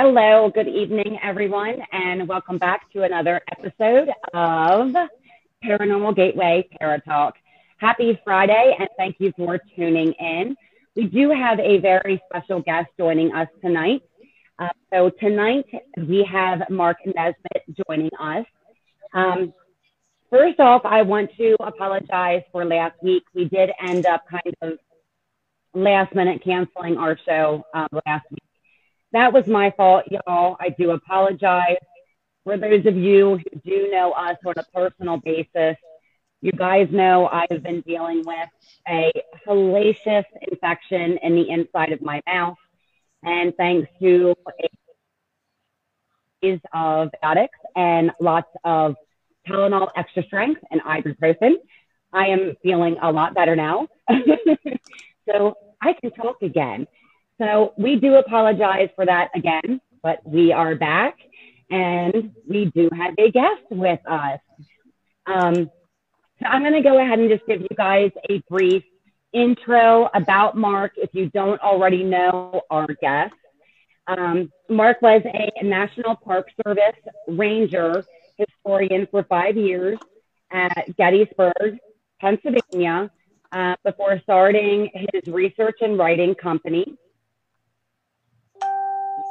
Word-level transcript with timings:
Hello, 0.00 0.48
good 0.48 0.68
evening, 0.68 1.18
everyone, 1.24 1.82
and 1.90 2.28
welcome 2.28 2.56
back 2.56 2.88
to 2.92 3.02
another 3.02 3.40
episode 3.50 4.08
of 4.32 4.94
Paranormal 5.64 6.14
Gateway 6.14 6.68
Paratalk. 6.80 7.32
Happy 7.78 8.16
Friday, 8.22 8.76
and 8.78 8.88
thank 8.96 9.16
you 9.18 9.32
for 9.36 9.58
tuning 9.74 10.12
in. 10.12 10.54
We 10.94 11.06
do 11.06 11.30
have 11.30 11.58
a 11.58 11.80
very 11.80 12.22
special 12.30 12.60
guest 12.60 12.90
joining 12.96 13.34
us 13.34 13.48
tonight. 13.60 14.02
Uh, 14.60 14.68
so 14.92 15.10
tonight 15.10 15.64
we 15.96 16.22
have 16.22 16.70
Mark 16.70 16.98
Nesbitt 17.04 17.64
joining 17.88 18.10
us. 18.20 18.46
Um, 19.14 19.52
first 20.30 20.60
off, 20.60 20.82
I 20.84 21.02
want 21.02 21.32
to 21.38 21.56
apologize 21.58 22.42
for 22.52 22.64
last 22.64 23.02
week. 23.02 23.24
We 23.34 23.46
did 23.46 23.70
end 23.82 24.06
up 24.06 24.22
kind 24.30 24.54
of 24.62 24.78
last 25.74 26.14
minute 26.14 26.44
canceling 26.44 26.98
our 26.98 27.18
show 27.26 27.64
um, 27.74 27.88
last 28.06 28.30
week 28.30 28.47
that 29.12 29.32
was 29.32 29.46
my 29.46 29.72
fault, 29.76 30.04
y'all. 30.10 30.56
I 30.60 30.70
do 30.70 30.90
apologize. 30.90 31.76
For 32.44 32.56
those 32.56 32.86
of 32.86 32.96
you 32.96 33.38
who 33.38 33.60
do 33.64 33.90
know 33.90 34.12
us 34.12 34.36
on 34.44 34.54
a 34.56 34.64
personal 34.74 35.18
basis, 35.18 35.76
you 36.40 36.52
guys 36.52 36.88
know 36.90 37.26
I've 37.26 37.62
been 37.62 37.80
dealing 37.80 38.22
with 38.24 38.48
a 38.88 39.12
hellacious 39.46 40.24
infection 40.50 41.18
in 41.22 41.34
the 41.34 41.50
inside 41.50 41.92
of 41.92 42.00
my 42.00 42.22
mouth. 42.26 42.56
And 43.22 43.54
thanks 43.56 43.88
to 44.00 44.34
a 44.46 44.68
of 46.72 47.10
addicts 47.22 47.58
and 47.74 48.12
lots 48.20 48.48
of 48.62 48.94
Tylenol 49.48 49.88
extra 49.96 50.22
strength 50.22 50.60
and 50.70 50.80
ibuprofen, 50.82 51.54
I 52.12 52.28
am 52.28 52.54
feeling 52.62 52.96
a 53.02 53.10
lot 53.10 53.34
better 53.34 53.56
now. 53.56 53.88
so 55.28 55.56
I 55.80 55.94
can 55.94 56.12
talk 56.12 56.42
again. 56.42 56.86
So 57.40 57.72
we 57.78 57.96
do 57.96 58.16
apologize 58.16 58.88
for 58.96 59.06
that 59.06 59.30
again, 59.34 59.80
but 60.02 60.20
we 60.26 60.52
are 60.52 60.74
back 60.74 61.16
and 61.70 62.32
we 62.48 62.66
do 62.66 62.88
have 62.96 63.14
a 63.16 63.30
guest 63.30 63.62
with 63.70 64.00
us. 64.08 64.40
Um, 65.26 65.70
so 66.40 66.46
I'm 66.46 66.62
going 66.62 66.74
to 66.74 66.82
go 66.82 67.00
ahead 67.00 67.18
and 67.18 67.30
just 67.30 67.46
give 67.46 67.60
you 67.60 67.68
guys 67.76 68.10
a 68.28 68.42
brief 68.48 68.82
intro 69.32 70.08
about 70.14 70.56
Mark 70.56 70.92
if 70.96 71.10
you 71.12 71.28
don't 71.30 71.60
already 71.60 72.02
know 72.02 72.62
our 72.70 72.88
guest. 73.00 73.34
Um, 74.08 74.50
Mark 74.68 75.00
was 75.02 75.22
a 75.24 75.64
National 75.64 76.16
Park 76.16 76.48
Service 76.64 76.96
ranger 77.28 78.04
historian 78.36 79.06
for 79.10 79.22
five 79.24 79.56
years 79.56 79.98
at 80.50 80.96
Gettysburg, 80.96 81.78
Pennsylvania, 82.20 83.10
uh, 83.52 83.76
before 83.84 84.18
starting 84.22 84.90
his 85.12 85.32
research 85.32 85.76
and 85.82 85.98
writing 85.98 86.34
company 86.34 86.96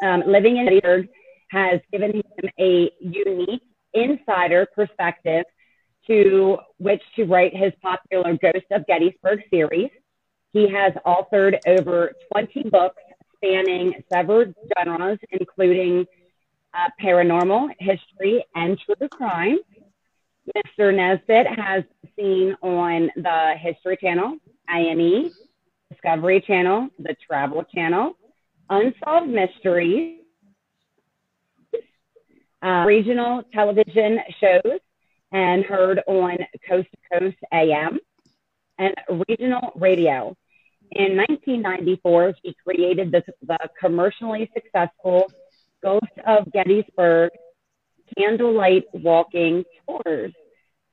um, 0.03 0.23
living 0.26 0.58
in 0.58 0.66
Gettysburg 0.66 1.08
has 1.50 1.80
given 1.92 2.16
him 2.16 2.50
a 2.59 2.92
unique 3.00 3.62
insider 3.94 4.67
perspective 4.76 5.45
to 6.08 6.58
which 6.78 7.02
to 7.16 7.26
write 7.26 7.56
his 7.56 7.73
popular 7.81 8.38
Ghost 8.42 8.66
of 8.72 8.86
Gettysburg 8.88 9.42
series. 9.50 9.89
He 10.54 10.70
has 10.70 10.94
authored 11.06 11.58
over 11.67 12.14
20 12.31 12.70
books 12.70 13.02
spanning 13.36 13.94
several 14.12 14.45
genres, 14.78 15.20
including 15.31 16.06
uh, 16.73 16.89
paranormal, 17.02 17.70
history, 17.80 18.45
and 18.56 18.80
true 18.80 19.08
crime. 19.09 19.59
Mr. 20.56 20.95
Nesbitt 20.95 21.48
has 21.48 21.84
seen 22.16 22.56
on 22.61 23.11
the 23.17 23.56
History 23.59 23.98
Channel, 23.98 24.38
A&E, 24.73 25.32
Discovery 25.92 26.42
Channel, 26.42 26.89
the 27.00 27.16
Travel 27.26 27.64
Channel, 27.64 28.14
Unsolved 28.70 29.30
Mysteries, 29.30 30.20
uh, 32.62 32.84
regional 32.86 33.44
television 33.54 34.20
shows, 34.39 34.80
and 35.32 35.64
heard 35.64 36.02
on 36.08 36.38
Coast 36.67 36.88
to 36.92 37.20
Coast 37.20 37.38
AM 37.54 38.00
and 38.78 38.94
regional 39.28 39.72
radio. 39.76 40.36
In 40.92 41.17
1994, 41.17 42.36
he 42.44 42.55
created 42.66 43.11
the, 43.11 43.23
the 43.42 43.58
commercially 43.80 44.50
successful 44.54 45.32
Ghost 45.84 46.05
of 46.26 46.52
Gettysburg 46.52 47.32
candlelight 48.17 48.86
walking 48.94 49.64
tours. 49.86 50.34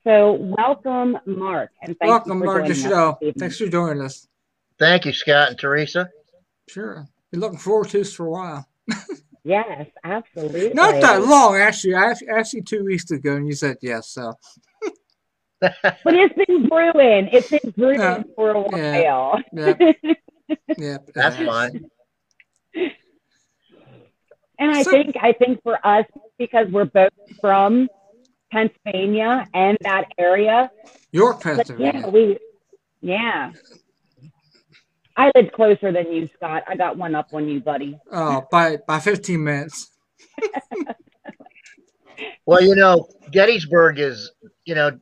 So, 0.03 0.33
welcome, 0.33 1.17
Mark, 1.25 1.71
and 1.81 1.97
thank 1.99 2.11
welcome, 2.11 2.39
you 2.39 2.45
for 2.45 2.59
Mark, 2.59 2.67
the 2.67 2.75
show. 2.75 3.19
Thanks 3.39 3.59
for 3.59 3.69
joining 3.69 4.03
us. 4.03 4.27
Thank 4.79 5.07
you, 5.07 5.13
Scott 5.13 5.51
and 5.51 5.59
Teresa. 5.59 6.11
Sure. 6.69 7.09
Been 7.35 7.41
looking 7.41 7.59
forward 7.59 7.89
to 7.89 7.99
this 7.99 8.15
for 8.15 8.27
a 8.27 8.31
while. 8.31 8.69
yes, 9.45 9.89
absolutely. 10.05 10.73
Not 10.73 11.01
that 11.01 11.21
long, 11.21 11.57
actually. 11.57 11.97
I 11.97 12.15
asked 12.31 12.53
you 12.53 12.63
two 12.63 12.85
weeks 12.85 13.11
ago, 13.11 13.35
and 13.35 13.45
you 13.45 13.55
said 13.55 13.77
yes. 13.83 14.11
So. 14.11 14.35
but 15.61 15.75
it's 16.05 16.33
been 16.47 16.69
brewing. 16.69 17.29
It's 17.33 17.51
been 17.51 17.75
brewing 17.77 18.01
uh, 18.01 18.23
for 18.37 18.51
a 18.51 18.61
while. 18.61 19.43
Yeah, 19.53 19.75
yeah, 19.83 20.57
yeah 20.79 20.97
that's 21.13 21.37
fine. 21.39 21.87
And 24.61 24.71
I 24.71 24.85
so, 24.85 24.93
think 24.93 25.17
I 25.21 25.33
think 25.33 25.61
for 25.65 25.85
us 25.85 26.07
because 26.39 26.69
we're 26.69 26.85
both 26.85 27.11
from 27.41 27.89
Pennsylvania 28.53 29.49
and 29.53 29.77
that 29.81 30.05
area. 30.19 30.71
York, 31.11 31.43
Pennsylvania. 31.43 31.95
Yeah, 31.97 32.09
we 32.11 32.39
yeah. 33.01 33.51
I 35.17 35.31
live 35.35 35.53
closer 35.53 35.93
than 35.93 36.13
you, 36.13 36.29
Scott. 36.37 36.65
I 36.67 36.77
got 36.77 36.97
one 36.97 37.15
up 37.15 37.29
on 37.33 37.49
you, 37.49 37.61
buddy. 37.61 37.99
Oh, 38.11 38.45
by 38.51 38.79
by 38.87 38.99
15 38.99 39.43
minutes. 39.43 39.91
well, 42.47 42.63
you 42.63 42.75
know, 42.75 43.07
Gettysburg 43.31 43.99
is, 43.99 44.31
you 44.65 44.75
know, 44.75 44.99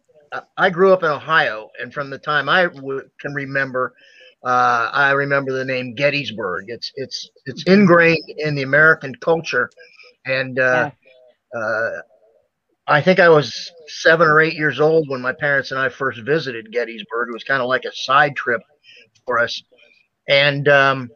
I 0.57 0.71
grew 0.71 0.93
up 0.93 1.03
in 1.03 1.11
Ohio, 1.11 1.71
and 1.81 1.93
from 1.93 2.11
the 2.11 2.19
time 2.19 2.49
I 2.49 2.65
w- 2.65 3.09
can 3.21 3.35
remember, 3.35 3.95
uh, 4.45 4.91
I 4.93 5.13
remember 5.13 5.53
the 5.53 5.65
name 5.65 5.95
Gettysburg. 5.95 6.67
It's 6.69 6.93
it's 6.95 7.31
it's 7.47 7.63
ingrained 7.65 8.25
in 8.39 8.55
the 8.55 8.63
American 8.63 9.15
culture, 9.17 9.71
and 10.27 10.59
uh, 10.59 10.91
uh, 11.55 11.91
I 12.87 13.01
think 13.01 13.21
I 13.21 13.29
was 13.29 13.71
seven 13.89 14.27
or 14.27 14.41
eight 14.41 14.55
years 14.55 14.81
old 14.81 15.09
when 15.09 15.21
my 15.21 15.33
parents 15.33 15.71
and 15.71 15.81
I 15.81 15.89
first 15.89 16.21
visited 16.21 16.73
Gettysburg. 16.73 17.29
It 17.29 17.35
was 17.35 17.45
kind 17.45 17.63
of 17.63 17.69
like 17.69 17.85
a 17.85 17.95
side 17.95 18.37
trip 18.37 18.63
for 19.27 19.39
us 19.39 19.63
and 20.29 20.69
um, 20.69 21.11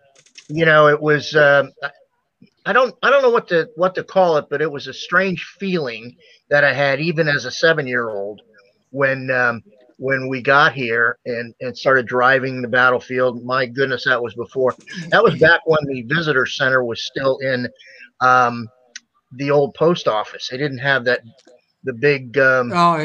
you 0.49 0.65
know 0.65 0.89
it 0.89 1.00
was 1.00 1.34
uh, 1.34 1.69
I 2.65 2.72
don't 2.72 2.94
I 3.03 3.11
don't 3.11 3.22
know 3.22 3.31
what 3.31 3.49
to 3.49 3.69
what 3.77 3.94
to 3.94 4.05
call 4.05 4.37
it, 4.39 4.47
but 4.50 4.61
it 4.61 4.71
was 4.71 4.87
a 4.87 4.93
strange 4.93 5.44
feeling 5.59 6.17
that 6.50 6.65
I 6.65 6.72
had 6.72 7.00
even 7.00 7.28
as 7.28 7.44
a 7.44 7.50
seven 7.50 7.87
year 7.87 8.11
old 8.11 8.43
when 8.91 9.31
um, 9.31 9.62
when 9.99 10.28
we 10.28 10.43
got 10.43 10.72
here 10.72 11.19
and, 11.25 11.55
and 11.61 11.77
started 11.77 12.06
driving 12.06 12.61
the 12.61 12.69
battlefield. 12.69 13.44
My 13.44 13.67
goodness, 13.67 14.05
that 14.05 14.22
was 14.22 14.34
before. 14.34 14.75
That 15.11 15.23
was 15.23 15.38
back 15.38 15.61
when 15.65 15.84
the 15.87 16.03
visitor 16.03 16.47
center 16.47 16.84
was 16.84 17.05
still 17.05 17.38
in 17.38 17.69
um, 18.21 18.69
the 19.33 19.50
old 19.50 19.75
post 19.75 20.09
office. 20.09 20.49
They 20.49 20.59
didn't 20.59 20.78
have 20.78 21.05
that 21.05 21.21
the 21.84 21.93
big 21.93 22.37
um, 22.38 22.73
oh 22.75 22.97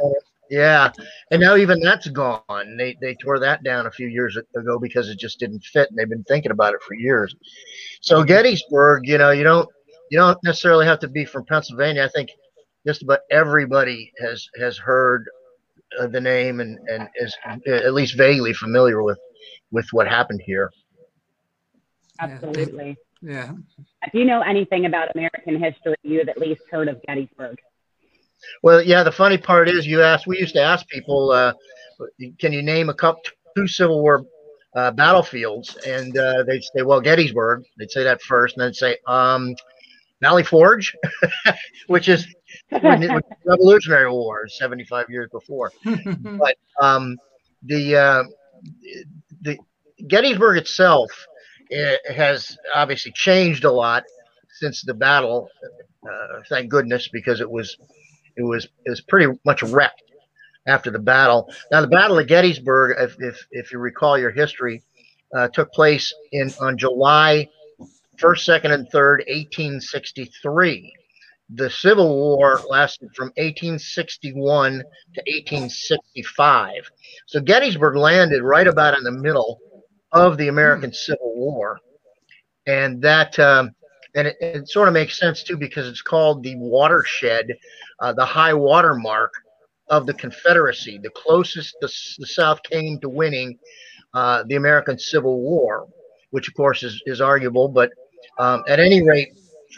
yeah 0.00 0.23
yeah, 0.50 0.90
and 1.30 1.40
now 1.40 1.56
even 1.56 1.80
that's 1.80 2.08
gone. 2.08 2.76
They 2.76 2.96
they 3.00 3.14
tore 3.14 3.38
that 3.40 3.64
down 3.64 3.86
a 3.86 3.90
few 3.90 4.08
years 4.08 4.36
ago 4.36 4.78
because 4.78 5.08
it 5.08 5.18
just 5.18 5.38
didn't 5.38 5.64
fit, 5.64 5.88
and 5.90 5.98
they've 5.98 6.08
been 6.08 6.24
thinking 6.24 6.50
about 6.52 6.74
it 6.74 6.82
for 6.82 6.94
years. 6.94 7.34
So 8.00 8.22
Gettysburg, 8.22 9.06
you 9.06 9.18
know, 9.18 9.30
you 9.30 9.44
don't 9.44 9.68
you 10.10 10.18
don't 10.18 10.38
necessarily 10.44 10.86
have 10.86 11.00
to 11.00 11.08
be 11.08 11.24
from 11.24 11.44
Pennsylvania. 11.46 12.04
I 12.04 12.08
think 12.08 12.30
just 12.86 13.02
about 13.02 13.20
everybody 13.30 14.12
has 14.20 14.46
has 14.58 14.76
heard 14.76 15.26
uh, 15.98 16.06
the 16.06 16.20
name 16.20 16.60
and 16.60 16.78
and 16.88 17.08
is 17.16 17.34
at 17.66 17.94
least 17.94 18.16
vaguely 18.16 18.52
familiar 18.52 19.02
with 19.02 19.18
with 19.70 19.86
what 19.92 20.06
happened 20.06 20.42
here. 20.44 20.70
Absolutely. 22.20 22.96
Yeah. 23.22 23.52
If 24.02 24.12
you 24.12 24.24
know 24.24 24.42
anything 24.42 24.86
about 24.86 25.08
American 25.14 25.60
history, 25.60 25.96
you 26.02 26.18
have 26.18 26.28
at 26.28 26.38
least 26.38 26.62
heard 26.70 26.88
of 26.88 27.00
Gettysburg. 27.06 27.58
Well, 28.62 28.82
yeah. 28.82 29.02
The 29.02 29.12
funny 29.12 29.38
part 29.38 29.68
is, 29.68 29.86
you 29.86 30.02
asked. 30.02 30.26
We 30.26 30.38
used 30.38 30.54
to 30.54 30.62
ask 30.62 30.86
people, 30.88 31.30
uh, 31.30 31.52
"Can 32.38 32.52
you 32.52 32.62
name 32.62 32.88
a 32.88 32.94
couple 32.94 33.22
two 33.56 33.66
Civil 33.68 34.02
War 34.02 34.24
uh, 34.74 34.90
battlefields?" 34.92 35.76
And 35.86 36.16
uh, 36.16 36.44
they'd 36.46 36.62
say, 36.62 36.82
"Well, 36.82 37.00
Gettysburg." 37.00 37.64
They'd 37.78 37.90
say 37.90 38.04
that 38.04 38.22
first, 38.22 38.56
and 38.56 38.64
then 38.64 38.74
say, 38.74 38.98
um, 39.06 39.54
"Valley 40.20 40.44
Forge," 40.44 40.96
which 41.86 42.08
is 42.08 42.26
Revolutionary 42.70 44.10
War, 44.10 44.48
seventy-five 44.48 45.06
years 45.08 45.28
before. 45.30 45.72
but 45.84 46.56
um, 46.80 47.16
the 47.62 47.96
uh, 47.96 48.24
the 49.42 49.58
Gettysburg 50.06 50.58
itself 50.58 51.10
it 51.70 52.00
eh, 52.06 52.12
has 52.12 52.56
obviously 52.74 53.12
changed 53.12 53.64
a 53.64 53.70
lot 53.70 54.04
since 54.50 54.82
the 54.82 54.94
battle. 54.94 55.48
Uh, 56.02 56.40
thank 56.48 56.70
goodness, 56.70 57.08
because 57.08 57.40
it 57.40 57.50
was 57.50 57.76
it 58.36 58.42
was 58.42 58.64
it 58.84 58.90
was 58.90 59.00
pretty 59.00 59.38
much 59.44 59.62
wrecked 59.62 60.02
after 60.66 60.90
the 60.90 60.98
battle. 60.98 61.50
Now, 61.70 61.80
the 61.80 61.88
Battle 61.88 62.18
of 62.18 62.26
Gettysburg, 62.26 62.96
if 62.98 63.16
if, 63.20 63.46
if 63.50 63.72
you 63.72 63.78
recall 63.78 64.18
your 64.18 64.30
history, 64.30 64.82
uh, 65.34 65.48
took 65.48 65.72
place 65.72 66.12
in 66.32 66.52
on 66.60 66.78
July 66.78 67.48
first, 68.18 68.44
second, 68.44 68.72
and 68.72 68.88
third, 68.90 69.20
1863. 69.26 70.92
The 71.50 71.70
Civil 71.70 72.08
War 72.08 72.60
lasted 72.68 73.10
from 73.14 73.28
1861 73.36 74.78
to 74.78 75.20
1865. 75.26 76.90
So 77.26 77.40
Gettysburg 77.40 77.96
landed 77.96 78.42
right 78.42 78.66
about 78.66 78.96
in 78.96 79.04
the 79.04 79.12
middle 79.12 79.58
of 80.12 80.38
the 80.38 80.48
American 80.48 80.92
Civil 80.92 81.34
War, 81.34 81.78
and 82.66 83.02
that 83.02 83.38
um, 83.38 83.72
and 84.14 84.28
it, 84.28 84.36
it, 84.40 84.68
sort 84.68 84.88
of 84.88 84.94
makes 84.94 85.18
sense 85.18 85.42
too 85.42 85.56
because 85.56 85.88
it's 85.88 86.02
called 86.02 86.42
the 86.42 86.56
watershed, 86.56 87.52
uh, 88.00 88.12
the 88.12 88.24
high 88.24 88.54
water 88.54 88.94
mark 88.94 89.32
of 89.88 90.06
the 90.06 90.14
Confederacy, 90.14 90.98
the 91.02 91.10
closest 91.10 91.76
the, 91.80 91.92
the 92.18 92.26
South 92.26 92.62
came 92.62 92.98
to 93.00 93.08
winning 93.08 93.58
uh, 94.14 94.44
the 94.46 94.54
American 94.56 94.98
Civil 94.98 95.40
War, 95.40 95.88
which 96.30 96.48
of 96.48 96.54
course 96.54 96.82
is, 96.82 97.02
is 97.06 97.20
arguable, 97.20 97.68
but 97.68 97.90
um, 98.38 98.62
at 98.68 98.80
any 98.80 99.02
rate, 99.02 99.28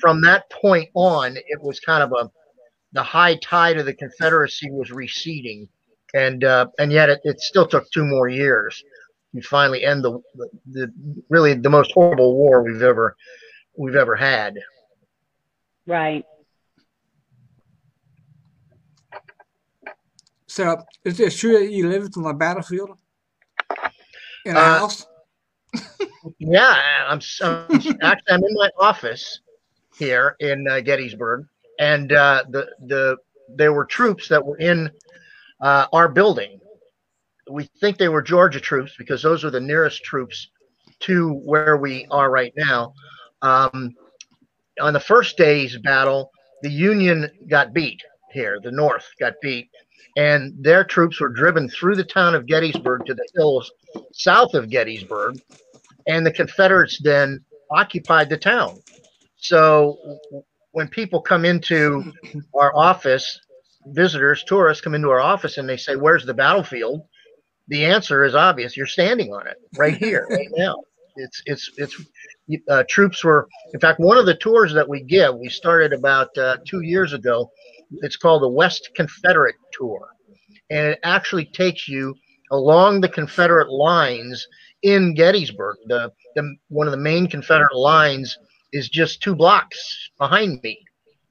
from 0.00 0.21
that 0.23 0.49
point 0.50 0.88
on, 0.94 1.37
it 1.37 1.61
was 1.61 1.81
kind 1.81 2.03
of 2.03 2.12
a 2.12 2.31
the 2.93 3.03
high 3.03 3.37
tide 3.37 3.77
of 3.79 3.85
the 3.85 3.93
Confederacy 3.93 4.71
was 4.71 4.91
receding, 4.91 5.69
and 6.15 6.44
uh, 6.44 6.67
and 6.79 6.93
yet 6.93 7.11
it, 7.11 7.21
it 7.25 7.41
still 7.41 7.67
took 7.67 7.91
two 7.91 8.05
more 8.05 8.29
years 8.29 8.83
to 9.35 9.43
finally 9.43 9.85
end 9.85 10.03
the, 10.03 10.19
the, 10.35 10.49
the 10.71 10.93
really 11.29 11.55
the 11.55 11.69
most 11.69 11.93
horrible 11.93 12.37
war 12.37 12.62
we've 12.62 12.83
ever 12.83 13.17
we've 13.76 13.94
ever 13.94 14.17
had. 14.17 14.58
Right. 15.87 16.25
So, 20.46 20.82
is 21.05 21.20
it 21.20 21.34
true 21.34 21.58
that 21.58 21.70
you 21.70 21.88
lived 21.88 22.17
on 22.17 22.23
the 22.23 22.32
battlefield 22.32 22.90
in 24.44 24.56
a 24.56 24.61
Uh, 24.61 24.78
house? 24.78 25.06
Yeah, 26.38 27.05
I'm, 27.06 27.20
I'm 27.43 27.67
actually 28.02 28.32
I'm 28.32 28.43
in 28.43 28.55
my 28.55 28.69
office 28.81 29.40
here 29.96 30.34
in 30.40 30.67
uh, 30.69 30.81
Gettysburg, 30.81 31.46
and 31.78 32.12
uh, 32.12 32.43
the 32.49 32.67
the 32.87 33.17
there 33.49 33.73
were 33.73 33.84
troops 33.84 34.26
that 34.28 34.44
were 34.44 34.58
in 34.58 34.90
uh, 35.61 35.87
our 35.93 36.08
building. 36.08 36.58
We 37.49 37.70
think 37.81 37.96
they 37.96 38.08
were 38.08 38.23
Georgia 38.23 38.58
troops 38.58 38.94
because 38.99 39.23
those 39.23 39.44
are 39.44 39.50
the 39.50 39.61
nearest 39.61 40.02
troops 40.02 40.50
to 41.00 41.32
where 41.44 41.76
we 41.76 42.06
are 42.11 42.28
right 42.28 42.52
now. 42.56 42.93
Um, 43.47 43.95
on 44.81 44.93
the 44.93 45.01
first 45.01 45.37
day's 45.37 45.77
battle, 45.79 46.33
the 46.63 46.71
Union 46.71 47.31
got 47.49 47.73
beat 47.73 48.03
here. 48.33 48.59
The 48.63 48.73
North 48.73 49.07
got 49.21 49.35
beat, 49.41 49.69
and 50.17 50.53
their 50.59 50.83
troops 50.85 51.21
were 51.21 51.29
driven 51.29 51.69
through 51.69 51.97
the 51.97 52.05
town 52.05 52.35
of 52.35 52.47
Gettysburg 52.47 53.07
to 53.07 53.15
the 53.15 53.27
hills 53.35 53.71
south 54.13 54.55
of 54.55 54.69
Gettysburg, 54.69 55.41
and 56.09 56.27
the 56.27 56.33
Confederates 56.33 57.01
then 57.03 57.45
occupied 57.71 58.29
the 58.29 58.37
town. 58.37 58.81
So 59.37 59.97
when 60.73 60.89
people 60.89 61.21
come 61.21 61.45
into 61.45 62.13
our 62.55 62.75
office, 62.75 63.41
visitors, 63.87 64.43
tourists 64.45 64.83
come 64.83 64.95
into 64.95 65.11
our 65.11 65.21
office 65.21 65.57
and 65.57 65.69
they 65.69 65.77
say, 65.77 65.95
"Where's 65.95 66.27
the 66.27 66.35
battlefield?" 66.35 67.03
The 67.69 67.85
answer 67.85 68.25
is 68.25 68.35
obvious. 68.35 68.77
You're 68.77 68.87
standing 68.87 69.33
on 69.33 69.47
it 69.47 69.57
right 69.77 69.97
here, 69.97 70.27
right 70.31 70.49
now. 70.57 70.83
It's 71.17 71.43
it's 71.47 71.71
it's 71.77 71.97
uh, 72.69 72.85
troops 72.89 73.25
were. 73.25 73.49
In 73.75 73.81
fact, 73.81 74.01
one 74.01 74.19
of 74.19 74.27
the 74.27 74.35
tours 74.37 74.73
that 74.75 74.89
we 74.89 75.03
give, 75.03 75.37
we 75.37 75.49
started 75.49 75.93
about 75.93 76.37
uh, 76.39 76.57
two 76.67 76.81
years 76.83 77.13
ago. 77.13 77.51
It's 78.03 78.17
called 78.17 78.43
the 78.43 78.49
West 78.49 78.91
Confederate 78.97 79.57
Tour, 79.73 80.09
and 80.71 80.87
it 80.89 80.99
actually 81.05 81.47
takes 81.47 81.89
you 81.89 82.15
along 82.53 83.01
the 83.01 83.09
Confederate 83.09 83.71
lines 83.71 84.47
in 84.83 85.15
Gettysburg. 85.15 85.77
The, 85.87 86.13
the 86.35 86.57
one 86.69 86.87
of 86.87 86.93
the 86.93 86.99
main 86.99 87.29
Confederate 87.29 87.77
lines 87.77 88.37
is 88.73 88.89
just 88.89 89.23
two 89.23 89.35
blocks 89.35 90.11
behind 90.19 90.61
me 90.63 90.79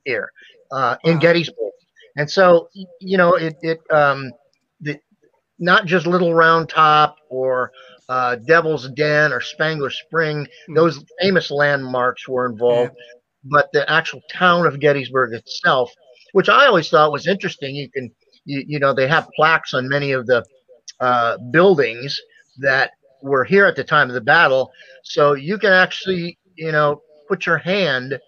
here 0.06 0.32
uh, 0.72 0.98
in 1.04 1.16
Wow. 1.16 1.20
Gettysburg, 1.20 1.72
and 2.18 2.30
so 2.30 2.70
you 3.00 3.18
know 3.18 3.36
it 3.36 3.56
it 3.62 3.80
um, 3.92 4.32
the 4.82 5.00
not 5.60 5.86
just 5.86 6.06
Little 6.08 6.34
Round 6.34 6.70
Top 6.70 7.18
or 7.30 7.72
uh, 8.10 8.36
Devil's 8.36 8.90
Den 8.90 9.31
or 9.34 9.42
Spangler 9.42 9.90
Spring; 9.90 10.48
Hmm. 10.68 10.74
those 10.75 11.04
famous 11.22 11.52
landmarks 11.52 12.28
were 12.28 12.46
involved, 12.46 12.94
but 13.44 13.69
the 13.74 13.90
actual 13.90 14.22
town 14.31 14.66
of 14.66 14.80
Gettysburg 14.80 15.34
itself, 15.34 15.92
which 16.34 16.50
I 16.50 16.66
always 16.68 16.90
thought 16.90 17.12
was 17.12 17.28
interesting. 17.28 17.75
You 17.75 17.90
can 17.90 18.12
you, 18.46 18.63
you 18.68 18.80
know 18.80 18.94
they 18.94 19.07
have 19.07 19.28
plaques 19.36 19.74
on 19.74 19.88
many 19.90 20.12
of 20.12 20.25
the 20.28 20.44
uh, 21.00 21.38
buildings 21.52 22.19
that 22.60 22.92
were 23.22 23.44
here 23.44 23.66
at 23.66 23.75
the 23.75 23.84
time 23.84 24.10
of 24.10 24.13
the 24.13 24.22
battle. 24.22 24.72
So 25.04 25.34
you 25.34 25.57
can 25.57 25.74
actually, 25.74 26.38
you 26.56 26.72
know, 26.72 27.02
put 27.28 27.46
your 27.46 27.57
hand 27.57 28.19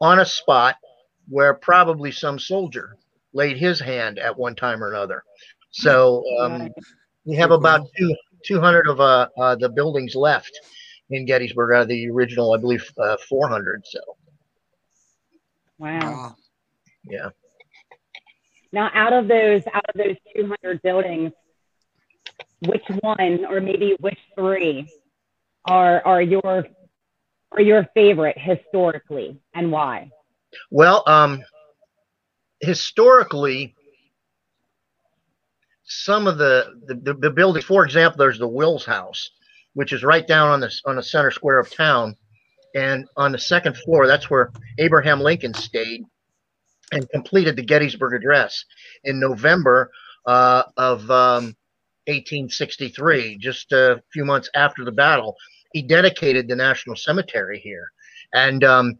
on 0.00 0.20
a 0.20 0.24
spot 0.26 0.76
where 1.28 1.54
probably 1.54 2.10
some 2.12 2.38
soldier 2.38 2.96
laid 3.32 3.56
his 3.56 3.80
hand 3.80 4.18
at 4.18 4.36
one 4.38 4.54
time 4.54 4.82
or 4.82 4.88
another. 4.88 5.22
So 5.70 6.22
um, 6.40 6.68
we 7.24 7.36
have 7.36 7.50
about 7.50 7.82
two, 7.96 8.14
200 8.44 8.88
of 8.88 9.00
uh, 9.00 9.28
uh, 9.38 9.56
the 9.56 9.68
buildings 9.68 10.14
left 10.14 10.52
in 11.10 11.24
Gettysburg 11.26 11.74
out 11.74 11.82
of 11.82 11.88
the 11.88 12.08
original, 12.10 12.52
I 12.52 12.58
believe, 12.58 12.84
uh, 12.98 13.16
400. 13.28 13.82
So, 13.86 14.00
Wow. 15.78 15.98
Wow. 16.00 16.36
yeah. 17.04 17.28
Now, 18.72 18.90
out 18.92 19.12
of 19.12 19.28
those 19.28 19.62
out 19.72 19.84
of 19.88 19.94
those 19.94 20.16
200 20.36 20.82
buildings, 20.82 21.32
which 22.66 22.84
one 23.00 23.46
or 23.48 23.60
maybe 23.60 23.96
which 24.00 24.18
three 24.36 24.88
are 25.66 26.04
are 26.04 26.20
your 26.20 26.66
are 27.52 27.62
your 27.62 27.86
favorite 27.94 28.36
historically 28.38 29.40
and 29.54 29.72
why? 29.72 30.10
Well, 30.70 31.02
um, 31.06 31.42
historically, 32.60 33.74
some 35.88 36.26
of 36.26 36.38
the, 36.38 36.74
the, 36.86 37.14
the, 37.14 37.30
buildings, 37.30 37.64
for 37.64 37.84
example, 37.84 38.18
there's 38.18 38.38
the 38.38 38.46
Wills 38.46 38.84
House, 38.84 39.30
which 39.72 39.92
is 39.92 40.04
right 40.04 40.26
down 40.26 40.50
on 40.50 40.60
the, 40.60 40.72
on 40.84 40.96
the 40.96 41.02
center 41.02 41.30
square 41.30 41.58
of 41.58 41.74
town. 41.74 42.14
And 42.74 43.06
on 43.16 43.32
the 43.32 43.38
second 43.38 43.76
floor, 43.78 44.06
that's 44.06 44.28
where 44.28 44.52
Abraham 44.78 45.20
Lincoln 45.20 45.54
stayed 45.54 46.04
and 46.92 47.08
completed 47.10 47.56
the 47.56 47.62
Gettysburg 47.62 48.14
Address 48.14 48.64
in 49.04 49.18
November 49.18 49.90
uh, 50.26 50.64
of 50.76 51.10
um, 51.10 51.56
1863, 52.06 53.38
just 53.38 53.72
a 53.72 54.02
few 54.12 54.26
months 54.26 54.50
after 54.54 54.84
the 54.84 54.92
battle. 54.92 55.36
He 55.72 55.80
dedicated 55.80 56.48
the 56.48 56.56
National 56.56 56.96
Cemetery 56.96 57.60
here. 57.60 57.90
And 58.34 58.62
um, 58.62 58.98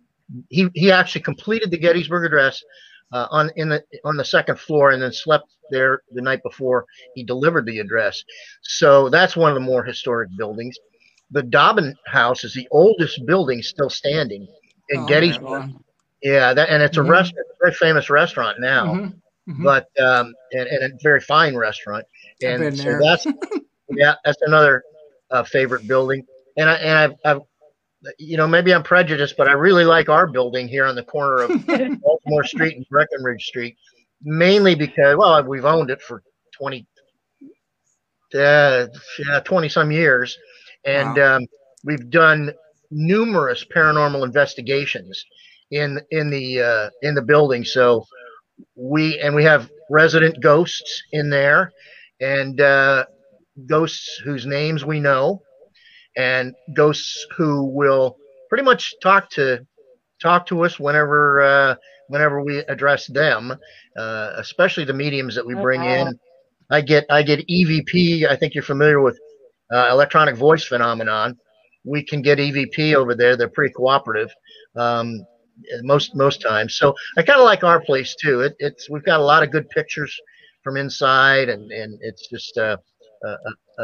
he, 0.48 0.70
he 0.74 0.90
actually 0.90 1.20
completed 1.20 1.70
the 1.70 1.78
Gettysburg 1.78 2.24
Address 2.24 2.62
uh, 3.12 3.26
on 3.30 3.50
in 3.56 3.68
the 3.68 3.82
on 4.04 4.16
the 4.16 4.24
second 4.24 4.58
floor 4.58 4.90
and 4.90 5.02
then 5.02 5.12
slept 5.12 5.46
there 5.70 6.02
the 6.12 6.22
night 6.22 6.42
before 6.42 6.84
he 7.14 7.24
delivered 7.24 7.66
the 7.66 7.78
address. 7.78 8.22
So 8.62 9.08
that's 9.08 9.36
one 9.36 9.50
of 9.50 9.54
the 9.54 9.60
more 9.60 9.84
historic 9.84 10.30
buildings. 10.36 10.76
The 11.30 11.42
Dobbin 11.42 11.94
House 12.06 12.44
is 12.44 12.54
the 12.54 12.68
oldest 12.70 13.24
building 13.26 13.62
still 13.62 13.90
standing 13.90 14.46
in 14.88 15.00
Oh, 15.00 15.06
Gettysburg. 15.06 15.64
Yeah, 16.22 16.52
that, 16.54 16.68
and 16.70 16.82
it's 16.82 16.96
a 16.98 17.02
Mhm. 17.02 17.08
restaurant, 17.08 17.46
a 17.50 17.54
very 17.62 17.74
famous 17.74 18.10
restaurant 18.10 18.58
now, 18.60 18.94
Mhm. 18.94 19.20
Mhm. 19.46 19.64
but 19.64 19.86
um, 20.00 20.34
and, 20.52 20.68
and 20.68 20.82
a 20.92 20.96
very 21.02 21.20
fine 21.20 21.56
restaurant. 21.56 22.04
And 22.42 22.68
so 22.72 22.96
that's 23.00 23.26
yeah, 23.90 24.14
that's 24.24 24.40
another 24.42 24.82
uh, 25.30 25.44
favorite 25.44 25.86
building. 25.86 26.24
And 26.56 26.68
I 26.68 26.74
and 26.76 26.98
I've, 26.98 27.12
I've 27.24 27.42
you 28.18 28.36
know 28.36 28.46
maybe 28.46 28.72
I'm 28.72 28.82
prejudiced, 28.82 29.36
but 29.36 29.48
I 29.48 29.52
really 29.52 29.84
like 29.84 30.08
our 30.08 30.26
building 30.26 30.68
here 30.68 30.86
on 30.86 30.94
the 30.94 31.02
corner 31.02 31.42
of 31.42 31.66
Baltimore 32.02 32.44
Street 32.44 32.76
and 32.76 32.88
Breckenridge 32.88 33.44
Street, 33.44 33.76
mainly 34.22 34.74
because 34.74 35.16
well 35.16 35.42
we've 35.44 35.64
owned 35.64 35.90
it 35.90 36.00
for 36.02 36.22
20 36.52 36.86
uh, 38.34 38.86
yeah, 39.26 39.40
20 39.40 39.68
some 39.68 39.90
years, 39.90 40.36
and 40.84 41.18
um, 41.18 41.46
we've 41.84 42.10
done 42.10 42.52
numerous 42.90 43.64
paranormal 43.64 44.24
investigations 44.24 45.24
in 45.70 46.00
in 46.10 46.30
the 46.30 46.60
uh, 46.60 46.90
in 47.02 47.14
the 47.14 47.22
building. 47.22 47.64
So 47.64 48.06
we 48.74 49.18
and 49.20 49.34
we 49.34 49.44
have 49.44 49.70
resident 49.90 50.40
ghosts 50.42 51.02
in 51.12 51.30
there, 51.30 51.72
and 52.20 52.60
uh, 52.60 53.06
ghosts 53.66 54.20
whose 54.24 54.46
names 54.46 54.84
we 54.84 55.00
know, 55.00 55.42
and 56.18 56.54
ghosts 56.74 57.26
who 57.36 57.64
will 57.64 58.16
pretty 58.50 58.64
much 58.64 58.94
talk 59.02 59.30
to 59.30 59.64
talk 60.20 60.46
to 60.46 60.64
us 60.64 60.78
whenever 60.80 61.40
uh, 61.42 61.74
whenever 62.08 62.42
we 62.42 62.58
address 62.68 63.06
them, 63.06 63.52
uh, 63.96 64.32
especially 64.36 64.84
the 64.84 64.92
mediums 64.92 65.34
that 65.36 65.46
we 65.46 65.54
Oh, 65.54 65.62
bring 65.62 65.80
wow. 65.82 66.06
in. 66.08 66.18
I 66.70 66.80
get 66.82 67.06
I 67.10 67.22
get 67.22 67.46
EVP. 67.48 68.28
I 68.28 68.36
think 68.36 68.54
you're 68.54 68.62
familiar 68.64 69.00
with 69.00 69.18
uh, 69.72 69.88
electronic 69.90 70.36
voice 70.36 70.64
phenomenon. 70.64 71.36
We 71.84 72.04
can 72.04 72.20
get 72.20 72.38
EVP 72.38 72.94
over 72.94 73.14
there. 73.14 73.36
They're 73.36 73.48
pretty 73.48 73.72
cooperative 73.74 74.30
um, 74.76 75.14
most 75.82 76.14
most 76.14 76.42
times. 76.42 76.76
So 76.76 76.94
I 77.16 77.22
kind 77.22 77.38
of 77.38 77.44
like 77.44 77.64
our 77.64 77.80
place 77.80 78.14
too. 78.20 78.40
It, 78.40 78.54
it's 78.58 78.90
we've 78.90 79.04
got 79.04 79.20
a 79.20 79.24
lot 79.24 79.42
of 79.42 79.50
good 79.52 79.68
pictures 79.70 80.14
from 80.64 80.76
inside, 80.76 81.48
and 81.48 81.70
and 81.70 81.98
it's 82.02 82.28
just 82.28 82.56
a, 82.56 82.78
a, 83.24 83.36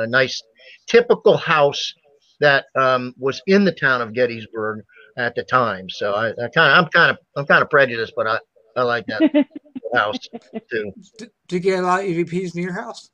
a 0.02 0.06
nice 0.06 0.42
typical 0.88 1.36
house 1.36 1.94
that 2.40 2.66
um, 2.76 3.14
was 3.18 3.40
in 3.46 3.64
the 3.64 3.72
town 3.72 4.00
of 4.00 4.12
Gettysburg 4.12 4.80
at 5.16 5.34
the 5.34 5.44
time. 5.44 5.88
So 5.88 6.12
I, 6.12 6.30
I 6.30 6.48
kind 6.54 6.72
of 6.72 6.84
I'm 6.84 6.86
kind 6.90 7.10
of 7.10 7.18
I'm 7.36 7.46
kind 7.46 7.62
of 7.62 7.70
prejudiced, 7.70 8.14
but 8.16 8.26
I 8.26 8.38
I 8.76 8.82
like 8.82 9.06
that 9.06 9.46
house 9.94 10.18
too. 10.70 10.92
Did, 11.18 11.30
did 11.48 11.54
you 11.54 11.60
get 11.60 11.78
a 11.80 11.86
lot 11.86 12.00
of 12.00 12.06
EVPs 12.06 12.56
in 12.56 12.62
your 12.62 12.72
house? 12.72 13.10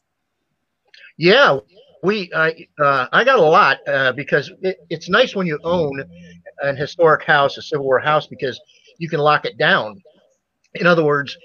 Yeah, 1.16 1.58
we 2.02 2.30
I 2.34 2.66
uh, 2.82 3.06
I 3.12 3.24
got 3.24 3.38
a 3.38 3.42
lot 3.42 3.78
uh, 3.86 4.12
because 4.12 4.50
it, 4.62 4.78
it's 4.88 5.08
nice 5.08 5.34
when 5.34 5.46
you 5.46 5.58
own 5.64 6.02
an 6.62 6.76
historic 6.76 7.24
house, 7.24 7.58
a 7.58 7.62
Civil 7.62 7.84
War 7.84 7.98
house, 7.98 8.26
because 8.26 8.60
you 8.98 9.08
can 9.08 9.20
lock 9.20 9.44
it 9.44 9.58
down. 9.58 10.00
In 10.74 10.86
other 10.86 11.04
words, 11.04 11.36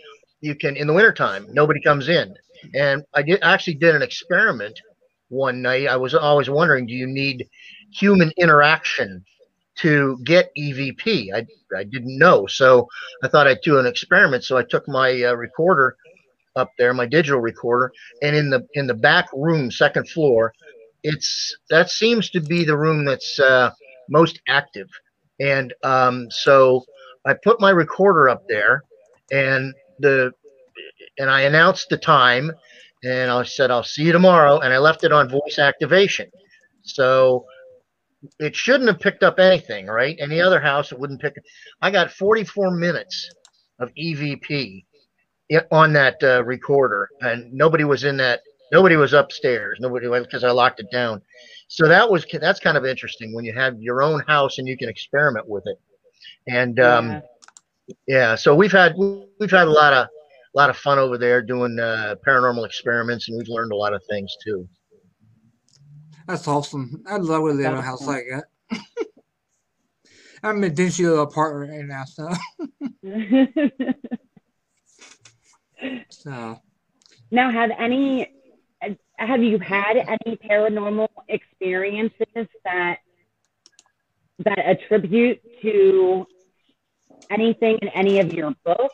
you 0.42 0.56
can 0.56 0.76
in 0.76 0.88
the 0.88 0.94
wintertime 0.94 1.48
nobody 1.52 1.82
comes 1.82 2.10
in. 2.10 2.34
And 2.74 3.04
I 3.14 3.22
did 3.22 3.40
actually 3.44 3.76
did 3.76 3.96
an 3.96 4.02
experiment 4.02 4.80
one 5.30 5.62
night. 5.62 5.88
I 5.88 5.98
was 5.98 6.14
always 6.14 6.50
wondering, 6.50 6.86
do 6.88 6.94
you 6.94 7.08
need 7.08 7.48
human 7.92 8.32
interaction 8.38 9.24
to 9.78 10.18
get 10.24 10.52
EVP? 10.58 11.34
I 11.34 11.46
I 11.76 11.84
didn't 11.84 12.18
know, 12.18 12.48
so 12.48 12.88
I 13.24 13.28
thought 13.28 13.48
I'd 13.48 13.62
do 13.62 13.80
an 13.80 13.86
experiment. 13.86 14.44
So 14.44 14.58
I 14.58 14.64
took 14.64 14.88
my 14.88 15.24
uh, 15.24 15.34
recorder 15.34 15.96
up 16.56 16.72
there, 16.78 16.94
my 16.94 17.06
digital 17.06 17.42
recorder, 17.42 17.92
and 18.22 18.36
in 18.36 18.50
the 18.50 18.66
in 18.74 18.88
the 18.88 18.94
back 18.94 19.28
room, 19.34 19.72
second 19.72 20.10
floor, 20.10 20.54
it's 21.04 21.56
that 21.70 21.90
seems 21.90 22.30
to 22.32 22.42
be 22.42 22.64
the 22.64 22.78
room 22.78 23.06
that's 23.06 23.40
uh, 23.40 23.72
most 24.10 24.40
active. 24.48 24.88
And 25.40 25.74
um, 25.84 26.28
so 26.32 26.86
I 27.26 27.34
put 27.34 27.60
my 27.60 27.72
recorder 27.72 28.30
up 28.30 28.44
there, 28.48 28.84
and 29.32 29.74
the 30.00 30.32
and 31.18 31.30
I 31.30 31.42
announced 31.42 31.90
the 31.90 31.98
time, 31.98 32.52
and 33.06 33.32
I 33.32 33.44
said 33.44 33.72
I'll 33.72 33.84
see 33.84 34.04
you 34.04 34.12
tomorrow, 34.12 34.60
and 34.60 34.74
I 34.74 34.78
left 34.78 35.04
it 35.04 35.12
on 35.12 35.30
voice 35.30 35.60
activation. 35.60 36.30
So 36.84 37.46
it 38.40 38.56
shouldn't 38.56 38.90
have 38.90 39.00
picked 39.00 39.24
up 39.24 39.40
anything, 39.40 39.88
right? 39.88 40.16
Any 40.20 40.42
other 40.42 40.60
house 40.60 40.92
it 40.92 41.00
wouldn't 41.00 41.22
pick. 41.22 41.36
I 41.82 41.92
got 41.92 42.12
44 42.12 42.72
minutes 42.72 43.30
of 43.80 43.92
EVP 43.94 44.84
on 45.72 45.94
that 45.94 46.22
uh, 46.24 46.44
recorder, 46.44 47.10
and 47.22 47.54
nobody 47.54 47.84
was 47.84 48.04
in 48.04 48.18
that. 48.18 48.42
Nobody 48.72 48.96
was 48.96 49.14
upstairs. 49.14 49.78
Nobody 49.80 50.08
because 50.08 50.44
I 50.44 50.52
locked 50.52 50.80
it 50.80 50.90
down. 50.92 51.22
So 51.68 51.88
that 51.88 52.10
was 52.10 52.26
that's 52.42 52.60
kind 52.60 52.78
of 52.78 52.86
interesting 52.86 53.34
when 53.34 53.46
you 53.46 53.54
have 53.54 53.80
your 53.80 54.02
own 54.02 54.22
house 54.28 54.58
and 54.58 54.68
you 54.68 54.78
can 54.78 54.90
experiment 54.90 55.48
with 55.48 55.64
it. 55.68 55.80
And 56.48 56.80
um, 56.80 57.12
yeah. 57.12 57.22
yeah, 58.08 58.36
so 58.36 58.56
we've 58.56 58.72
had 58.72 58.96
we've 58.98 59.52
had 59.52 59.68
a 59.68 59.72
lot 59.72 59.94
of 59.94 60.08
a 60.56 60.60
lot 60.60 60.70
of 60.70 60.78
fun 60.78 60.98
over 60.98 61.18
there 61.18 61.42
doing 61.42 61.78
uh, 61.80 62.16
paranormal 62.26 62.66
experiments, 62.66 63.28
and 63.28 63.38
we've 63.38 63.50
learned 63.50 63.74
a 63.74 63.76
lot 63.76 63.94
of 63.94 64.02
things 64.10 64.34
too. 64.44 64.68
That's 66.28 66.48
awesome. 66.48 67.04
I'd 67.08 67.22
love 67.22 67.42
to 67.42 67.48
live 67.48 67.74
in 67.74 67.78
a 67.78 67.82
house 67.82 68.08
like 68.08 68.24
that. 68.32 68.46
I'm 70.44 70.58
in 70.58 70.64
a 70.64 70.70
dingy 70.70 71.06
little 71.06 71.24
apartment 71.24 71.72
right 71.72 71.86
now, 71.86 72.06
so. 72.06 72.30
so. 76.10 76.62
Now, 77.32 77.52
have 77.52 77.72
any 77.78 78.32
have 79.18 79.42
you 79.42 79.60
had 79.60 79.98
any 79.98 80.38
paranormal 80.38 81.08
experiences 81.30 82.48
that 82.64 83.00
that 84.40 84.60
attribute 84.60 85.42
to 85.62 86.26
anything 87.30 87.78
in 87.82 87.88
any 87.90 88.20
of 88.20 88.34
your 88.34 88.54
books 88.64 88.94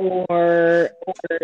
or 0.00 0.90
or 1.06 1.38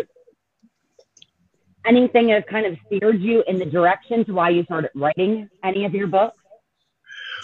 anything 1.85 2.27
that 2.27 2.47
kind 2.47 2.65
of 2.65 2.77
steered 2.85 3.21
you 3.21 3.43
in 3.47 3.57
the 3.57 3.65
direction 3.65 4.25
to 4.25 4.33
why 4.33 4.49
you 4.49 4.63
started 4.63 4.91
writing 4.95 5.49
any 5.63 5.85
of 5.85 5.93
your 5.93 6.07
books? 6.07 6.35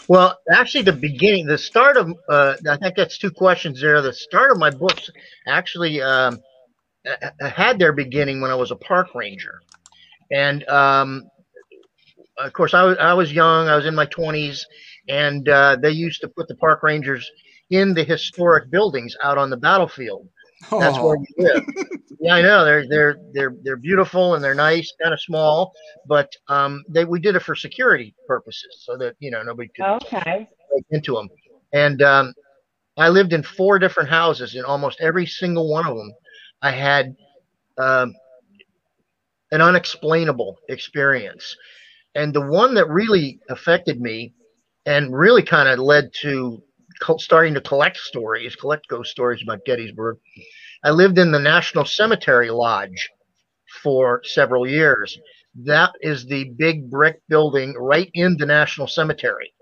Well, 0.08 0.38
actually, 0.52 0.84
the 0.84 0.94
beginning, 0.94 1.46
the 1.46 1.58
start 1.58 1.96
of, 1.96 2.14
uh, 2.28 2.56
I 2.70 2.78
think 2.78 2.96
that's 2.96 3.18
two 3.18 3.32
questions 3.32 3.80
there. 3.80 4.02
The 4.02 4.12
start 4.12 4.52
of 4.52 4.58
my 4.58 4.70
books 4.70 5.10
actually 5.48 6.02
um, 6.02 6.40
had 7.40 7.80
their 7.80 7.94
beginning 7.94 8.42
when 8.42 8.52
I 8.52 8.56
was 8.56 8.72
a 8.72 8.76
park 8.76 9.16
ranger. 9.16 9.62
And 10.30 10.68
um, 10.68 11.24
of 12.38 12.52
course, 12.52 12.74
I 12.74 12.84
was, 12.84 12.98
I 12.98 13.14
was 13.14 13.32
young, 13.32 13.70
I 13.70 13.78
was 13.78 13.86
in 13.86 13.96
my 13.96 14.08
20s, 14.08 14.64
and 15.08 15.48
uh, 15.48 15.78
they 15.82 15.92
used 15.92 16.22
to 16.22 16.28
put 16.28 16.50
the 16.50 16.56
park 16.56 16.84
rangers 16.84 17.30
in 17.70 17.94
the 17.94 18.04
historic 18.04 18.70
buildings 18.70 19.16
out 19.24 19.38
on 19.38 19.50
the 19.50 19.58
battlefield. 19.58 20.28
That's 20.72 21.00
where 21.00 21.18
you 21.18 21.26
live. 21.38 21.66
yeah, 22.20 22.36
I 22.36 22.42
know 22.42 22.64
they're 22.66 22.88
they're 22.88 23.18
they're 23.34 23.56
they're 23.64 23.78
beautiful 23.78 24.36
and 24.36 24.44
they're 24.44 24.56
nice, 24.56 24.92
kind 25.02 25.14
of 25.14 25.22
small, 25.22 25.72
but 26.08 26.32
um, 26.48 26.84
they 26.90 27.06
we 27.06 27.20
did 27.20 27.36
it 27.36 27.42
for 27.42 27.56
security 27.56 28.16
purposes, 28.28 28.84
so 28.86 28.98
that 28.98 29.16
you 29.20 29.32
know 29.32 29.44
nobody 29.44 29.70
could 29.76 29.86
okay. 29.86 30.48
break 30.70 30.86
into 30.92 31.14
them. 31.14 31.30
And 31.74 32.02
um, 32.02 32.34
I 32.98 33.10
lived 33.10 33.34
in 33.34 33.44
four 33.44 33.80
different 33.80 34.10
houses. 34.10 34.56
In 34.56 34.64
almost 34.64 35.02
every 35.02 35.26
single 35.26 35.70
one 35.70 35.88
of 35.88 35.98
them, 35.98 36.12
I 36.62 36.72
had 36.72 37.16
um, 37.78 38.14
an 39.52 39.62
unexplainable 39.62 40.58
experience. 40.70 41.56
And 42.16 42.34
the 42.34 42.46
one 42.46 42.74
that 42.76 42.90
really 42.90 43.40
affected 43.50 44.00
me 44.02 44.34
and 44.86 45.16
really 45.16 45.44
kind 45.44 45.70
of 45.70 45.80
led 45.80 46.12
to 46.22 46.62
starting 47.18 47.54
to 47.54 47.62
collect 47.62 47.98
stories, 47.98 48.56
collect 48.56 48.88
ghost 48.88 49.12
stories 49.12 49.42
about 49.44 49.66
Gettysburg. 49.66 50.18
I 50.84 50.92
lived 50.92 51.18
in 51.18 51.32
the 51.32 51.40
National 51.40 51.86
Cemetery 51.86 52.50
Lodge 52.50 53.10
for 53.82 54.22
several 54.24 54.68
years. 54.68 55.18
That 55.56 55.92
is 56.02 56.26
the 56.26 56.52
big 56.58 56.90
brick 56.90 57.22
building 57.30 57.74
right 57.74 58.10
in 58.14 58.38
the 58.38 58.46
National 58.46 58.88
Cemetery. 58.88 59.54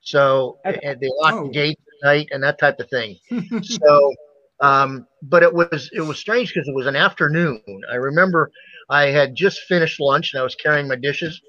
So 0.00 0.58
okay. 0.66 0.96
they 1.00 1.08
lock 1.20 1.34
oh. 1.34 1.46
the 1.46 1.52
gates 1.52 1.80
at 1.80 2.06
night 2.06 2.28
and 2.30 2.42
that 2.42 2.58
type 2.58 2.78
of 2.80 2.88
thing. 2.90 3.16
so, 3.62 4.12
um, 4.60 5.06
but 5.22 5.42
it 5.42 5.52
was 5.52 5.90
it 5.92 6.00
was 6.00 6.18
strange 6.18 6.52
because 6.52 6.68
it 6.68 6.74
was 6.74 6.86
an 6.86 6.96
afternoon. 6.96 7.62
I 7.90 7.96
remember 7.96 8.50
I 8.88 9.06
had 9.06 9.34
just 9.34 9.60
finished 9.60 10.00
lunch 10.00 10.32
and 10.32 10.40
I 10.40 10.44
was 10.44 10.54
carrying 10.54 10.88
my 10.88 10.96
dishes 10.96 11.40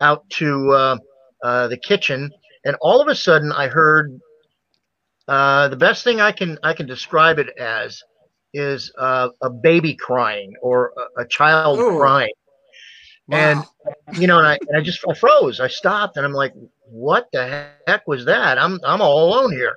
out 0.00 0.28
to 0.30 0.72
uh, 0.72 0.98
uh, 1.42 1.68
the 1.68 1.76
kitchen, 1.76 2.30
and 2.64 2.76
all 2.80 3.00
of 3.00 3.08
a 3.08 3.14
sudden 3.14 3.52
I 3.52 3.68
heard 3.68 4.18
uh, 5.28 5.68
the 5.68 5.76
best 5.76 6.04
thing 6.04 6.20
I 6.20 6.32
can 6.32 6.58
I 6.62 6.72
can 6.72 6.86
describe 6.86 7.38
it 7.38 7.56
as 7.58 8.02
is 8.54 8.92
uh, 8.98 9.28
a 9.42 9.50
baby 9.50 9.94
crying 9.94 10.54
or 10.62 10.92
a, 11.16 11.22
a 11.22 11.28
child 11.28 11.78
Ooh. 11.80 11.98
crying. 11.98 12.32
Wow. 13.28 13.38
And 13.38 14.20
you 14.20 14.28
know, 14.28 14.38
and 14.38 14.46
I, 14.46 14.58
and 14.68 14.76
I 14.76 14.80
just 14.80 15.04
I 15.08 15.14
froze. 15.14 15.58
I 15.58 15.66
stopped, 15.66 16.16
and 16.16 16.24
I'm 16.24 16.32
like, 16.32 16.52
"What 16.88 17.26
the 17.32 17.70
heck 17.86 18.06
was 18.06 18.24
that?" 18.26 18.56
I'm 18.56 18.78
I'm 18.84 19.00
all 19.00 19.28
alone 19.28 19.52
here. 19.52 19.74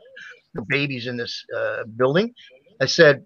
The 0.54 0.64
baby's 0.68 1.08
in 1.08 1.18
this 1.18 1.44
uh, 1.56 1.84
building. 1.98 2.32
I 2.80 2.86
said, 2.86 3.26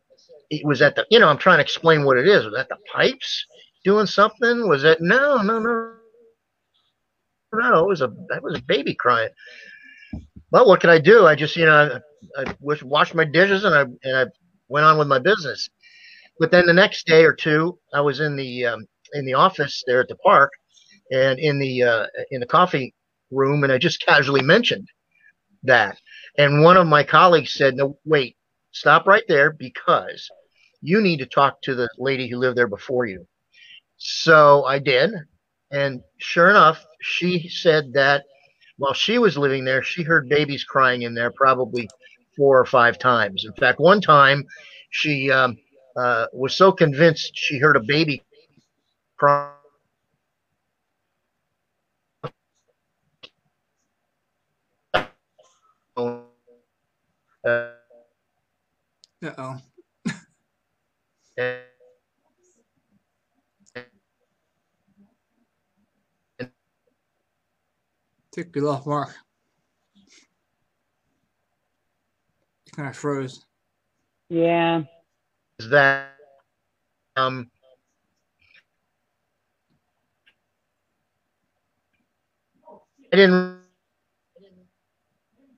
"It 0.49 0.65
was 0.65 0.81
at 0.81 0.95
the." 0.95 1.05
You 1.09 1.19
know, 1.19 1.27
I'm 1.27 1.37
trying 1.37 1.57
to 1.57 1.63
explain 1.63 2.05
what 2.05 2.17
it 2.17 2.27
is. 2.27 2.45
Was 2.45 2.53
that 2.53 2.69
the 2.69 2.77
pipes 2.93 3.45
doing 3.83 4.05
something? 4.05 4.69
Was 4.69 4.83
that 4.83 5.01
No, 5.01 5.41
no, 5.41 5.59
no, 5.59 5.95
no. 7.53 7.83
It 7.83 7.87
was 7.87 8.01
a 8.01 8.07
that 8.29 8.41
was 8.41 8.57
a 8.57 8.63
baby 8.63 8.95
crying. 8.95 9.29
Well, 10.51 10.67
what 10.67 10.79
can 10.79 10.89
I 10.89 10.99
do? 10.99 11.25
I 11.25 11.35
just 11.35 11.57
you 11.57 11.65
know 11.65 11.99
I 12.37 12.55
washed 12.59 13.15
my 13.15 13.25
dishes 13.25 13.63
and 13.63 13.75
I 13.75 13.81
and 13.81 14.17
I 14.17 14.25
went 14.67 14.85
on 14.85 14.97
with 14.97 15.07
my 15.07 15.19
business. 15.19 15.69
But 16.39 16.51
then 16.51 16.65
the 16.65 16.73
next 16.73 17.05
day 17.05 17.23
or 17.25 17.33
two, 17.33 17.77
I 17.93 18.01
was 18.01 18.19
in 18.19 18.35
the 18.35 18.65
um, 18.65 18.85
in 19.13 19.25
the 19.25 19.35
office 19.35 19.83
there 19.85 20.01
at 20.01 20.07
the 20.07 20.15
park, 20.15 20.51
and 21.11 21.39
in 21.39 21.59
the 21.59 21.83
uh, 21.83 22.07
in 22.31 22.39
the 22.39 22.47
coffee 22.47 22.93
room, 23.31 23.63
and 23.63 23.71
I 23.71 23.77
just 23.77 24.01
casually 24.05 24.41
mentioned 24.41 24.87
that. 25.63 25.97
And 26.37 26.63
one 26.63 26.77
of 26.77 26.87
my 26.87 27.03
colleagues 27.03 27.53
said, 27.53 27.75
"No, 27.75 27.97
wait, 28.05 28.35
stop 28.71 29.05
right 29.07 29.23
there 29.27 29.51
because 29.51 30.29
you 30.81 31.01
need 31.01 31.17
to 31.17 31.25
talk 31.25 31.61
to 31.61 31.75
the 31.75 31.89
lady 31.97 32.27
who 32.27 32.37
lived 32.37 32.57
there 32.57 32.67
before 32.67 33.05
you." 33.05 33.27
So 33.97 34.65
I 34.65 34.79
did, 34.79 35.11
and 35.71 36.01
sure 36.17 36.49
enough, 36.49 36.83
she 37.01 37.47
said 37.47 37.93
that 37.93 38.25
while 38.77 38.93
she 38.93 39.19
was 39.19 39.37
living 39.37 39.65
there, 39.65 39.83
she 39.83 40.03
heard 40.03 40.27
babies 40.27 40.63
crying 40.63 41.03
in 41.03 41.13
there 41.13 41.31
probably 41.31 41.87
four 42.35 42.59
or 42.59 42.65
five 42.65 42.97
times. 42.97 43.45
In 43.45 43.53
fact, 43.53 43.79
one 43.79 44.01
time 44.01 44.45
she 44.89 45.31
um, 45.31 45.57
uh, 45.95 46.27
was 46.33 46.55
so 46.55 46.71
convinced 46.71 47.31
she 47.35 47.57
heard 47.57 47.75
a 47.75 47.81
baby 47.81 48.23
crying. 49.17 49.51
Uh 55.95 56.11
oh. 59.37 59.57
Took 68.31 68.55
you 68.55 68.69
off, 68.69 68.87
Mark. 68.87 69.13
kind 72.75 72.89
of 72.89 72.95
froze. 72.95 73.45
Yeah. 74.29 74.83
Is 75.59 75.69
that 75.69 76.09
um 77.15 77.49
I 83.11 83.15
didn't 83.15 83.59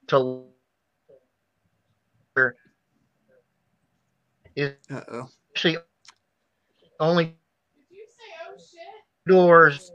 to 0.07 0.45
is 4.55 4.74
Uh-oh. 4.89 5.27
actually 5.51 5.77
only 7.00 7.36
doors. 9.27 9.91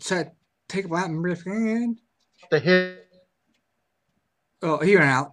So 0.00 0.24
take 0.68 0.84
a 0.86 0.88
Latin 0.88 1.20
riff 1.20 1.46
in 1.46 1.98
the 2.50 2.58
hit. 2.58 3.06
Oh, 4.62 4.78
he 4.78 4.96
ran 4.96 5.08
out. 5.08 5.32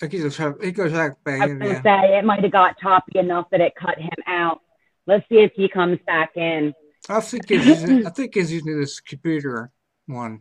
Like 0.00 0.12
he's 0.12 0.38
a, 0.38 0.54
he 0.62 0.70
goes 0.72 0.92
back 0.92 1.22
back 1.24 1.40
I 1.40 1.44
was 1.44 1.50
in 1.52 1.58
going 1.58 1.72
to 1.72 1.80
again. 1.80 1.82
say 1.82 2.18
it 2.18 2.24
might 2.24 2.42
have 2.42 2.52
got 2.52 2.76
toppy 2.80 3.18
enough 3.18 3.46
that 3.50 3.60
it 3.60 3.74
cut 3.74 3.98
him 3.98 4.10
out. 4.26 4.60
Let's 5.06 5.28
see 5.28 5.38
if 5.38 5.52
he 5.54 5.68
comes 5.68 5.98
back 6.06 6.36
in. 6.36 6.74
I 7.08 7.20
think 7.20 7.48
he's 7.48 7.66
using, 7.66 8.06
I 8.06 8.10
think 8.10 8.34
he's 8.34 8.52
using 8.52 8.78
this 8.78 9.00
computer 9.00 9.72
one. 10.06 10.40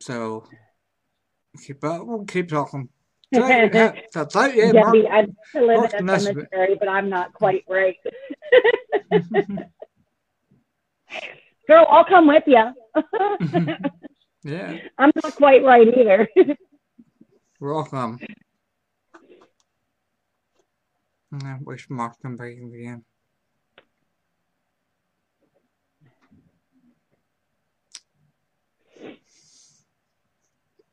So 0.00 0.44
keep 1.64 1.82
up. 1.84 2.04
We'll 2.04 2.24
keep 2.24 2.48
talking. 2.48 2.88
So, 3.34 3.44
yeah, 3.44 3.92
that's. 4.12 4.36
Yeah, 4.36 4.70
Mark. 4.70 4.94
Debbie, 4.94 5.08
I'd 5.08 5.26
like 5.26 5.34
to 5.52 5.60
live 5.66 5.76
Mark's 5.78 5.94
in 5.94 5.98
a 5.98 6.02
messing 6.04 6.34
cemetery, 6.34 6.76
but 6.78 6.88
I'm 6.88 7.10
not 7.10 7.32
quite 7.32 7.64
right. 7.68 7.96
Girl, 11.66 11.86
I'll 11.90 12.04
come 12.04 12.28
with 12.28 12.44
you. 12.46 12.72
yeah, 14.44 14.78
I'm 14.96 15.10
not 15.24 15.34
quite 15.34 15.64
right 15.64 15.88
either. 15.88 16.28
Welcome. 17.60 18.18
I 21.32 21.56
wish 21.60 21.88
Mark 21.90 22.16
come 22.22 22.36
back 22.36 22.52
in 22.52 22.72
again. 22.72 23.04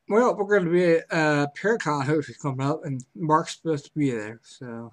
Well, 0.08 0.36
we're 0.36 0.44
going 0.46 0.66
to 0.66 0.70
be 0.70 0.84
at 0.84 1.04
uh, 1.10 1.46
Paracon 1.56 2.04
hopefully 2.04 2.36
coming 2.40 2.66
up, 2.66 2.84
and 2.84 3.02
Mark's 3.14 3.56
supposed 3.56 3.86
to 3.86 3.90
be 3.96 4.10
there, 4.10 4.40
so. 4.42 4.92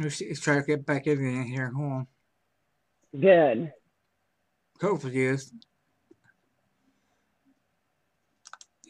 Let's, 0.00 0.20
let's 0.20 0.40
try 0.40 0.56
to 0.56 0.62
get 0.62 0.84
back 0.84 1.06
in 1.06 1.44
here. 1.44 1.70
Hold 1.70 1.92
on. 1.92 2.06
Good. 3.18 3.72
Hopefully, 4.80 5.12
he 5.12 5.24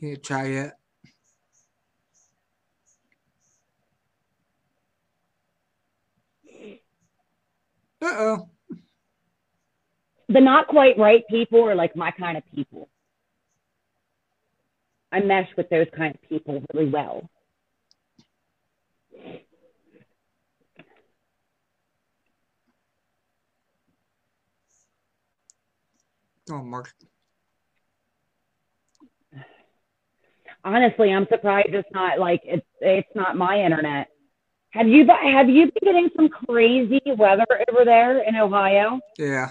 Try 0.01 0.47
yet. 0.47 0.79
Uh 8.03 8.07
oh. 8.07 8.49
The 10.29 10.41
not 10.41 10.69
quite 10.69 10.97
right 10.97 11.23
people 11.29 11.69
are 11.69 11.75
like 11.75 11.95
my 11.97 12.13
kind 12.13 12.39
of 12.39 12.45
people. 12.55 12.89
I 15.13 15.21
mesh 15.21 15.49
with 15.57 15.69
those 15.69 15.89
kind 15.95 16.15
of 16.15 16.23
people 16.29 16.63
really 16.73 16.89
well. 16.89 17.29
Oh, 26.51 26.63
Mark. 26.63 26.95
Honestly, 30.65 31.13
I'm 31.13 31.27
surprised 31.29 31.69
it's 31.71 31.89
not 31.93 32.19
like 32.19 32.43
it's 32.45 32.67
it's 32.81 33.09
not 33.15 33.37
my 33.37 33.61
internet. 33.63 34.09
Have 34.71 34.87
you 34.89 35.07
have 35.07 35.49
you 35.49 35.67
been 35.67 35.83
getting 35.93 36.11
some 36.15 36.29
crazy 36.29 37.01
weather 37.17 37.47
over 37.71 37.85
there 37.85 38.19
in 38.23 38.37
Ohio? 38.37 39.01
Yeah. 39.19 39.51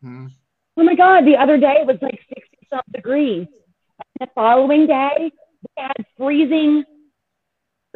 Hmm. 0.00 0.28
Oh 0.76 0.84
my 0.84 0.94
God, 0.94 1.26
the 1.26 1.36
other 1.36 1.58
day 1.58 1.76
it 1.80 1.86
was 1.86 1.98
like 2.00 2.18
60 2.28 2.42
some 2.70 2.80
degrees. 2.94 3.46
And 3.98 4.28
the 4.28 4.32
following 4.34 4.86
day, 4.86 5.30
we 5.30 5.82
had 5.82 5.92
freezing, 6.16 6.84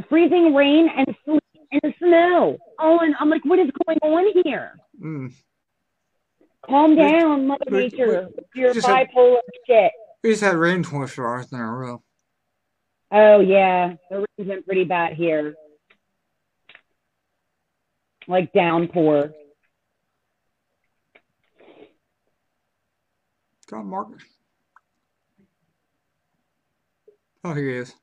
freezing 0.08 0.54
rain 0.54 0.88
and 0.94 1.06
sleet 1.24 1.42
and 1.72 1.94
snow. 1.98 2.58
Oh, 2.78 2.98
and 3.00 3.14
I'm 3.18 3.30
like, 3.30 3.44
what 3.44 3.58
is 3.58 3.70
going 3.86 3.98
on 4.02 4.42
here? 4.44 4.72
Mm. 5.02 5.32
Calm 6.68 6.90
We- 6.90 6.96
down, 6.96 7.46
Mother 7.46 7.64
we- 7.70 7.78
Nature. 7.78 8.28
with 8.36 8.44
Your 8.54 8.74
just 8.74 8.86
had- 8.86 9.08
bipolar 9.08 9.38
shit. 9.66 9.92
We 10.22 10.30
just 10.30 10.42
had 10.42 10.56
rain 10.56 10.82
24 10.82 11.26
hours 11.26 11.52
in 11.52 11.58
a 11.60 11.64
row. 11.72 12.02
Oh 13.10 13.40
yeah, 13.40 13.94
the 14.10 14.16
rain's 14.38 14.48
been 14.50 14.62
pretty 14.64 14.84
bad 14.84 15.12
here. 15.14 15.54
Like 18.28 18.52
downpour. 18.52 19.32
Come 23.68 23.78
on, 23.80 23.86
Mark. 23.86 24.08
Oh, 27.44 27.54
here 27.54 27.68
he 27.68 27.74
is. 27.76 27.94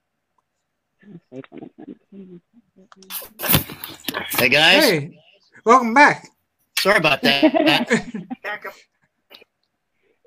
Hey 4.29 4.49
guys, 4.49 4.83
Hey, 4.83 5.17
welcome 5.65 5.93
back. 5.93 6.29
sorry 6.79 6.97
about 6.97 7.21
that. 7.23 7.43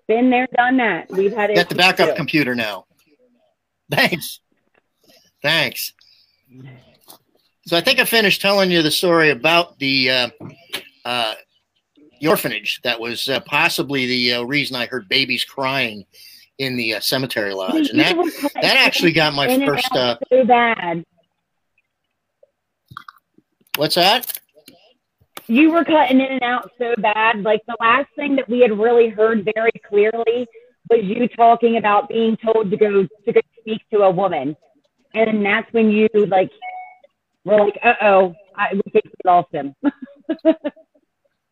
Been 0.08 0.30
there, 0.30 0.46
done 0.56 0.76
that. 0.76 1.10
We've 1.10 1.32
had 1.32 1.50
it. 1.50 1.56
Got 1.56 1.68
the 1.68 1.74
backup 1.74 2.14
computer 2.16 2.54
now. 2.54 2.84
Thanks. 3.90 4.40
Thanks. 5.46 5.92
So 7.66 7.76
I 7.76 7.80
think 7.80 8.00
I 8.00 8.04
finished 8.04 8.42
telling 8.42 8.68
you 8.68 8.82
the 8.82 8.90
story 8.90 9.30
about 9.30 9.78
the 9.78 10.10
uh, 10.10 10.28
uh, 11.04 11.34
the 12.20 12.26
orphanage 12.26 12.80
that 12.82 12.98
was 12.98 13.28
uh, 13.28 13.38
possibly 13.46 14.06
the 14.06 14.32
uh, 14.32 14.42
reason 14.42 14.74
I 14.74 14.86
heard 14.86 15.08
babies 15.08 15.44
crying 15.44 16.04
in 16.58 16.76
the 16.76 16.94
uh, 16.94 17.00
cemetery 17.00 17.54
lodge, 17.54 17.90
and 17.90 18.00
that 18.00 18.16
that 18.60 18.76
actually 18.76 19.12
got 19.12 19.34
my 19.34 19.64
first. 19.64 19.92
Uh, 19.92 20.16
so 20.32 20.44
bad. 20.44 21.04
what's 23.76 23.94
that? 23.94 24.40
You 25.46 25.70
were 25.70 25.84
cutting 25.84 26.20
in 26.22 26.26
and 26.26 26.42
out 26.42 26.72
so 26.76 26.92
bad. 26.98 27.42
Like 27.42 27.60
the 27.68 27.76
last 27.78 28.08
thing 28.16 28.34
that 28.34 28.48
we 28.48 28.62
had 28.62 28.76
really 28.76 29.10
heard 29.10 29.48
very 29.54 29.70
clearly 29.88 30.48
was 30.90 31.04
you 31.04 31.28
talking 31.28 31.76
about 31.76 32.08
being 32.08 32.36
told 32.36 32.72
to 32.72 32.76
go 32.76 33.04
to 33.04 33.32
go 33.32 33.40
speak 33.60 33.82
to 33.92 34.00
a 34.00 34.10
woman, 34.10 34.56
and 35.14 35.44
that's 35.44 35.72
when 35.72 35.90
you 35.90 36.08
like 36.28 36.50
were 37.44 37.58
like, 37.58 37.78
"Uh 37.82 37.94
oh, 38.02 38.34
we 38.72 38.82
think 38.92 39.04
we 39.04 39.10
lost 39.24 39.52
him." 39.52 39.74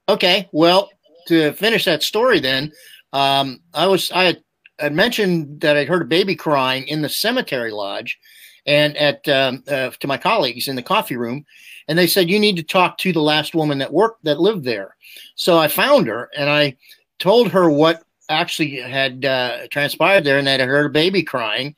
Okay, 0.09 0.49
well, 0.53 0.91
to 1.29 1.53
finish 1.53 1.87
that 1.87 2.03
story, 2.03 2.39
then 2.39 2.73
um, 3.13 3.61
I 3.73 3.87
was 3.87 4.11
I 4.13 4.25
had, 4.25 4.43
had 4.79 4.93
mentioned 4.93 5.63
that 5.63 5.77
I'd 5.77 5.89
heard 5.89 6.03
a 6.03 6.07
baby 6.07 6.37
crying 6.37 6.87
in 6.89 7.01
the 7.01 7.09
cemetery 7.09 7.71
lodge, 7.71 8.19
and 8.67 8.97
at 8.99 9.27
um, 9.29 9.65
uh, 9.67 9.91
to 10.01 10.07
my 10.07 10.19
colleagues 10.19 10.69
in 10.69 10.77
the 10.77 10.83
coffee 10.83 11.17
room, 11.17 11.47
and 11.89 11.99
they 11.99 12.07
said 12.07 12.29
you 12.29 12.39
need 12.39 12.57
to 12.57 12.63
talk 12.63 12.99
to 12.99 13.13
the 13.13 13.23
last 13.23 13.55
woman 13.55 13.79
that 13.79 13.93
worked 13.93 14.25
that 14.25 14.41
lived 14.41 14.65
there. 14.65 14.95
So 15.37 15.59
I 15.59 15.69
found 15.69 16.07
her 16.07 16.29
and 16.37 16.51
I 16.51 16.77
told 17.19 17.53
her 17.53 17.71
what 17.71 18.03
actually 18.29 18.77
had 18.77 19.25
uh, 19.25 19.67
transpired 19.71 20.25
there, 20.25 20.39
and 20.39 20.47
that 20.47 20.61
I 20.61 20.65
heard 20.67 20.87
a 20.87 20.91
baby 20.91 21.23
crying, 21.23 21.75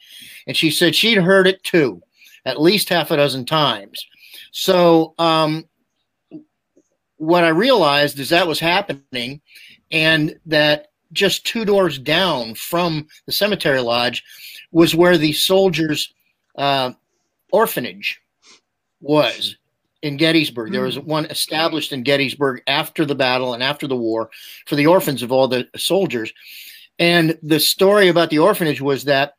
and 0.47 0.57
she 0.57 0.71
said 0.71 0.95
she'd 0.95 1.19
heard 1.19 1.47
it 1.47 1.63
too, 1.63 2.03
at 2.45 2.61
least 2.61 2.89
half 2.89 3.11
a 3.11 3.17
dozen 3.17 3.45
times. 3.45 4.07
So 4.53 5.15
um, 5.19 5.65
what 7.17 7.45
I 7.45 7.49
realized 7.49 8.19
is 8.19 8.29
that 8.31 8.47
was 8.47 8.61
happening, 8.61 9.41
and 9.91 10.39
that 10.47 10.89
just 11.13 11.47
two 11.47 11.65
doors 11.65 11.99
down 11.99 12.55
from 12.55 13.07
the 13.27 13.33
cemetery 13.33 13.81
lodge 13.81 14.25
was 14.73 14.95
where 14.95 15.17
the 15.17 15.33
soldiers' 15.33 16.13
uh, 16.57 16.93
orphanage 17.53 18.21
was 19.01 19.57
in 20.03 20.17
Gettysburg. 20.17 20.73
There 20.73 20.83
was 20.83 20.99
one 20.99 21.27
established 21.27 21.93
in 21.93 22.03
Gettysburg 22.03 22.63
after 22.67 23.05
the 23.05 23.15
battle 23.15 23.55
and 23.55 23.63
after 23.63 23.87
the 23.87 23.97
war 23.97 24.31
for 24.67 24.77
the 24.77 24.87
orphans 24.87 25.23
of 25.23 25.33
all 25.33 25.49
the 25.49 25.69
soldiers. 25.77 26.33
And 26.99 27.39
the 27.43 27.61
story 27.61 28.09
about 28.09 28.31
the 28.31 28.39
orphanage 28.39 28.81
was 28.81 29.05
that 29.05 29.35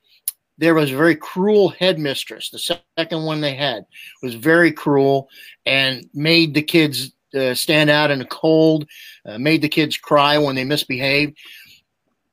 there 0.58 0.74
was 0.74 0.92
a 0.92 0.98
very 0.98 1.16
cruel 1.16 1.70
headmistress. 1.70 2.50
The 2.50 2.82
second 2.98 3.24
one 3.24 3.42
they 3.42 3.56
had 3.56 3.86
was 4.22 4.36
very 4.36 4.72
cruel 4.72 5.30
and 5.66 6.10
made 6.14 6.54
the 6.54 6.62
kids 6.62 7.12
uh, 7.36 7.54
stand 7.54 7.90
out 7.90 8.12
in 8.12 8.20
the 8.20 8.26
cold, 8.26 8.88
uh, 9.26 9.38
made 9.38 9.62
the 9.62 9.70
kids 9.70 9.98
cry 9.98 10.38
when 10.38 10.56
they 10.56 10.64
misbehaved, 10.64 11.38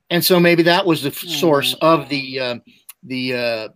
and 0.09 0.23
so 0.23 0.39
maybe 0.39 0.63
that 0.63 0.85
was 0.85 1.03
the 1.03 1.09
f- 1.09 1.17
source 1.17 1.75
of 1.81 2.09
the 2.09 2.39
uh, 2.39 2.55
the 3.03 3.33
uh, 3.33 3.69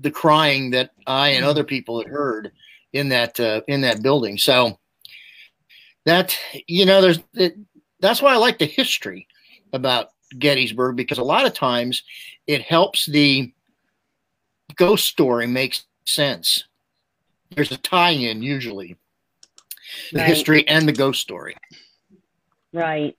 the 0.00 0.10
crying 0.10 0.70
that 0.70 0.90
I 1.06 1.30
and 1.30 1.44
other 1.44 1.64
people 1.64 1.98
had 1.98 2.08
heard 2.08 2.52
in 2.96 3.08
that 3.10 3.38
uh, 3.38 3.60
in 3.68 3.82
that 3.82 4.02
building. 4.02 4.38
So 4.38 4.78
that 6.04 6.36
you 6.66 6.86
know, 6.86 7.00
there's 7.00 7.20
it, 7.34 7.56
that's 8.00 8.22
why 8.22 8.32
I 8.32 8.36
like 8.36 8.58
the 8.58 8.66
history 8.66 9.26
about 9.72 10.08
Gettysburg 10.38 10.96
because 10.96 11.18
a 11.18 11.24
lot 11.24 11.46
of 11.46 11.54
times 11.54 12.02
it 12.46 12.62
helps 12.62 13.06
the 13.06 13.52
ghost 14.76 15.06
story 15.06 15.46
make 15.46 15.78
sense. 16.04 16.64
There's 17.50 17.72
a 17.72 17.76
tie-in 17.76 18.42
usually 18.42 18.96
the 20.12 20.18
Right. 20.18 20.26
history 20.26 20.68
and 20.68 20.88
the 20.88 20.92
ghost 20.92 21.20
story. 21.20 21.54
Right. 22.72 23.16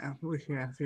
Yeah, 0.00 0.14
we 0.20 0.38
have 0.48 0.76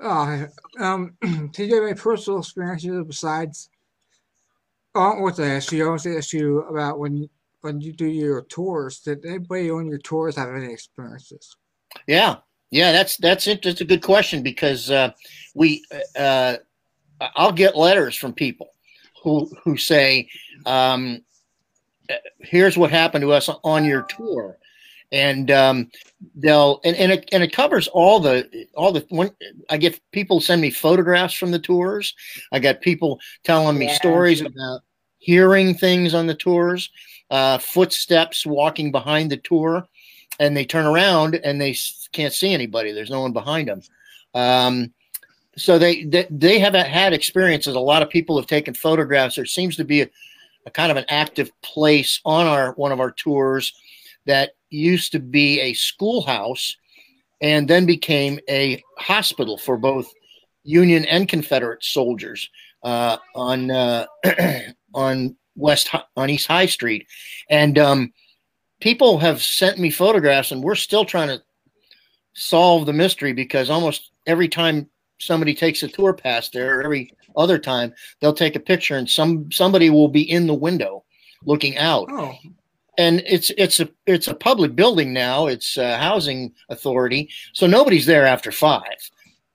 Oh, 0.00 0.46
um, 0.78 1.16
you 1.64 1.74
have 1.74 1.84
any 1.84 1.94
personal 1.94 2.40
experiences 2.40 3.04
besides? 3.06 3.70
Oh, 4.94 5.12
I 5.12 5.20
want 5.20 5.36
to 5.36 5.44
ask 5.44 5.72
you. 5.72 5.86
I 5.92 5.98
to 5.98 6.16
ask 6.16 6.32
you 6.32 6.60
about 6.62 6.98
when 6.98 7.28
when 7.62 7.80
you 7.80 7.92
do 7.92 8.06
your 8.06 8.42
tours. 8.42 9.00
Did 9.00 9.24
anybody 9.24 9.70
on 9.70 9.88
your 9.88 9.98
tours 9.98 10.36
have 10.36 10.54
any 10.54 10.72
experiences? 10.72 11.56
Yeah, 12.06 12.36
yeah, 12.70 12.92
that's 12.92 13.16
that's 13.16 13.46
it. 13.46 13.62
That's 13.62 13.80
a 13.80 13.86
good 13.86 14.02
question 14.02 14.42
because 14.42 14.90
uh, 14.90 15.12
we 15.54 15.82
uh, 16.18 16.56
I'll 17.20 17.52
get 17.52 17.76
letters 17.76 18.16
from 18.16 18.32
people 18.32 18.68
who 19.22 19.50
who 19.64 19.76
say, 19.76 20.28
um, 20.66 21.22
"Here's 22.38 22.76
what 22.76 22.90
happened 22.90 23.22
to 23.22 23.32
us 23.32 23.48
on 23.64 23.84
your 23.84 24.02
tour," 24.02 24.58
and 25.12 25.50
um, 25.50 25.90
they'll 26.34 26.80
and, 26.84 26.96
and 26.96 27.12
it 27.12 27.28
and 27.32 27.42
it 27.42 27.52
covers 27.52 27.88
all 27.88 28.20
the 28.20 28.66
all 28.74 28.92
the 28.92 29.04
when 29.08 29.30
I 29.70 29.76
get 29.76 30.00
people 30.12 30.40
send 30.40 30.60
me 30.60 30.70
photographs 30.70 31.34
from 31.34 31.50
the 31.50 31.58
tours. 31.58 32.14
I 32.52 32.58
got 32.58 32.80
people 32.80 33.20
telling 33.44 33.78
me 33.78 33.86
yeah. 33.86 33.94
stories 33.94 34.40
about 34.40 34.80
hearing 35.18 35.74
things 35.74 36.14
on 36.14 36.26
the 36.26 36.34
tours, 36.34 36.90
uh, 37.30 37.58
footsteps 37.58 38.46
walking 38.46 38.92
behind 38.92 39.30
the 39.30 39.36
tour, 39.38 39.86
and 40.38 40.56
they 40.56 40.64
turn 40.64 40.86
around 40.86 41.36
and 41.36 41.60
they 41.60 41.76
can't 42.12 42.34
see 42.34 42.52
anybody. 42.52 42.92
There's 42.92 43.10
no 43.10 43.20
one 43.20 43.32
behind 43.32 43.68
them. 43.68 43.82
Um, 44.34 44.92
so 45.56 45.78
they, 45.78 46.04
they 46.04 46.26
they 46.30 46.58
have 46.58 46.74
had 46.74 47.12
experiences. 47.12 47.74
A 47.74 47.80
lot 47.80 48.02
of 48.02 48.10
people 48.10 48.36
have 48.36 48.46
taken 48.46 48.74
photographs. 48.74 49.36
There 49.36 49.46
seems 49.46 49.76
to 49.76 49.84
be 49.84 50.02
a, 50.02 50.10
a 50.66 50.70
kind 50.70 50.90
of 50.90 50.96
an 50.96 51.06
active 51.08 51.50
place 51.62 52.20
on 52.24 52.46
our 52.46 52.72
one 52.72 52.92
of 52.92 53.00
our 53.00 53.12
tours 53.12 53.72
that 54.26 54.52
used 54.70 55.12
to 55.12 55.20
be 55.20 55.60
a 55.60 55.74
schoolhouse 55.74 56.76
and 57.40 57.68
then 57.68 57.86
became 57.86 58.38
a 58.48 58.82
hospital 58.98 59.58
for 59.58 59.76
both 59.76 60.12
Union 60.64 61.04
and 61.04 61.28
Confederate 61.28 61.84
soldiers 61.84 62.50
uh, 62.82 63.18
on 63.34 63.70
uh, 63.70 64.06
on 64.94 65.36
West 65.54 65.90
on 66.16 66.30
East 66.30 66.46
High 66.46 66.66
Street, 66.66 67.06
and 67.48 67.78
um, 67.78 68.12
people 68.80 69.18
have 69.18 69.42
sent 69.42 69.78
me 69.78 69.90
photographs, 69.90 70.50
and 70.50 70.62
we're 70.62 70.74
still 70.74 71.04
trying 71.04 71.28
to 71.28 71.42
solve 72.34 72.86
the 72.86 72.92
mystery 72.92 73.32
because 73.32 73.70
almost 73.70 74.10
every 74.26 74.48
time 74.48 74.88
somebody 75.18 75.54
takes 75.54 75.82
a 75.82 75.88
tour 75.88 76.12
past 76.12 76.52
there, 76.52 76.78
or 76.78 76.82
every 76.82 77.12
other 77.36 77.58
time 77.58 77.94
they'll 78.20 78.32
take 78.32 78.56
a 78.56 78.60
picture, 78.60 78.96
and 78.96 79.08
some 79.08 79.50
somebody 79.52 79.90
will 79.90 80.08
be 80.08 80.28
in 80.28 80.46
the 80.46 80.54
window 80.54 81.04
looking 81.44 81.76
out. 81.76 82.08
Oh 82.10 82.34
and 82.98 83.22
it's 83.26 83.50
it's 83.58 83.80
a 83.80 83.88
it's 84.06 84.28
a 84.28 84.34
public 84.34 84.74
building 84.74 85.12
now. 85.12 85.46
It's 85.46 85.76
a 85.76 85.96
housing 85.98 86.52
authority, 86.68 87.30
so 87.52 87.66
nobody's 87.66 88.06
there 88.06 88.26
after 88.26 88.50
five. 88.52 88.96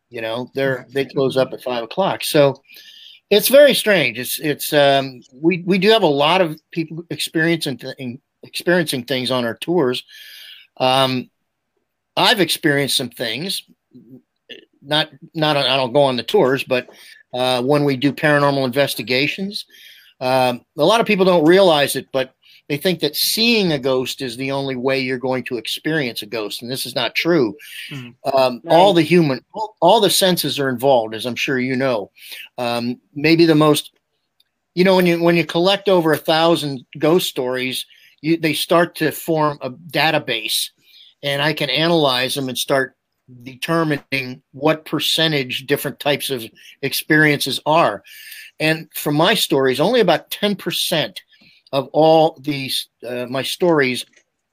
You 0.09 0.21
know, 0.21 0.51
they're 0.53 0.85
they 0.93 1.05
close 1.05 1.37
up 1.37 1.53
at 1.53 1.63
five 1.63 1.83
o'clock. 1.83 2.23
So 2.23 2.61
it's 3.29 3.47
very 3.47 3.73
strange. 3.73 4.19
It's 4.19 4.39
it's 4.39 4.73
um, 4.73 5.21
we 5.33 5.63
we 5.65 5.77
do 5.77 5.89
have 5.89 6.03
a 6.03 6.07
lot 6.07 6.41
of 6.41 6.59
people 6.71 7.03
experiencing 7.09 7.77
th- 7.77 8.19
experiencing 8.43 9.05
things 9.05 9.31
on 9.31 9.45
our 9.45 9.55
tours. 9.55 10.03
Um, 10.77 11.29
I've 12.17 12.41
experienced 12.41 12.97
some 12.97 13.09
things. 13.09 13.63
Not 14.81 15.09
not 15.33 15.57
I 15.57 15.77
don't 15.77 15.93
go 15.93 16.03
on 16.03 16.17
the 16.17 16.23
tours, 16.23 16.63
but 16.63 16.89
uh, 17.33 17.61
when 17.63 17.85
we 17.85 17.95
do 17.95 18.11
paranormal 18.11 18.65
investigations, 18.65 19.65
um, 20.19 20.65
a 20.77 20.85
lot 20.85 20.99
of 20.99 21.07
people 21.07 21.25
don't 21.25 21.47
realize 21.47 21.95
it, 21.95 22.07
but 22.11 22.35
they 22.71 22.77
think 22.77 23.01
that 23.01 23.17
seeing 23.17 23.73
a 23.73 23.77
ghost 23.77 24.21
is 24.21 24.37
the 24.37 24.51
only 24.51 24.77
way 24.77 24.97
you're 24.97 25.17
going 25.17 25.43
to 25.43 25.57
experience 25.57 26.21
a 26.21 26.25
ghost, 26.25 26.61
and 26.61 26.71
this 26.71 26.85
is 26.85 26.95
not 26.95 27.15
true. 27.15 27.57
Mm. 27.89 28.15
Um, 28.33 28.61
right. 28.63 28.73
All 28.73 28.93
the 28.93 29.01
human, 29.01 29.43
all, 29.51 29.75
all, 29.81 29.99
the 29.99 30.09
senses 30.09 30.57
are 30.57 30.69
involved, 30.69 31.13
as 31.13 31.25
I'm 31.25 31.35
sure 31.35 31.59
you 31.59 31.75
know. 31.75 32.11
Um, 32.57 33.01
maybe 33.13 33.43
the 33.43 33.55
most, 33.55 33.91
you 34.73 34.85
know, 34.85 34.95
when 34.95 35.05
you 35.05 35.21
when 35.21 35.35
you 35.35 35.45
collect 35.45 35.89
over 35.89 36.13
a 36.13 36.17
thousand 36.17 36.85
ghost 36.97 37.27
stories, 37.27 37.85
you, 38.21 38.37
they 38.37 38.53
start 38.53 38.95
to 38.95 39.11
form 39.11 39.57
a 39.59 39.71
database, 39.71 40.69
and 41.21 41.41
I 41.41 41.51
can 41.51 41.69
analyze 41.69 42.35
them 42.35 42.47
and 42.47 42.57
start 42.57 42.95
determining 43.43 44.43
what 44.53 44.85
percentage 44.85 45.67
different 45.67 45.99
types 45.99 46.29
of 46.29 46.45
experiences 46.81 47.59
are. 47.65 48.01
And 48.61 48.87
from 48.93 49.15
my 49.15 49.33
stories, 49.33 49.81
only 49.81 49.99
about 49.99 50.31
10% 50.31 51.17
of 51.71 51.89
all 51.93 52.37
these 52.41 52.89
uh, 53.07 53.25
my 53.29 53.43
stories 53.43 54.05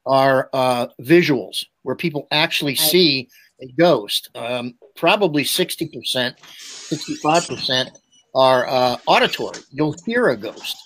are 0.07 0.49
uh, 0.53 0.87
visuals 1.01 1.65
where 1.83 1.97
people 1.97 2.27
actually 2.31 2.75
see 2.75 3.29
a 3.61 3.67
ghost. 3.79 4.31
Um, 4.35 4.75
probably 4.97 5.45
sixty 5.45 5.89
percent, 5.89 6.37
sixty-five 6.41 7.47
percent 7.47 7.91
are 8.35 8.67
uh, 8.69 8.97
auditory. 9.07 9.59
You'll 9.71 9.97
hear 10.07 10.29
a 10.29 10.37
ghost 10.37 10.77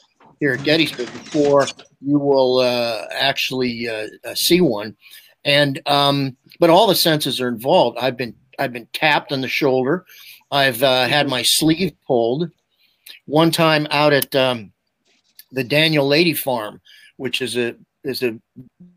here 0.41 0.55
at 0.55 0.65
Gettysburg 0.65 1.13
before 1.13 1.67
you 2.01 2.19
will 2.19 2.59
uh, 2.59 3.07
actually 3.13 3.89
uh, 3.89 4.09
uh, 4.25 4.35
see 4.35 4.61
one. 4.61 4.97
And 5.45 5.81
um, 5.87 6.37
but 6.59 6.71
all 6.71 6.87
the 6.87 6.95
senses 6.95 7.41
are 7.41 7.49
involved. 7.49 7.99
I've 7.99 8.17
been 8.17 8.35
I've 8.59 8.73
been 8.73 8.89
tapped 8.93 9.33
on 9.33 9.41
the 9.41 9.49
shoulder. 9.49 10.05
I've 10.51 10.81
had 10.81 11.29
my 11.29 11.43
sleeve 11.43 11.93
pulled. 12.07 12.51
One 13.27 13.51
time 13.51 13.87
out 13.91 14.13
at 14.13 14.35
um, 14.35 14.73
the 15.53 15.65
Daniel 15.65 16.07
Lady 16.07 16.33
Farm, 16.33 16.81
which 17.17 17.43
is 17.43 17.57
a 17.57 17.77
is 18.05 18.23
a 18.23 18.39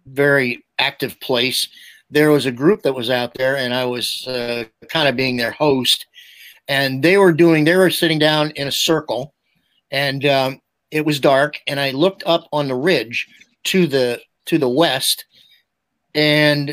very 0.08 0.66
active 0.80 1.20
place. 1.20 1.68
There 2.10 2.32
was 2.32 2.46
a 2.46 2.52
group 2.52 2.82
that 2.84 2.94
was 2.94 3.10
out 3.10 3.34
there, 3.36 3.58
and 3.58 3.74
I 3.74 3.86
was 3.86 4.26
uh, 4.28 4.64
kind 4.90 5.08
of 5.08 5.16
being 5.16 5.38
their 5.38 5.52
host. 5.52 6.06
And 6.68 7.04
they 7.04 7.18
were 7.18 7.32
doing, 7.32 7.64
they 7.64 7.76
were 7.76 7.92
sitting 7.92 8.18
down 8.18 8.52
in 8.52 8.68
a 8.68 8.72
circle, 8.72 9.34
and 9.92 10.26
um, 10.26 10.62
it 10.90 11.06
was 11.06 11.20
dark. 11.20 11.60
And 11.68 11.80
I 11.80 11.92
looked 11.92 12.24
up 12.26 12.48
on 12.52 12.68
the 12.68 12.76
ridge 12.76 13.28
to 13.66 13.86
the 13.86 14.22
to 14.46 14.58
the 14.58 14.70
west, 14.70 15.26
and 16.14 16.72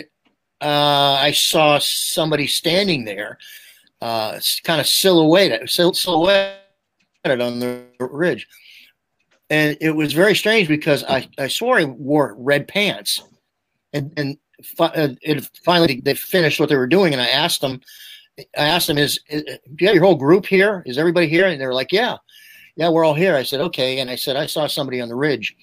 uh, 0.61 1.19
I 1.21 1.33
saw 1.33 1.79
somebody 1.81 2.47
standing 2.47 3.05
there, 3.05 3.39
uh, 4.01 4.39
kind 4.65 4.81
of 4.81 4.87
silhouetted, 4.87 5.69
silhouetted 5.69 6.57
on 7.27 7.59
the 7.59 7.85
ridge 7.99 8.47
and 9.53 9.77
it 9.83 9.91
was 9.91 10.15
very 10.15 10.35
strange 10.35 10.67
because 10.67 11.05
I, 11.05 11.29
I 11.37 11.49
swore 11.49 11.79
he 11.79 11.85
wore 11.85 12.35
red 12.39 12.67
pants, 12.67 13.23
and 13.93 14.11
and 14.17 14.39
fi- 14.65 14.87
uh, 14.87 15.41
finally 15.63 16.01
they 16.03 16.15
finished 16.15 16.59
what 16.59 16.71
they 16.71 16.77
were 16.77 16.87
doing, 16.87 17.13
and 17.13 17.21
I 17.21 17.29
asked 17.29 17.61
them, 17.61 17.83
I 18.39 18.65
asked 18.65 18.87
them, 18.87 18.97
is, 18.97 19.21
is 19.29 19.43
do 19.43 19.59
you 19.79 19.89
have 19.89 19.95
your 19.95 20.05
whole 20.05 20.17
group 20.17 20.47
here? 20.47 20.83
Is 20.87 20.97
everybody 20.97 21.29
here? 21.29 21.47
And 21.47 21.61
they 21.61 21.67
were 21.67 21.75
like, 21.75 21.93
yeah, 21.93 22.17
yeah, 22.77 22.89
we're 22.89 23.05
all 23.05 23.13
here. 23.13 23.37
I 23.37 23.43
said, 23.43 23.61
okay, 23.61 24.01
and 24.01 24.09
I 24.09 24.17
said 24.17 24.37
I 24.37 24.47
saw 24.47 24.67
somebody 24.67 25.03
on 25.03 25.11
the 25.11 25.15
ridge, 25.15 25.55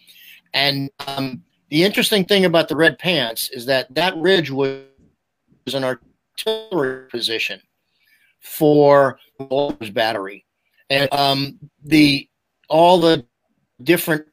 and 0.54 0.91
um, 1.08 1.41
the 1.69 1.84
interesting 1.84 2.25
thing 2.25 2.45
about 2.45 2.67
the 2.67 2.75
red 2.75 2.99
pants 2.99 3.49
is 3.49 3.65
that 3.65 3.91
that 3.95 4.15
ridge 4.17 4.52
was 4.52 4.84
an 5.73 5.84
artillery 5.84 7.10
position 7.10 7.60
for 8.39 9.17
Walter's 9.39 9.89
battery, 9.89 10.45
and 10.91 11.12
um, 11.12 11.58
the 11.84 12.30
all 12.69 12.99
the 12.99 13.25
different 13.83 14.25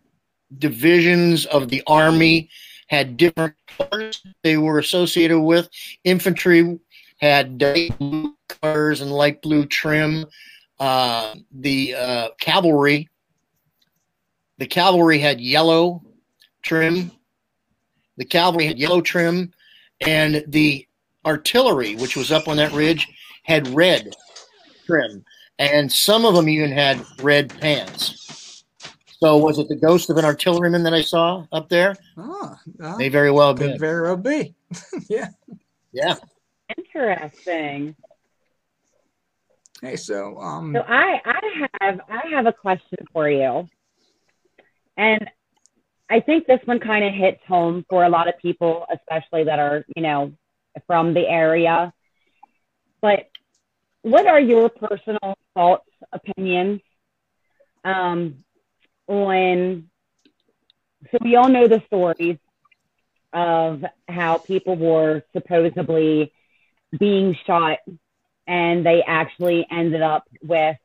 divisions 0.59 1.46
of 1.46 1.68
the 1.68 1.82
army 1.87 2.48
had 2.88 3.16
different 3.16 3.54
colors 3.66 4.22
they 4.42 4.56
were 4.56 4.78
associated 4.78 5.40
with. 5.40 5.68
Infantry 6.04 6.78
had 7.18 7.59
blue 7.98 8.37
colors 8.48 9.00
and 9.00 9.11
light 9.11 9.42
blue 9.42 9.66
trim. 9.66 10.26
Uh, 10.78 11.35
the 11.52 11.94
uh, 11.94 12.28
cavalry, 12.38 13.09
the 14.59 14.66
cavalry 14.66 15.18
had 15.18 15.40
yellow 15.40 16.02
trim. 16.62 17.11
The 18.18 18.24
cavalry 18.24 18.66
had 18.66 18.78
yellow 18.78 19.00
trim, 19.00 19.52
and 20.00 20.44
the 20.46 20.87
artillery, 21.24 21.96
which 21.96 22.16
was 22.16 22.30
up 22.30 22.48
on 22.48 22.56
that 22.59 22.72
ridge, 22.72 23.09
had 23.42 23.68
red 23.68 24.14
trim, 24.87 25.24
and 25.59 25.90
some 25.90 26.24
of 26.24 26.35
them 26.35 26.48
even 26.48 26.72
had 26.72 27.04
red 27.20 27.48
pants. 27.61 28.25
So 29.18 29.38
was 29.38 29.59
it 29.59 29.68
the 29.68 29.76
ghost 29.76 30.11
of 30.11 30.18
an 30.18 30.24
artilleryman 30.24 30.83
that 30.83 30.92
I 30.92 31.00
saw 31.00 31.46
up 31.50 31.68
there? 31.68 31.96
Oh, 32.18 32.55
uh, 32.83 32.96
may 32.96 33.09
very 33.09 33.31
well 33.31 33.55
be. 33.55 33.76
very 33.79 34.02
well 34.02 34.16
be. 34.16 34.55
yeah. 35.09 35.29
Yeah. 35.92 36.16
Interesting. 36.76 37.96
Hey, 39.81 39.96
so 39.96 40.38
um. 40.38 40.74
So 40.74 40.85
I 40.87 41.20
I 41.24 41.68
have 41.81 42.00
I 42.11 42.29
have 42.31 42.46
a 42.46 42.52
question 42.52 42.98
for 43.12 43.29
you, 43.29 43.66
and 44.96 45.31
I 46.11 46.20
think 46.20 46.46
this 46.46 46.61
one 46.64 46.81
kind 46.81 47.05
of 47.05 47.14
hits 47.14 47.40
home 47.46 47.87
for 47.88 48.05
a 48.05 48.09
lot 48.09 48.29
of 48.29 48.38
people, 48.38 48.87
especially 48.92 49.44
that 49.44 49.59
are 49.59 49.85
you 49.94 50.02
know 50.02 50.33
from 50.87 51.14
the 51.14 51.26
area. 51.26 51.92
But 53.00 53.29
what 54.02 54.26
are 54.26 54.40
your 54.40 54.68
personal 54.68 55.37
thoughts, 55.55 55.88
opinions 56.12 56.81
um, 57.87 58.44
on 59.09 59.88
so 61.11 61.19
we 61.21 61.37
all 61.37 61.49
know 61.49 61.69
the 61.69 61.83
stories 61.87 62.38
of 63.33 63.85
how 64.09 64.38
people 64.38 64.77
were 64.77 65.23
supposedly 65.33 66.33
being 66.99 67.37
shot 67.47 67.79
and 68.47 68.85
they 68.85 69.03
actually 69.07 69.66
ended 69.71 70.03
up 70.03 70.25
with 70.42 70.77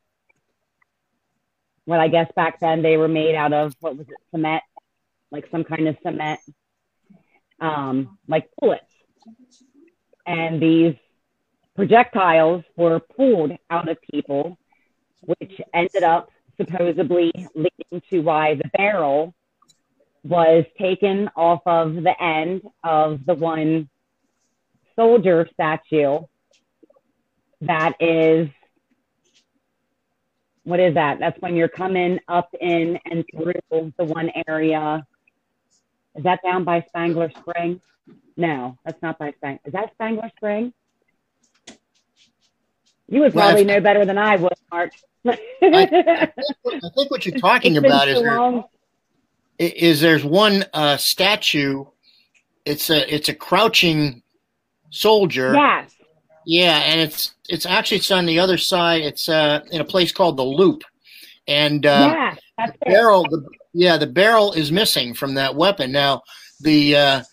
what 1.86 2.00
I 2.00 2.08
guess 2.08 2.32
back 2.36 2.60
then 2.60 2.82
they 2.82 2.98
were 2.98 3.08
made 3.08 3.36
out 3.36 3.54
of 3.54 3.74
what 3.80 3.98
was 3.98 4.08
it 4.08 4.18
cement? 4.32 4.64
Like 5.32 5.48
some 5.52 5.64
kind 5.64 5.88
of 5.88 5.98
cement 6.04 6.40
um, 7.60 8.18
like 8.28 8.50
bullets. 8.60 8.84
And 10.26 10.62
these 10.62 10.96
projectiles 11.76 12.64
were 12.76 13.00
pulled 13.00 13.52
out 13.70 13.90
of 13.90 13.98
people 14.02 14.58
which 15.22 15.62
ended 15.74 16.04
up 16.04 16.30
supposedly 16.65 17.32
leading 17.56 18.02
to 18.10 18.19
why 18.19 18.56
the 18.56 18.69
barrel 18.78 19.34
was 20.24 20.65
taken 20.80 21.30
off 21.36 21.62
of 21.65 21.95
the 21.95 22.15
end 22.21 22.62
of 22.84 23.26
the 23.26 23.34
one 23.34 23.89
soldier 24.95 25.47
statue 25.54 26.19
that 27.62 27.93
is 28.00 28.50
what 30.63 30.80
is 30.80 30.93
that? 30.93 31.17
That's 31.19 31.39
when 31.41 31.56
you're 31.56 31.67
coming 31.67 32.19
up 32.28 32.50
in 32.60 33.00
and 33.06 33.26
through 33.34 33.93
the 33.97 34.04
one 34.04 34.30
area. 34.47 35.06
Is 36.15 36.24
that 36.24 36.39
down 36.43 36.63
by 36.63 36.86
Spangler 36.88 37.32
Spring? 37.32 37.82
No, 38.38 38.78
that's 38.86 39.02
not 39.02 39.17
by 39.17 39.32
Spangler. 39.32 39.62
Is 39.65 39.74
that 39.74 39.91
Spangler 39.93 40.30
Spring? 40.38 40.74
You 43.12 43.19
would 43.19 43.34
probably 43.34 43.65
well, 43.65 43.76
know 43.76 43.82
better 43.82 44.06
than 44.06 44.17
I 44.17 44.38
would, 44.38 44.54
Mark. 44.71 44.93
I, 45.28 45.32
I, 45.62 45.86
think, 45.86 46.08
I, 46.08 46.89
think, 46.95 47.12
what 47.12 47.26
you're 47.26 47.38
talking 47.38 47.76
about 47.86 48.08
is 48.08 48.21
there, 48.21 48.63
is 49.60 50.00
there's 50.00 50.24
one 50.24 50.63
uh, 50.74 50.95
statue. 50.95 51.84
It's 52.65 52.89
a 52.89 53.13
it's 53.13 53.28
a 53.28 53.36
crouching 53.36 54.24
soldier. 54.91 55.54
Yes. 55.54 55.93
Yeah, 56.45 56.78
and 56.78 57.02
it's 57.02 57.36
it's 57.50 57.65
actually 57.65 57.97
it's 57.97 58.12
on 58.12 58.26
the 58.26 58.39
other 58.39 58.58
side. 58.58 59.02
It's 59.02 59.28
uh, 59.28 59.60
in 59.71 59.82
a 59.82 59.86
place 59.86 60.13
called 60.13 60.38
the 60.38 60.43
Loop, 60.43 60.84
and 61.50 61.86
uh, 61.86 62.36
yeah, 62.58 62.65
the 62.65 62.74
barrel. 62.86 63.24
The, 63.24 63.45
yeah, 63.74 63.97
the 63.97 64.08
barrel 64.08 64.54
is 64.54 64.71
missing 64.71 65.13
from 65.13 65.34
that 65.34 65.56
weapon. 65.56 65.91
Now, 65.91 66.24
the 66.62 66.95
uh, 66.95 67.24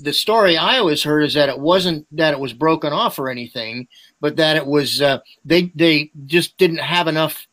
the 0.00 0.12
story 0.12 0.56
I 0.56 0.78
always 0.78 1.02
heard 1.02 1.24
is 1.24 1.34
that 1.34 1.48
it 1.48 1.58
wasn't 1.58 2.06
that 2.16 2.34
it 2.34 2.40
was 2.40 2.52
broken 2.52 2.92
off 2.92 3.18
or 3.18 3.28
anything, 3.28 3.88
but 4.20 4.36
that 4.36 4.56
it 4.56 4.66
was 4.66 5.00
uh, 5.00 5.18
they 5.44 5.72
they 5.74 6.10
just 6.26 6.56
didn't 6.58 6.78
have 6.78 7.08
enough 7.08 7.46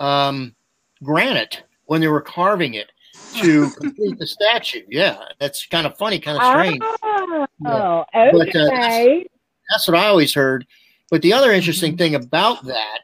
um, 0.00 0.54
granite 1.02 1.62
when 1.86 2.00
they 2.00 2.08
were 2.08 2.20
carving 2.20 2.74
it 2.74 2.92
to 3.40 3.70
complete 3.80 4.18
the 4.18 4.26
statue. 4.26 4.82
Yeah, 4.88 5.18
that's 5.38 5.66
kind 5.66 5.86
of 5.86 5.96
funny, 5.96 6.18
kind 6.18 6.38
of 6.38 6.44
strange. 6.44 6.82
Oh, 6.82 8.04
yeah. 8.14 8.28
okay. 8.28 8.30
But, 8.32 8.56
uh, 8.56 8.68
that's, 8.68 9.28
that's, 9.70 9.88
what 9.88 9.96
I 9.96 10.06
always 10.06 10.34
heard. 10.34 10.66
But 11.10 11.22
the 11.22 11.32
other 11.32 11.52
interesting 11.52 11.92
mm-hmm. 11.92 11.98
thing 11.98 12.14
about 12.14 12.64
that 12.64 12.98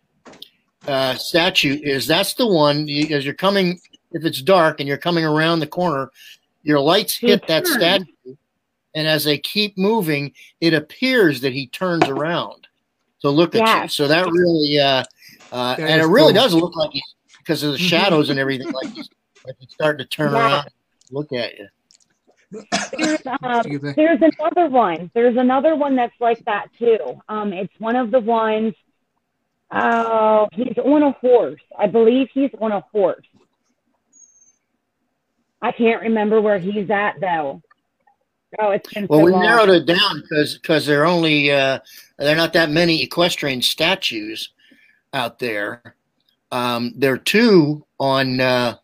uh, 0.87 1.15
statue 1.15 1.81
is 1.83 2.07
that's 2.07 2.35
the 2.35 2.47
one 2.47 2.89
you, 2.89 3.15
as 3.15 3.25
you're 3.25 3.35
coming. 3.35 3.81
If 4.15 4.27
it's 4.27 4.43
dark 4.43 4.79
and 4.79 4.87
you're 4.87 4.99
coming 4.99 5.25
around 5.25 5.61
the 5.61 5.67
corner, 5.67 6.11
your 6.63 6.81
lights 6.81 7.17
hit 7.17 7.47
that 7.47 7.67
statue, 7.67 8.05
and 8.95 9.09
as 9.09 9.25
they 9.25 9.39
keep 9.39 9.79
moving, 9.79 10.35
it 10.61 10.75
appears 10.75 11.41
that 11.41 11.55
he 11.55 11.69
turns 11.69 12.07
around 12.09 12.62
to 13.23 13.31
look 13.31 13.55
at 13.55 13.67
yes. 13.67 13.85
you. 13.85 14.05
So 14.05 14.09
that 14.09 14.27
really, 14.31 14.79
uh, 14.79 15.05
uh, 15.51 15.77
and 15.79 16.03
it 16.03 16.07
really 16.07 16.33
cool. 16.33 16.43
does 16.43 16.55
look 16.55 16.77
like 16.77 16.91
he's 16.93 17.03
because 17.39 17.63
of 17.63 17.73
the 17.73 17.79
shadows 17.79 18.31
and 18.31 18.39
everything, 18.39 18.71
like 18.71 18.93
he's 18.93 19.09
like 19.45 19.57
he's 19.59 19.73
starting 19.73 19.99
to 19.99 20.05
turn 20.05 20.33
yeah. 20.33 20.39
around, 20.39 20.69
look 21.11 21.33
at 21.33 21.59
you. 21.59 21.69
There's, 22.99 23.27
um, 23.27 23.95
there's 23.97 24.21
another 24.21 24.69
one. 24.69 25.11
There's 25.15 25.37
another 25.37 25.75
one 25.75 25.97
that's 25.97 26.15
like 26.21 26.45
that 26.45 26.67
too. 26.79 26.99
Um, 27.29 27.53
it's 27.53 27.73
one 27.79 27.97
of 27.97 28.11
the 28.11 28.21
ones. 28.21 28.75
Oh, 29.71 30.49
he's 30.53 30.77
on 30.77 31.03
a 31.03 31.13
horse. 31.13 31.63
I 31.79 31.87
believe 31.87 32.29
he's 32.35 32.51
on 32.61 32.73
a 32.73 32.81
horse. 32.93 33.27
I 35.63 35.73
can't 35.73 36.03
remember 36.03 36.41
where 36.41 36.59
he's 36.59 36.91
at 36.91 37.21
though. 37.21 37.63
Oh, 38.59 38.71
it's 38.71 38.93
been 38.93 39.07
well. 39.09 39.21
So 39.21 39.25
we 39.25 39.33
long. 39.33 39.43
narrowed 39.43 39.71
it 39.71 39.87
down 39.87 40.21
because 40.21 40.59
because 40.59 40.87
there 40.87 41.03
are 41.03 41.07
only 41.07 41.51
uh, 41.51 41.79
there 42.19 42.35
are 42.35 42.37
not 42.37 42.53
that 42.53 42.71
many 42.71 43.03
equestrian 43.03 43.63
statues 43.63 44.51
out 45.15 45.39
there. 45.39 45.97
Um, 46.51 46.93
there 46.97 47.15
are 47.15 47.19
two 47.19 47.85
on 47.99 48.41
uh, 48.41 48.77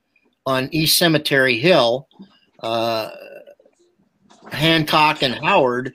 on 0.47 0.69
East 0.73 0.97
Cemetery 0.97 1.59
Hill. 1.59 2.09
Uh, 2.61 3.11
Hancock 4.51 5.23
and 5.23 5.35
Howard 5.35 5.95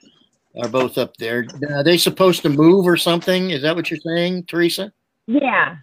are 0.62 0.70
both 0.70 1.00
up 1.00 1.18
there. 1.18 1.48
Are 1.72 1.84
they 1.84 1.98
supposed 1.98 2.44
to 2.44 2.50
move 2.50 2.86
or 2.86 2.98
something? 2.98 3.50
Is 3.50 3.64
that 3.64 3.76
what 3.76 3.90
you're 3.90 4.00
saying, 4.00 4.46
Teresa? 4.46 4.94
Yeah, 5.26 5.78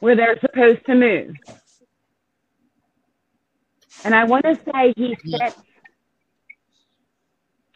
where 0.00 0.16
they're 0.16 0.40
supposed 0.40 0.84
to 0.86 0.94
move. 0.94 1.36
And 4.02 4.14
I 4.14 4.24
want 4.24 4.44
to 4.44 4.56
say 4.56 4.92
he 4.96 5.16
sits. 5.24 5.56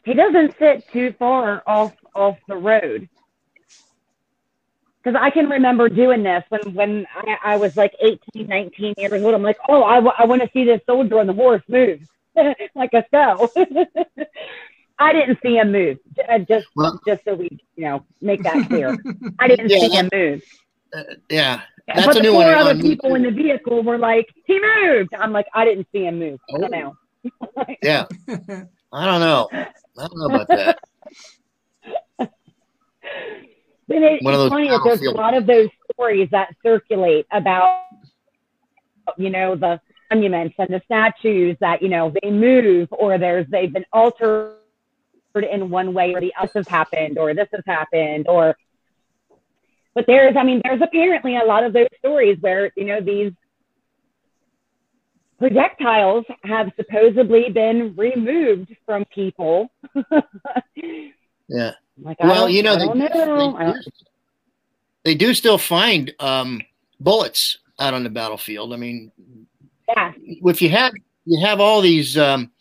He 0.09 0.15
doesn't 0.15 0.57
sit 0.59 0.91
too 0.91 1.15
far 1.19 1.63
off 1.67 1.95
off 2.15 2.39
the 2.49 2.57
road 2.57 3.11
because 5.05 5.21
I 5.21 5.29
can 5.29 5.51
remember 5.51 5.91
doing 5.91 6.23
this 6.23 6.43
when 6.49 6.63
when 6.73 7.07
I, 7.15 7.37
I, 7.45 7.57
was 7.59 7.77
like 7.77 7.95
18, 8.01 8.47
19 8.47 8.95
years 8.97 9.23
old. 9.23 9.35
I'm 9.35 9.43
like, 9.43 9.59
oh, 9.69 9.85
I, 9.85 9.97
w- 9.97 10.15
I 10.19 10.25
want 10.25 10.41
to 10.41 10.49
see 10.55 10.65
this 10.65 10.81
soldier 10.87 11.19
on 11.19 11.27
the 11.27 11.35
horse 11.35 11.61
move 11.69 12.01
like 12.75 12.95
a 12.95 13.05
show. 13.13 13.51
I 14.99 15.13
didn't 15.13 15.41
see 15.43 15.57
him 15.59 15.73
move. 15.73 15.99
Uh, 16.27 16.39
just 16.39 16.69
well, 16.75 16.99
just 17.07 17.23
so 17.27 17.35
we 17.35 17.51
you 17.77 17.85
know 17.85 18.03
make 18.23 18.43
that 18.45 18.67
clear. 18.67 18.97
I 19.39 19.47
didn't 19.47 19.69
yeah, 19.69 19.79
see 19.79 19.89
him 19.91 20.09
move. 20.11 20.43
Uh, 20.91 21.03
yeah. 21.29 21.61
That's 21.87 22.07
but 22.07 22.23
the 22.23 22.31
four 22.31 22.55
other 22.55 22.81
people 22.81 23.15
in 23.15 23.25
the 23.25 23.31
vehicle 23.31 23.83
were 23.83 23.99
like, 23.99 24.33
he 24.47 24.59
moved. 24.59 25.15
I'm 25.15 25.33
like, 25.33 25.49
I 25.53 25.67
didn't 25.67 25.87
see 25.93 26.07
him 26.07 26.19
move. 26.19 26.41
I 26.55 26.59
don't 26.59 26.71
know. 26.71 26.97
yeah. 27.83 28.07
I 28.93 29.05
don't 29.05 29.21
know. 29.21 29.49
I 29.99 30.09
don't 30.09 30.19
know 30.19 30.27
about 30.27 30.49
that. 30.49 30.79
But 33.89 33.97
it, 33.97 34.23
One 34.23 34.35
it's 34.35 34.49
funny 34.51 34.69
that 34.69 34.83
there's 34.85 35.01
a 35.01 35.11
lot 35.13 35.33
of 35.33 35.47
those 35.47 35.71
stories 35.93 36.29
that 36.31 36.55
circulate 36.63 37.27
about, 37.33 37.85
you 39.17 39.31
know, 39.31 39.57
the 39.57 39.81
monuments 40.11 40.57
and 40.59 40.69
the 40.69 40.83
statues 40.85 41.57
that, 41.61 41.83
you 41.83 41.89
know, 41.89 42.13
they 42.23 42.31
move 42.31 42.89
or 42.91 43.17
there's, 43.17 43.47
they've 43.49 43.73
been 43.73 43.87
altered 43.93 44.57
in 45.35 45.71
one 45.71 45.95
way 45.95 46.13
or 46.15 46.21
the 46.21 46.35
other 46.39 46.51
has 46.57 46.69
happened 46.69 47.17
or 47.19 47.33
this 47.33 47.49
has 47.53 47.63
happened 47.67 48.27
or, 48.29 48.57
but 49.95 50.07
there's, 50.07 50.37
I 50.37 50.43
mean, 50.43 50.61
there's 50.63 50.83
apparently 50.83 51.37
a 51.37 51.45
lot 51.45 51.65
of 51.65 51.73
those 51.73 51.89
stories 51.99 52.37
where, 52.41 52.71
you 52.77 52.85
know, 52.85 53.01
these 53.01 53.33
projectiles 55.39 56.25
have 56.45 56.71
supposedly 56.77 57.51
been 57.51 57.95
removed 57.97 58.75
from 58.85 59.05
people. 59.07 59.71
yeah. 61.47 61.73
Like, 62.01 62.21
well, 62.21 62.49
you 62.49 62.63
know, 62.63 62.77
they, 62.77 62.87
know. 62.87 63.57
They, 63.59 63.73
do, 63.73 63.81
they, 65.03 65.15
do, 65.17 65.35
still 65.35 65.59
find 65.59 66.15
um, 66.21 66.63
bullets 67.01 67.59
out 67.81 67.93
on 67.93 68.05
the 68.05 68.09
battlefield. 68.09 68.73
I 68.73 68.77
mean, 68.77 69.11
yeah. 69.89 70.13
If 70.17 70.63
you 70.63 70.69
have 70.71 70.93
you 71.25 71.45
have 71.45 71.59
all 71.59 71.81
these, 71.81 72.17
um, 72.17 72.53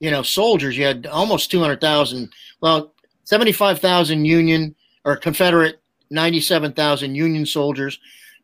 you 0.00 0.10
know, 0.10 0.22
soldiers, 0.22 0.74
you 0.78 0.86
had 0.86 1.06
almost 1.06 1.50
two 1.50 1.60
hundred 1.60 1.82
thousand. 1.82 2.32
Well, 2.62 2.94
seventy 3.24 3.52
five 3.52 3.78
thousand 3.78 4.24
Union 4.24 4.74
or 5.04 5.16
Confederate, 5.16 5.82
ninety 6.08 6.40
seven 6.40 6.72
thousand 6.72 7.14
Union 7.14 7.44
soldiers. 7.44 7.98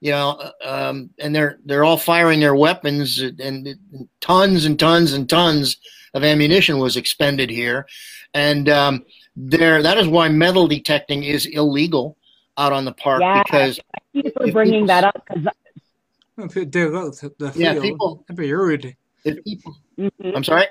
You 0.05 0.11
know, 0.11 0.33
uh, 0.33 0.91
um, 0.91 1.09
and 1.19 1.35
they're 1.35 1.61
they're 1.65 1.83
all 1.83 1.97
firing 1.97 2.39
their 2.39 2.55
weapons, 2.55 3.21
and, 3.21 3.41
and 3.41 3.79
tons 4.21 4.67
and 4.67 4.79
tons 4.79 5.15
and 5.15 5.27
tons 5.27 5.79
of 6.13 6.23
ammunition 6.23 6.77
was 6.77 6.99
expended 6.99 7.49
here, 7.49 7.87
and 8.35 8.69
um, 8.69 9.07
there 9.35 9.83
that 9.83 9.97
is 9.97 10.07
why 10.07 10.29
metal 10.29 10.69
detecting 10.69 11.25
is 11.25 11.47
illegal 11.47 12.19
out 12.59 12.71
on 12.71 12.85
the 12.85 12.93
park 12.93 13.23
yeah, 13.23 13.43
because 13.45 13.81
thank 14.13 14.27
you 14.27 14.33
for 14.37 14.53
bringing 14.53 14.85
that 14.85 15.05
up 15.05 15.25
because 15.27 16.67
dig 16.67 16.95
up 16.95 17.15
the 17.15 17.51
field, 17.51 17.57
yeah, 17.57 17.81
people, 17.81 18.27
that'd 18.29 18.37
be 18.37 18.53
rude. 18.53 18.95
If 19.25 19.43
people, 19.43 19.75
mm-hmm. 19.99 20.37
I'm 20.37 20.45
sorry. 20.45 20.67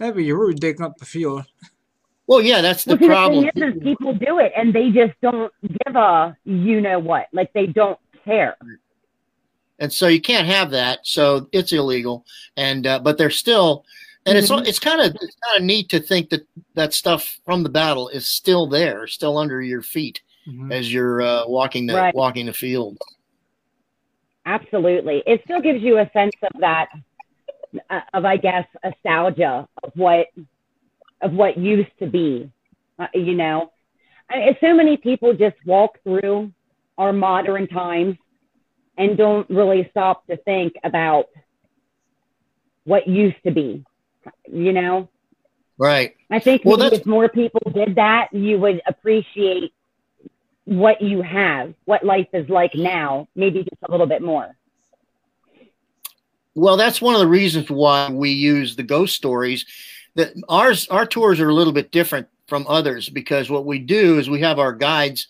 That'd 0.00 0.16
be 0.16 0.32
rude 0.32 0.58
digging 0.58 0.84
up 0.84 0.96
the 0.96 1.04
field. 1.04 1.44
Well, 2.26 2.42
yeah, 2.42 2.62
that's 2.62 2.82
the 2.82 2.96
well, 2.96 3.08
problem. 3.08 3.44
The 3.44 3.52
thing 3.52 3.62
is, 3.62 3.76
is 3.76 3.82
people 3.84 4.12
do 4.12 4.40
it 4.40 4.52
and 4.56 4.74
they 4.74 4.90
just 4.90 5.14
don't 5.22 5.52
give 5.62 5.94
a 5.94 6.36
you 6.44 6.80
know 6.80 6.98
what, 6.98 7.28
like 7.32 7.52
they 7.52 7.66
don't 7.66 8.00
care. 8.26 8.56
And 9.78 9.92
so 9.92 10.08
you 10.08 10.20
can't 10.20 10.46
have 10.46 10.70
that. 10.70 11.00
So 11.02 11.48
it's 11.52 11.72
illegal. 11.72 12.24
And 12.56 12.86
uh, 12.86 12.98
but 12.98 13.16
they're 13.16 13.30
still 13.30 13.84
and 14.26 14.36
mm-hmm. 14.36 14.58
it's 14.58 14.68
it's 14.68 14.78
kind 14.80 15.00
of 15.00 15.14
it's 15.14 15.36
kind 15.46 15.58
of 15.58 15.62
neat 15.62 15.88
to 15.90 16.00
think 16.00 16.30
that 16.30 16.46
that 16.74 16.92
stuff 16.92 17.38
from 17.44 17.62
the 17.62 17.68
battle 17.68 18.08
is 18.08 18.28
still 18.28 18.66
there, 18.66 19.06
still 19.06 19.38
under 19.38 19.62
your 19.62 19.82
feet 19.82 20.20
mm-hmm. 20.46 20.72
as 20.72 20.92
you're 20.92 21.22
uh, 21.22 21.46
walking 21.46 21.86
the 21.86 21.94
right. 21.94 22.14
walking 22.14 22.46
the 22.46 22.52
field. 22.52 22.98
Absolutely, 24.44 25.22
it 25.26 25.40
still 25.44 25.60
gives 25.60 25.80
you 25.80 25.98
a 25.98 26.10
sense 26.12 26.34
of 26.42 26.60
that, 26.60 26.88
uh, 27.88 28.00
of 28.14 28.24
I 28.24 28.36
guess 28.36 28.66
nostalgia 28.84 29.68
of 29.82 29.92
what 29.94 30.26
of 31.20 31.32
what 31.32 31.56
used 31.56 31.96
to 32.00 32.06
be. 32.06 32.50
Uh, 32.98 33.06
you 33.14 33.34
know, 33.34 33.70
I, 34.28 34.56
so 34.60 34.74
many 34.74 34.96
people 34.96 35.34
just 35.34 35.56
walk 35.64 35.98
through 36.02 36.52
our 36.98 37.12
modern 37.12 37.66
times 37.68 38.16
and 38.98 39.16
don't 39.16 39.48
really 39.50 39.88
stop 39.90 40.26
to 40.26 40.36
think 40.36 40.74
about 40.84 41.26
what 42.84 43.06
used 43.06 43.36
to 43.44 43.50
be. 43.50 43.84
You 44.50 44.72
know, 44.72 45.08
right? 45.78 46.14
I 46.30 46.40
think 46.40 46.62
well, 46.64 46.80
if 46.82 47.06
more 47.06 47.28
people 47.28 47.60
did 47.72 47.96
that, 47.96 48.32
you 48.32 48.58
would 48.58 48.82
appreciate 48.86 49.72
what 50.64 51.00
you 51.00 51.22
have, 51.22 51.74
what 51.84 52.04
life 52.04 52.26
is 52.32 52.48
like 52.48 52.74
now, 52.74 53.28
maybe 53.36 53.62
just 53.62 53.82
a 53.88 53.90
little 53.90 54.06
bit 54.06 54.20
more. 54.20 54.56
Well, 56.54 56.76
that's 56.76 57.00
one 57.00 57.14
of 57.14 57.20
the 57.20 57.26
reasons 57.26 57.70
why 57.70 58.10
we 58.10 58.30
use 58.30 58.76
the 58.76 58.82
ghost 58.82 59.14
stories. 59.14 59.64
That 60.16 60.32
ours, 60.48 60.88
our 60.88 61.06
tours 61.06 61.38
are 61.40 61.50
a 61.50 61.54
little 61.54 61.72
bit 61.72 61.92
different 61.92 62.28
from 62.46 62.66
others 62.68 63.08
because 63.08 63.50
what 63.50 63.66
we 63.66 63.78
do 63.78 64.18
is 64.18 64.30
we 64.30 64.40
have 64.40 64.58
our 64.58 64.72
guides 64.72 65.28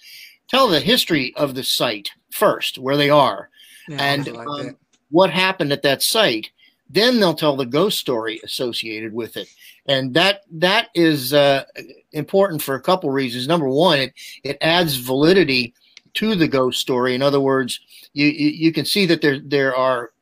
tell 0.49 0.69
the 0.69 0.81
history 0.81 1.35
of 1.37 1.55
the 1.55 1.65
site 1.65 2.11
first, 2.31 2.79
where 2.79 2.97
they 2.97 3.11
are, 3.11 3.51
yeah, 3.89 3.97
and 4.01 4.33
like 4.33 4.49
um, 4.49 4.77
what 5.11 5.31
happened 5.31 5.73
at 5.73 5.83
that 5.83 6.03
site. 6.03 6.51
Then 6.89 7.19
they'll 7.19 7.35
tell 7.35 7.57
the 7.57 7.67
ghost 7.67 7.99
story 7.99 8.41
associated 8.45 9.13
with 9.13 9.37
it 9.37 9.49
and 9.89 10.15
that 10.15 10.43
that 10.51 10.89
is 10.95 11.33
uh, 11.33 11.65
important 12.13 12.63
for 12.63 12.75
a 12.75 12.81
couple 12.81 13.11
reasons. 13.11 13.47
Number 13.47 13.69
one, 13.69 13.99
it 13.99 14.15
it 14.43 14.59
adds 14.61 14.97
validity 14.97 15.75
to 16.15 16.35
the 16.35 16.49
ghost 16.49 16.81
story. 16.81 17.15
In 17.15 17.23
other 17.23 17.41
words, 17.41 17.81
you 18.13 18.27
you, 18.27 18.49
you 18.49 18.73
can 18.73 18.85
see 18.85 19.07
that 19.07 19.23
there 19.23 19.39
there 19.39 19.75
are 19.75 20.13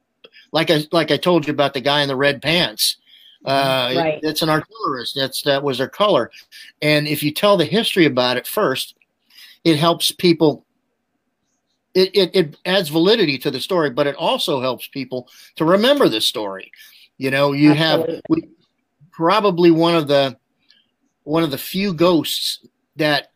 like 0.53 0.71
I 0.71 0.85
like 0.93 1.11
I 1.11 1.17
told 1.17 1.47
you 1.47 1.53
about 1.53 1.75
the 1.75 1.81
guy 1.81 2.03
in 2.03 2.09
the 2.09 2.17
red 2.17 2.43
pants. 2.43 2.99
Uh, 3.45 3.93
right. 3.97 4.21
That's 4.23 4.41
an 4.41 4.49
artillerist. 4.49 5.15
That's 5.15 5.43
that 5.43 5.63
was 5.63 5.79
their 5.79 5.89
color, 5.89 6.31
and 6.81 7.07
if 7.07 7.23
you 7.23 7.31
tell 7.31 7.57
the 7.57 7.65
history 7.65 8.07
about 8.07 8.37
it 8.37 8.47
first, 8.47 8.95
it 9.65 9.77
helps 9.77 10.13
people. 10.13 10.65
It, 11.95 12.11
it, 12.15 12.31
it 12.35 12.57
adds 12.65 12.89
validity 12.89 13.39
to 13.39 13.51
the 13.51 13.61
story, 13.61 13.91
but 13.91 14.07
it 14.07 14.17
also 14.17 14.61
helps 14.61 14.87
people 14.89 15.29
to 15.57 15.65
remember 15.65 16.09
the 16.09 16.21
story. 16.21 16.71
You 17.19 17.31
know, 17.31 17.53
you 17.53 17.73
Absolutely. 17.73 18.15
have 18.15 18.23
we, 18.29 18.49
probably 19.13 19.71
one 19.71 19.95
of 19.95 20.09
the 20.09 20.37
one 21.23 21.43
of 21.43 21.51
the 21.51 21.59
few 21.59 21.95
ghosts 21.95 22.67
that 22.97 23.33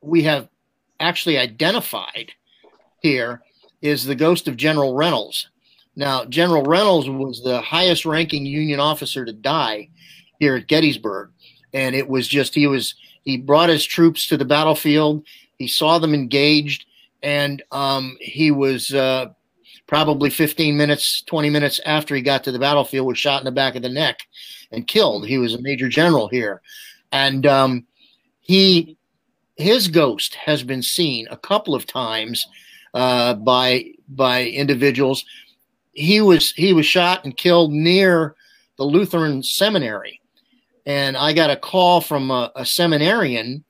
we 0.00 0.22
have 0.22 0.48
actually 1.00 1.38
identified 1.38 2.32
here 3.00 3.42
is 3.82 4.04
the 4.04 4.14
ghost 4.14 4.48
of 4.48 4.56
General 4.56 4.94
Reynolds. 4.94 5.48
Now, 5.94 6.24
General 6.24 6.62
Reynolds 6.62 7.08
was 7.08 7.42
the 7.42 7.60
highest 7.60 8.06
ranking 8.06 8.46
Union 8.46 8.80
officer 8.80 9.24
to 9.24 9.32
die 9.32 9.90
here 10.38 10.56
at 10.56 10.68
Gettysburg. 10.68 11.30
And 11.72 11.94
it 11.94 12.08
was 12.08 12.26
just, 12.28 12.54
he 12.54 12.66
was, 12.66 12.94
he 13.24 13.36
brought 13.36 13.68
his 13.68 13.84
troops 13.84 14.26
to 14.28 14.36
the 14.36 14.44
battlefield. 14.44 15.24
He 15.58 15.68
saw 15.68 15.98
them 15.98 16.14
engaged 16.14 16.86
and 17.22 17.62
um, 17.72 18.16
he 18.20 18.50
was 18.50 18.94
uh, 18.94 19.26
probably 19.86 20.30
15 20.30 20.76
minutes, 20.76 21.22
20 21.22 21.50
minutes 21.50 21.80
after 21.84 22.14
he 22.14 22.22
got 22.22 22.44
to 22.44 22.52
the 22.52 22.58
battlefield, 22.58 23.06
was 23.06 23.18
shot 23.18 23.40
in 23.40 23.44
the 23.44 23.52
back 23.52 23.74
of 23.74 23.82
the 23.82 23.88
neck 23.88 24.20
and 24.70 24.86
killed. 24.86 25.26
He 25.26 25.38
was 25.38 25.54
a 25.54 25.62
major 25.62 25.88
general 25.88 26.28
here, 26.28 26.62
and 27.12 27.46
um, 27.46 27.86
he 28.40 28.96
his 29.56 29.88
ghost 29.88 30.36
has 30.36 30.62
been 30.62 30.82
seen 30.82 31.26
a 31.30 31.36
couple 31.36 31.74
of 31.74 31.86
times 31.86 32.46
uh, 32.94 33.34
by 33.34 33.86
by 34.08 34.44
individuals. 34.44 35.24
He 35.92 36.20
was 36.20 36.52
he 36.52 36.72
was 36.72 36.86
shot 36.86 37.24
and 37.24 37.36
killed 37.36 37.72
near 37.72 38.36
the 38.76 38.84
Lutheran 38.84 39.42
seminary, 39.42 40.20
and 40.86 41.16
I 41.16 41.32
got 41.32 41.50
a 41.50 41.56
call 41.56 42.00
from 42.00 42.30
a, 42.30 42.52
a 42.54 42.64
seminarian 42.64 43.64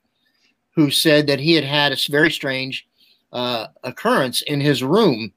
who 0.78 0.92
said 0.92 1.26
that 1.26 1.40
he 1.40 1.54
had 1.54 1.64
had 1.64 1.90
a 1.90 1.96
very 2.08 2.30
strange 2.30 2.86
uh, 3.32 3.66
occurrence 3.82 4.42
in 4.42 4.60
his 4.60 4.80
room, 4.80 5.32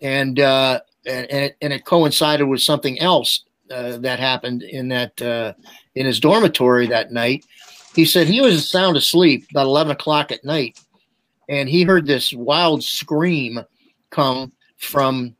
and 0.00 0.40
uh, 0.40 0.80
and, 1.06 1.26
it, 1.30 1.56
and 1.62 1.72
it 1.72 1.84
coincided 1.84 2.48
with 2.48 2.60
something 2.60 2.98
else 2.98 3.44
uh, 3.70 3.96
that 3.98 4.18
happened 4.18 4.64
in 4.64 4.88
that 4.88 5.22
uh, 5.22 5.52
in 5.94 6.04
his 6.04 6.18
dormitory 6.18 6.88
that 6.88 7.12
night. 7.12 7.44
He 7.94 8.04
said 8.04 8.26
he 8.26 8.40
was 8.40 8.68
sound 8.68 8.96
asleep 8.96 9.46
about 9.52 9.66
eleven 9.66 9.92
o'clock 9.92 10.32
at 10.32 10.44
night, 10.44 10.80
and 11.48 11.68
he 11.68 11.84
heard 11.84 12.04
this 12.04 12.32
wild 12.32 12.82
scream 12.82 13.60
come 14.10 14.50
from 14.78 15.36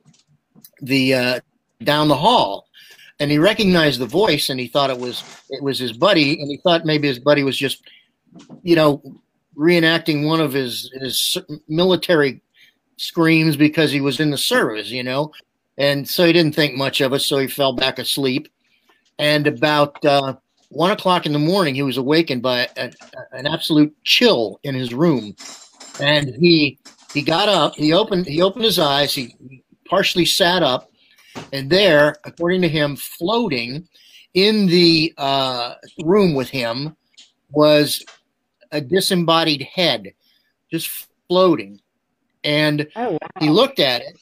the 0.82 1.14
uh, 1.14 1.40
down 1.82 2.06
the 2.06 2.14
hall, 2.14 2.68
and 3.18 3.28
he 3.28 3.38
recognized 3.38 3.98
the 3.98 4.06
voice, 4.06 4.50
and 4.50 4.60
he 4.60 4.68
thought 4.68 4.90
it 4.90 4.98
was 5.00 5.24
it 5.50 5.64
was 5.64 5.80
his 5.80 5.92
buddy, 5.92 6.40
and 6.40 6.48
he 6.48 6.58
thought 6.58 6.86
maybe 6.86 7.08
his 7.08 7.18
buddy 7.18 7.42
was 7.42 7.56
just, 7.56 7.82
you 8.62 8.76
know, 8.76 9.02
reenacting 9.56 10.26
one 10.26 10.40
of 10.40 10.52
his 10.52 10.90
his 11.00 11.38
military 11.68 12.40
screams 12.96 13.56
because 13.56 13.90
he 13.90 14.00
was 14.00 14.20
in 14.20 14.30
the 14.30 14.38
service, 14.38 14.90
you 14.90 15.02
know. 15.02 15.32
And 15.78 16.08
so 16.08 16.26
he 16.26 16.32
didn't 16.32 16.54
think 16.54 16.76
much 16.76 17.00
of 17.00 17.12
it, 17.12 17.20
so 17.20 17.38
he 17.38 17.46
fell 17.46 17.72
back 17.72 17.98
asleep. 17.98 18.48
And 19.18 19.46
about 19.46 20.04
uh, 20.04 20.34
one 20.68 20.90
o'clock 20.90 21.26
in 21.26 21.32
the 21.32 21.38
morning, 21.38 21.74
he 21.74 21.82
was 21.82 21.96
awakened 21.96 22.42
by 22.42 22.68
a, 22.76 22.88
a, 22.88 22.92
an 23.32 23.46
absolute 23.46 23.94
chill 24.04 24.60
in 24.62 24.74
his 24.74 24.92
room, 24.92 25.34
and 26.00 26.34
he 26.36 26.78
he 27.12 27.22
got 27.22 27.48
up. 27.48 27.74
He 27.74 27.92
opened 27.92 28.26
he 28.26 28.42
opened 28.42 28.64
his 28.64 28.78
eyes. 28.78 29.14
He 29.14 29.62
partially 29.86 30.24
sat 30.24 30.62
up, 30.62 30.90
and 31.52 31.70
there, 31.70 32.16
according 32.24 32.62
to 32.62 32.68
him, 32.68 32.96
floating 32.96 33.86
in 34.34 34.66
the 34.66 35.12
uh, 35.18 35.74
room 36.04 36.34
with 36.34 36.48
him 36.48 36.96
was 37.50 38.02
a 38.72 38.80
disembodied 38.80 39.62
head, 39.62 40.14
just 40.70 41.06
floating. 41.28 41.80
And 42.42 42.88
oh, 42.96 43.12
wow. 43.12 43.18
he 43.38 43.50
looked 43.50 43.78
at 43.78 44.02
it 44.02 44.18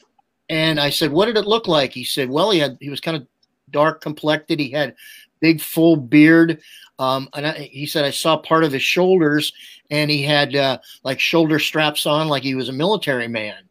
and 0.51 0.79
I 0.79 0.91
said, 0.91 1.13
"What 1.13 1.27
did 1.27 1.37
it 1.37 1.47
look 1.47 1.69
like?" 1.69 1.93
He 1.93 2.05
said, 2.05 2.29
"Well, 2.29 2.51
he 2.51 2.59
had 2.59 2.77
he 2.81 2.91
was 2.91 3.01
kind 3.01 3.17
of 3.17 3.27
dark 3.71 4.03
complected. 4.03 4.61
He 4.61 4.71
had 4.71 4.95
big 5.41 5.61
full 5.61 5.97
beard." 5.97 6.61
Um, 6.99 7.31
and 7.33 7.47
I, 7.47 7.53
he 7.53 7.87
said, 7.87 8.05
"I 8.05 8.11
saw 8.11 8.37
part 8.37 8.65
of 8.65 8.73
his 8.73 8.83
shoulders, 8.83 9.53
and 9.91 10.11
he 10.11 10.23
had 10.23 10.55
uh, 10.55 10.79
like 11.05 11.21
shoulder 11.21 11.59
straps 11.59 12.05
on, 12.05 12.29
like 12.29 12.43
he 12.43 12.55
was 12.55 12.69
a 12.69 12.75
military 12.75 13.29
man." 13.29 13.63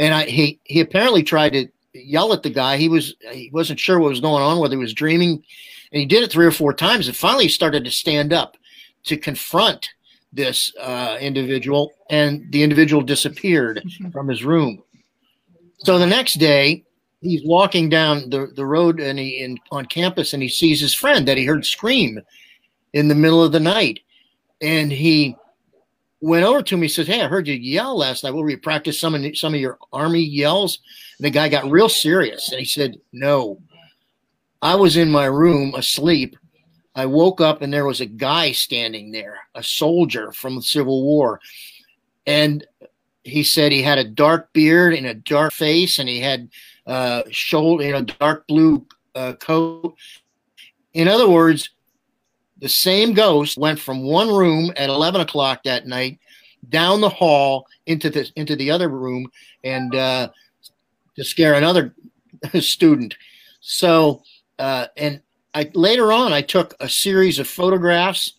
And 0.00 0.14
I, 0.14 0.24
he 0.24 0.58
he 0.64 0.80
apparently 0.80 1.22
tried 1.22 1.52
to 1.52 1.68
yell 1.92 2.32
at 2.32 2.42
the 2.42 2.50
guy. 2.50 2.78
He 2.78 2.88
was 2.88 3.14
he 3.30 3.50
wasn't 3.52 3.78
sure 3.78 4.00
what 4.00 4.08
was 4.08 4.20
going 4.20 4.42
on, 4.42 4.58
whether 4.58 4.74
he 4.74 4.80
was 4.82 4.94
dreaming, 4.94 5.44
and 5.92 6.00
he 6.00 6.06
did 6.06 6.24
it 6.24 6.32
three 6.32 6.46
or 6.46 6.50
four 6.50 6.72
times. 6.72 7.06
And 7.06 7.16
finally, 7.16 7.44
he 7.44 7.50
started 7.50 7.84
to 7.84 7.90
stand 7.90 8.32
up 8.32 8.56
to 9.04 9.16
confront 9.16 9.88
this 10.32 10.72
uh, 10.80 11.16
individual, 11.20 11.92
and 12.10 12.50
the 12.52 12.62
individual 12.62 13.02
disappeared 13.02 13.82
from 14.12 14.28
his 14.28 14.44
room. 14.44 14.82
So 15.78 15.98
the 15.98 16.06
next 16.06 16.34
day, 16.34 16.84
he's 17.20 17.44
walking 17.44 17.88
down 17.88 18.30
the, 18.30 18.48
the 18.54 18.64
road 18.64 19.00
and 19.00 19.18
he 19.18 19.38
in, 19.38 19.58
on 19.70 19.86
campus 19.86 20.32
and 20.32 20.42
he 20.42 20.48
sees 20.48 20.80
his 20.80 20.94
friend 20.94 21.26
that 21.28 21.36
he 21.36 21.44
heard 21.44 21.66
scream 21.66 22.20
in 22.92 23.08
the 23.08 23.14
middle 23.14 23.42
of 23.42 23.52
the 23.52 23.60
night. 23.60 24.00
And 24.60 24.92
he 24.92 25.36
went 26.20 26.44
over 26.44 26.62
to 26.62 26.74
him. 26.74 26.82
and 26.82 26.90
says, 26.90 27.06
Hey, 27.06 27.22
I 27.22 27.28
heard 27.28 27.48
you 27.48 27.54
yell 27.54 27.96
last 27.96 28.24
night. 28.24 28.34
Will 28.34 28.42
we 28.42 28.56
practice 28.56 29.00
some 29.00 29.14
of 29.14 29.36
some 29.36 29.54
of 29.54 29.60
your 29.60 29.78
army 29.92 30.20
yells? 30.20 30.80
And 31.18 31.24
the 31.24 31.30
guy 31.30 31.48
got 31.48 31.70
real 31.70 31.88
serious 31.88 32.50
and 32.50 32.58
he 32.58 32.66
said, 32.66 32.96
No. 33.12 33.60
I 34.62 34.74
was 34.74 34.98
in 34.98 35.10
my 35.10 35.24
room 35.24 35.74
asleep. 35.74 36.36
I 36.94 37.06
woke 37.06 37.40
up 37.40 37.62
and 37.62 37.72
there 37.72 37.86
was 37.86 38.00
a 38.00 38.06
guy 38.06 38.52
standing 38.52 39.12
there, 39.12 39.38
a 39.54 39.62
soldier 39.62 40.32
from 40.32 40.56
the 40.56 40.62
Civil 40.62 41.02
War. 41.04 41.40
And 42.26 42.66
he 43.22 43.42
said 43.42 43.72
he 43.72 43.82
had 43.82 43.98
a 43.98 44.04
dark 44.04 44.52
beard 44.52 44.94
and 44.94 45.06
a 45.06 45.14
dark 45.14 45.52
face, 45.52 45.98
and 45.98 46.08
he 46.08 46.20
had 46.20 46.48
uh, 46.86 47.22
shoulder, 47.30 47.84
you 47.84 47.92
know, 47.92 48.02
dark 48.02 48.46
blue 48.46 48.86
uh, 49.14 49.34
coat. 49.34 49.94
In 50.94 51.06
other 51.06 51.28
words, 51.28 51.70
the 52.58 52.68
same 52.68 53.14
ghost 53.14 53.56
went 53.58 53.78
from 53.78 54.02
one 54.02 54.28
room 54.28 54.72
at 54.76 54.90
eleven 54.90 55.20
o'clock 55.20 55.62
that 55.64 55.86
night 55.86 56.18
down 56.68 57.00
the 57.00 57.08
hall 57.08 57.66
into 57.86 58.10
the 58.10 58.30
into 58.36 58.56
the 58.56 58.70
other 58.70 58.88
room 58.88 59.30
and 59.64 59.94
uh, 59.94 60.28
to 61.16 61.24
scare 61.24 61.54
another 61.54 61.94
student. 62.60 63.16
So, 63.60 64.22
uh, 64.58 64.86
and 64.96 65.20
I 65.54 65.70
later 65.74 66.12
on 66.12 66.32
I 66.32 66.42
took 66.42 66.74
a 66.80 66.88
series 66.88 67.38
of 67.38 67.48
photographs 67.48 68.34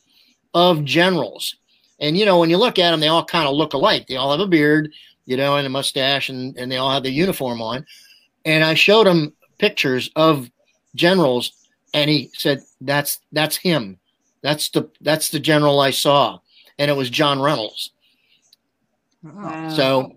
of 0.54 0.84
generals 0.84 1.56
and 2.02 2.18
you 2.18 2.26
know, 2.26 2.40
when 2.40 2.50
you 2.50 2.58
look 2.58 2.80
at 2.80 2.92
them, 2.92 3.00
they 3.00 3.08
all 3.08 3.24
kind 3.24 3.48
of 3.48 3.56
look 3.56 3.74
alike. 3.74 4.08
They 4.08 4.18
all 4.18 4.32
have 4.32 4.40
a 4.40 4.48
beard, 4.48 4.92
you 5.26 5.38
know, 5.38 5.56
and 5.56 5.68
a 5.68 5.70
mustache, 5.70 6.30
and, 6.30 6.58
and 6.58 6.70
they 6.70 6.78
all 6.78 6.92
have 6.92 7.04
the 7.04 7.12
uniform 7.12 7.62
on. 7.62 7.86
And 8.44 8.64
I 8.64 8.74
showed 8.74 9.06
him 9.06 9.34
pictures 9.60 10.10
of 10.16 10.50
generals, 10.96 11.54
and 11.94 12.10
he 12.10 12.32
said, 12.34 12.64
"That's 12.82 13.20
that's 13.32 13.56
him. 13.56 14.00
That's 14.42 14.70
the 14.70 14.90
that's 15.00 15.30
the 15.30 15.40
general 15.40 15.80
I 15.80 15.92
saw." 15.92 16.40
And 16.80 16.90
it 16.90 16.96
was 16.96 17.12
John 17.12 17.40
Reynolds. 17.40 17.92
Wow. 19.22 19.70
So, 19.70 20.16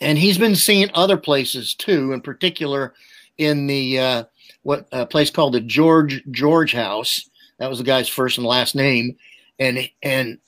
and 0.00 0.18
he's 0.18 0.38
been 0.38 0.56
seen 0.56 0.90
other 0.92 1.16
places 1.16 1.72
too, 1.74 2.12
in 2.12 2.20
particular 2.20 2.94
in 3.38 3.68
the 3.68 4.00
uh, 4.00 4.24
what 4.66 4.88
a 4.90 5.06
place 5.06 5.30
called 5.30 5.54
the 5.54 5.60
George 5.60 6.24
George 6.32 6.72
House 6.72 7.30
That 7.58 7.70
was 7.70 7.78
the 7.78 7.84
guy's 7.84 8.08
first 8.08 8.36
and 8.36 8.46
last 8.46 8.74
name, 8.74 9.16
and 9.60 9.88
and 10.02 10.38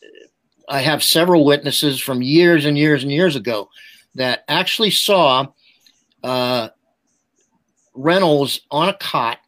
I 0.68 0.80
have 0.80 1.04
several 1.04 1.44
witnesses 1.44 2.00
from 2.00 2.20
years 2.20 2.64
and 2.64 2.76
years 2.76 3.04
and 3.04 3.12
years 3.12 3.36
ago 3.36 3.70
that 4.16 4.42
actually 4.48 4.90
saw 4.90 5.46
uh, 6.24 6.70
Reynolds 7.94 8.60
on 8.72 8.88
a 8.88 8.94
cot 8.94 9.38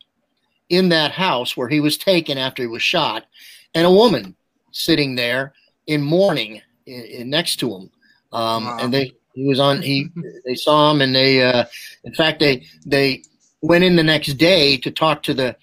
in 0.68 0.90
that 0.90 1.10
house 1.10 1.56
where 1.56 1.68
he 1.68 1.80
was 1.80 1.98
taken 1.98 2.38
after 2.38 2.62
he 2.62 2.68
was 2.68 2.82
shot, 2.82 3.26
and 3.74 3.84
a 3.84 3.90
woman 3.90 4.36
sitting 4.70 5.16
there 5.16 5.52
in 5.88 6.00
mourning 6.00 6.62
in, 6.86 7.02
in 7.02 7.28
next 7.28 7.56
to 7.56 7.74
him. 7.74 7.90
Um, 8.32 8.66
wow. 8.66 8.78
And 8.80 8.94
they 8.94 9.16
he 9.34 9.48
was 9.48 9.58
on 9.58 9.82
he 9.82 10.10
they 10.44 10.54
saw 10.54 10.92
him 10.92 11.00
and 11.00 11.12
they 11.12 11.42
uh, 11.42 11.64
in 12.04 12.14
fact 12.14 12.38
they 12.38 12.64
they 12.86 13.24
went 13.62 13.84
in 13.84 13.96
the 13.96 14.02
next 14.02 14.34
day 14.34 14.76
to 14.78 14.90
talk 14.90 15.22
to 15.22 15.34
the 15.34 15.56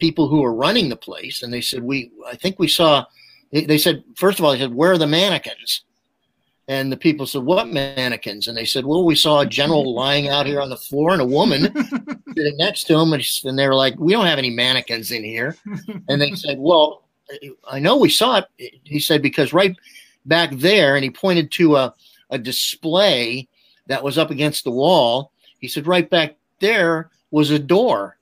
people 0.00 0.28
who 0.28 0.42
were 0.42 0.54
running 0.54 0.88
the 0.88 0.96
place, 0.96 1.42
and 1.42 1.52
they 1.52 1.60
said 1.60 1.82
we 1.82 2.10
I 2.26 2.36
think 2.36 2.58
we 2.58 2.68
saw. 2.68 3.06
They 3.52 3.78
said 3.78 4.02
first 4.16 4.38
of 4.38 4.44
all 4.44 4.52
they 4.52 4.58
said 4.58 4.74
where 4.74 4.92
are 4.92 4.98
the 4.98 5.06
mannequins, 5.06 5.84
and 6.66 6.90
the 6.90 6.96
people 6.96 7.26
said 7.26 7.42
what 7.42 7.68
mannequins, 7.68 8.48
and 8.48 8.56
they 8.56 8.64
said 8.64 8.84
well 8.84 9.04
we 9.04 9.14
saw 9.14 9.40
a 9.40 9.46
general 9.46 9.94
lying 10.04 10.28
out 10.28 10.46
here 10.46 10.60
on 10.60 10.70
the 10.70 10.76
floor 10.76 11.12
and 11.12 11.22
a 11.22 11.26
woman 11.26 11.72
sitting 12.34 12.56
next 12.56 12.84
to 12.84 12.98
him, 12.98 13.12
and, 13.12 13.58
they 13.58 13.68
were 13.68 13.74
like 13.74 13.98
we 13.98 14.12
don't 14.12 14.26
have 14.26 14.38
any 14.38 14.50
mannequins 14.50 15.12
in 15.12 15.22
here, 15.24 15.56
and 16.08 16.20
they 16.20 16.34
said 16.34 16.58
well 16.58 17.02
I 17.70 17.78
know 17.78 17.96
we 17.96 18.10
saw 18.10 18.42
it. 18.58 18.80
He 18.84 19.00
said 19.00 19.22
because 19.22 19.52
right 19.52 19.76
back 20.26 20.50
there, 20.52 20.96
and 20.96 21.04
he 21.04 21.10
pointed 21.10 21.50
to 21.52 21.76
a 21.76 21.94
a 22.30 22.38
display 22.38 23.46
that 23.86 24.02
was 24.02 24.18
up 24.18 24.30
against 24.30 24.64
the 24.64 24.70
wall. 24.70 25.30
He 25.60 25.68
said 25.68 25.86
right 25.86 26.08
back 26.08 26.34
there 26.60 27.10
was 27.34 27.50
a 27.50 27.58
door 27.58 28.16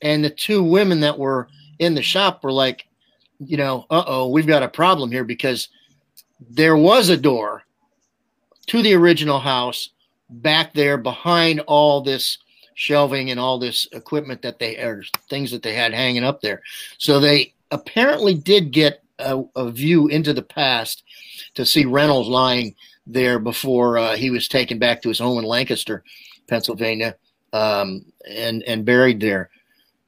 and 0.00 0.24
the 0.24 0.30
two 0.30 0.62
women 0.62 1.00
that 1.00 1.18
were 1.18 1.48
in 1.78 1.94
the 1.94 2.00
shop 2.00 2.42
were 2.42 2.50
like, 2.50 2.86
you 3.38 3.58
know, 3.58 3.84
uh 3.90 4.04
oh, 4.06 4.28
we've 4.30 4.46
got 4.46 4.62
a 4.62 4.68
problem 4.68 5.12
here 5.12 5.22
because 5.22 5.68
there 6.48 6.78
was 6.78 7.10
a 7.10 7.16
door 7.18 7.62
to 8.68 8.80
the 8.80 8.94
original 8.94 9.38
house 9.38 9.90
back 10.30 10.72
there 10.72 10.96
behind 10.96 11.60
all 11.66 12.00
this 12.00 12.38
shelving 12.72 13.30
and 13.30 13.38
all 13.38 13.58
this 13.58 13.86
equipment 13.92 14.40
that 14.40 14.58
they 14.58 14.78
or 14.78 15.04
things 15.28 15.50
that 15.50 15.62
they 15.62 15.74
had 15.74 15.92
hanging 15.92 16.24
up 16.24 16.40
there. 16.40 16.62
So 16.96 17.20
they 17.20 17.52
apparently 17.70 18.32
did 18.32 18.70
get 18.70 19.02
a, 19.18 19.42
a 19.56 19.70
view 19.70 20.08
into 20.08 20.32
the 20.32 20.40
past 20.40 21.04
to 21.52 21.66
see 21.66 21.84
Reynolds 21.84 22.30
lying 22.30 22.76
there 23.06 23.38
before 23.38 23.98
uh, 23.98 24.16
he 24.16 24.30
was 24.30 24.48
taken 24.48 24.78
back 24.78 25.02
to 25.02 25.10
his 25.10 25.18
home 25.18 25.38
in 25.38 25.44
Lancaster, 25.44 26.02
Pennsylvania, 26.48 27.14
um, 27.56 28.04
and 28.28 28.62
and 28.64 28.84
buried 28.84 29.20
there. 29.20 29.50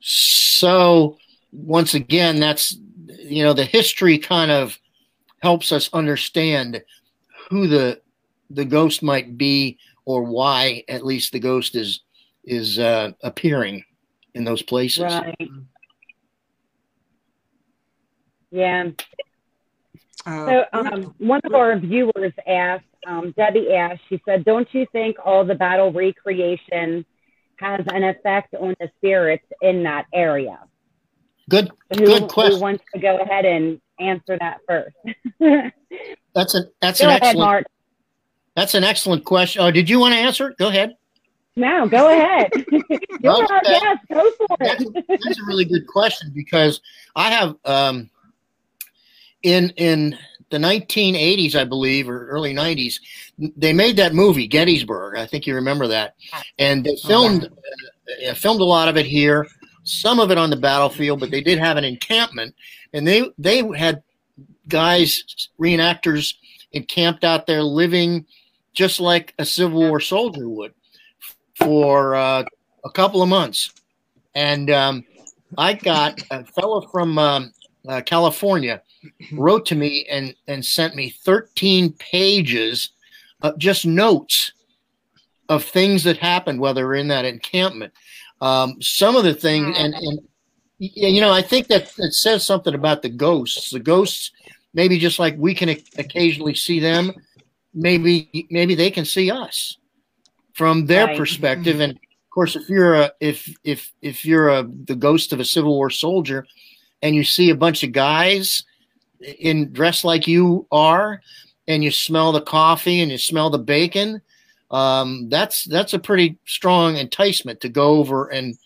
So 0.00 1.18
once 1.52 1.94
again, 1.94 2.40
that's 2.40 2.76
you 3.06 3.44
know 3.44 3.52
the 3.52 3.64
history 3.64 4.18
kind 4.18 4.50
of 4.50 4.78
helps 5.40 5.72
us 5.72 5.88
understand 5.92 6.82
who 7.48 7.66
the 7.66 8.00
the 8.50 8.64
ghost 8.64 9.02
might 9.02 9.36
be 9.36 9.78
or 10.04 10.22
why 10.22 10.84
at 10.88 11.04
least 11.04 11.32
the 11.32 11.38
ghost 11.38 11.74
is 11.74 12.00
is 12.44 12.78
uh, 12.78 13.12
appearing 13.22 13.84
in 14.34 14.44
those 14.44 14.62
places. 14.62 15.02
Right. 15.02 15.48
Yeah. 18.50 18.90
Uh, 20.26 20.46
so 20.46 20.64
um, 20.72 21.14
one 21.18 21.40
of 21.44 21.54
our 21.54 21.78
viewers 21.78 22.32
asked, 22.46 22.84
um, 23.06 23.32
Debbie 23.36 23.72
asked, 23.72 24.00
she 24.08 24.20
said, 24.24 24.44
"Don't 24.44 24.68
you 24.72 24.86
think 24.92 25.16
all 25.24 25.44
the 25.44 25.54
battle 25.54 25.92
recreation 25.92 27.04
has 27.58 27.84
an 27.92 28.04
effect 28.04 28.54
on 28.54 28.74
the 28.80 28.90
spirits 28.98 29.44
in 29.62 29.82
that 29.84 30.06
area. 30.12 30.58
Good, 31.48 31.70
who, 31.96 32.04
good 32.04 32.28
question. 32.28 32.54
Who 32.56 32.60
wants 32.60 32.84
to 32.94 33.00
go 33.00 33.18
ahead 33.18 33.44
and 33.44 33.80
answer 33.98 34.38
that 34.38 34.58
first? 34.66 34.94
that's 36.34 36.54
a 36.54 36.68
that's 36.80 37.00
go 37.00 37.06
an 37.06 37.10
ahead, 37.10 37.22
excellent. 37.22 37.38
Mark. 37.38 37.66
That's 38.54 38.74
an 38.74 38.84
excellent 38.84 39.24
question. 39.24 39.62
Oh, 39.62 39.70
did 39.70 39.88
you 39.88 39.98
want 40.00 40.14
to 40.14 40.18
answer 40.18 40.48
it? 40.50 40.58
Go 40.58 40.68
ahead. 40.68 40.96
No, 41.56 41.88
go 41.88 42.10
ahead. 42.10 42.50
go 43.22 43.44
ahead. 43.44 43.62
Yes, 43.64 43.98
go 44.12 44.30
for 44.36 44.56
it. 44.60 44.78
That's, 45.08 45.08
that's, 45.08 45.40
a 45.40 45.44
really 45.46 45.64
good 45.64 45.86
question 45.86 46.30
because 46.34 46.80
I 47.16 47.30
have 47.30 47.56
um, 47.64 48.10
in 49.42 49.70
in 49.70 50.16
the 50.50 50.58
1980s, 50.58 51.54
I 51.54 51.64
believe, 51.64 52.08
or 52.08 52.26
early 52.28 52.54
90s, 52.54 53.00
they 53.56 53.72
made 53.72 53.96
that 53.96 54.14
movie 54.14 54.46
Gettysburg. 54.46 55.18
I 55.18 55.26
think 55.26 55.46
you 55.46 55.54
remember 55.54 55.86
that, 55.88 56.14
and 56.58 56.84
they 56.84 56.96
filmed 56.96 57.50
uh, 58.28 58.34
filmed 58.34 58.60
a 58.60 58.64
lot 58.64 58.88
of 58.88 58.96
it 58.96 59.06
here, 59.06 59.46
some 59.84 60.20
of 60.20 60.30
it 60.30 60.38
on 60.38 60.50
the 60.50 60.56
battlefield, 60.56 61.20
but 61.20 61.30
they 61.30 61.42
did 61.42 61.58
have 61.58 61.76
an 61.76 61.84
encampment, 61.84 62.54
and 62.92 63.06
they 63.06 63.30
they 63.38 63.66
had 63.76 64.02
guys 64.68 65.48
reenactors 65.60 66.34
encamped 66.72 67.24
out 67.24 67.46
there 67.46 67.62
living 67.62 68.26
just 68.72 69.00
like 69.00 69.34
a 69.38 69.44
Civil 69.44 69.80
War 69.80 70.00
soldier 70.00 70.48
would 70.48 70.72
for 71.54 72.14
uh, 72.14 72.44
a 72.84 72.90
couple 72.90 73.22
of 73.22 73.28
months, 73.28 73.72
and 74.34 74.70
um, 74.70 75.04
I 75.58 75.74
got 75.74 76.22
a 76.30 76.44
fellow 76.44 76.80
from 76.88 77.18
um, 77.18 77.52
uh, 77.86 78.00
California 78.00 78.82
wrote 79.32 79.66
to 79.66 79.74
me 79.74 80.06
and 80.10 80.34
and 80.46 80.64
sent 80.64 80.94
me 80.94 81.10
13 81.10 81.92
pages 81.92 82.90
of 83.42 83.58
just 83.58 83.86
notes 83.86 84.52
of 85.48 85.64
things 85.64 86.04
that 86.04 86.18
happened 86.18 86.60
while 86.60 86.74
they 86.74 86.84
were 86.84 86.94
in 86.94 87.08
that 87.08 87.24
encampment. 87.24 87.92
Um, 88.40 88.80
some 88.80 89.16
of 89.16 89.24
the 89.24 89.34
things, 89.34 89.76
and 89.78 89.94
and 89.94 90.20
you 90.78 91.20
know, 91.20 91.32
I 91.32 91.42
think 91.42 91.66
that 91.68 91.92
it 91.98 92.14
says 92.14 92.44
something 92.44 92.74
about 92.74 93.02
the 93.02 93.08
ghosts. 93.08 93.70
The 93.70 93.80
ghosts, 93.80 94.30
maybe 94.74 94.98
just 94.98 95.18
like 95.18 95.34
we 95.36 95.54
can 95.54 95.70
occasionally 95.98 96.54
see 96.54 96.78
them, 96.78 97.12
maybe 97.74 98.46
maybe 98.50 98.74
they 98.74 98.90
can 98.90 99.04
see 99.04 99.30
us 99.30 99.76
from 100.54 100.86
their 100.86 101.06
right. 101.06 101.16
perspective. 101.16 101.80
And 101.80 101.92
of 101.92 102.30
course, 102.32 102.54
if 102.54 102.68
you're 102.68 102.94
a 102.94 103.12
if 103.20 103.52
if 103.64 103.92
if 104.02 104.24
you're 104.24 104.50
a 104.50 104.62
the 104.62 104.96
ghost 104.96 105.32
of 105.32 105.40
a 105.40 105.44
Civil 105.44 105.74
War 105.74 105.90
soldier, 105.90 106.46
and 107.02 107.16
you 107.16 107.24
see 107.24 107.50
a 107.50 107.56
bunch 107.56 107.82
of 107.82 107.92
guys 107.92 108.64
in 109.20 109.72
dressed 109.72 110.04
like 110.04 110.26
you 110.26 110.66
are, 110.70 111.20
and 111.66 111.84
you 111.84 111.90
smell 111.90 112.32
the 112.32 112.40
coffee 112.40 113.00
and 113.00 113.10
you 113.10 113.18
smell 113.18 113.50
the 113.50 113.58
bacon, 113.58 114.20
um, 114.70 115.28
that's 115.28 115.64
that's 115.64 115.94
a 115.94 115.98
pretty 115.98 116.38
strong 116.46 116.96
enticement 116.96 117.60
to 117.60 117.68
go 117.68 117.96
over 117.96 118.28
and 118.28 118.56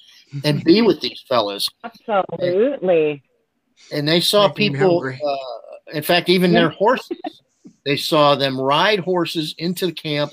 and 0.45 0.65
be 0.65 0.83
with 0.83 1.01
these 1.01 1.23
fellas. 1.29 1.69
Absolutely. 1.85 3.23
And, 3.91 3.99
and 3.99 4.09
they 4.09 4.21
saw 4.21 4.49
Making 4.49 4.73
people. 4.73 5.05
Uh, 5.05 5.37
in 5.93 6.03
fact, 6.03 6.29
even 6.29 6.53
their 6.53 6.71
horses. 6.71 7.19
They 7.85 7.97
saw 7.97 8.37
them 8.37 8.61
ride 8.61 9.01
horses 9.01 9.55
into 9.59 9.87
the 9.87 9.93
camp, 9.93 10.33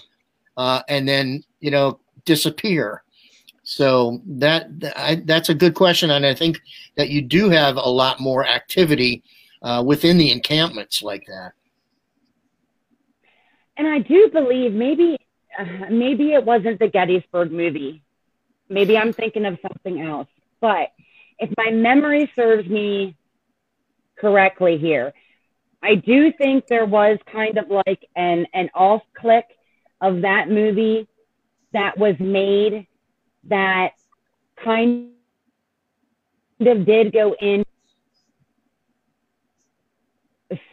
uh, 0.56 0.84
and 0.88 1.08
then 1.08 1.44
you 1.60 1.72
know 1.72 2.00
disappear. 2.26 3.04
So 3.64 4.22
that 4.26 4.68
I, 4.96 5.22
that's 5.26 5.50
a 5.50 5.56
good 5.56 5.76
question, 5.76 6.12
and 6.12 6.26
I 6.26 6.34
think 6.34 6.60
that 6.96 7.10
you 7.10 7.22
do 7.22 7.50
have 7.50 7.76
a 7.76 7.90
lot 7.90 8.20
more 8.20 8.46
activity 8.48 9.24
uh, 9.62 9.84
within 9.86 10.18
the 10.18 10.32
encampments 10.32 11.02
like 11.04 11.26
that. 11.28 11.54
And 13.78 13.88
I 13.88 14.00
do 14.00 14.30
believe 14.32 14.74
maybe 14.74 15.18
uh, 15.58 15.90
maybe 15.90 16.34
it 16.34 16.44
wasn't 16.44 16.80
the 16.80 16.88
Gettysburg 16.88 17.52
movie. 17.52 18.04
Maybe 18.70 18.98
I'm 18.98 19.14
thinking 19.14 19.46
of 19.46 19.58
something 19.62 20.02
else. 20.02 20.28
But 20.62 20.90
if 21.40 21.50
my 21.58 21.72
memory 21.72 22.32
serves 22.36 22.68
me 22.68 23.16
correctly 24.18 24.78
here, 24.78 25.14
I 25.82 25.96
do 25.96 26.32
think 26.34 26.68
there 26.68 26.86
was 26.86 27.18
kind 27.32 27.58
of 27.58 27.70
like 27.70 28.06
an 28.16 28.46
an 28.54 28.70
off 28.74 29.02
click 29.14 29.46
of 30.02 30.22
that 30.22 30.50
movie 30.50 31.08
that 31.74 31.98
was 31.98 32.16
made 32.20 32.88
that 33.46 33.92
kind 34.64 35.12
of 36.60 36.86
did 36.86 37.14
go 37.14 37.34
in 37.40 37.64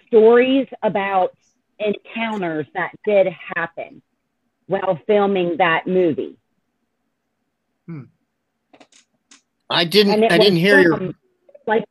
stories 0.07 0.67
about 0.83 1.37
encounters 1.79 2.67
that 2.75 2.93
did 3.05 3.29
happen 3.55 4.03
while 4.67 4.99
filming 5.07 5.57
that 5.59 5.87
movie. 5.87 6.37
Hmm. 7.87 8.05
I 9.69 9.85
didn't. 9.85 10.25
I 10.25 10.39
didn't 10.39 10.59
hear 10.59 10.83
from, 10.83 11.03
your 11.03 11.15
like. 11.67 11.85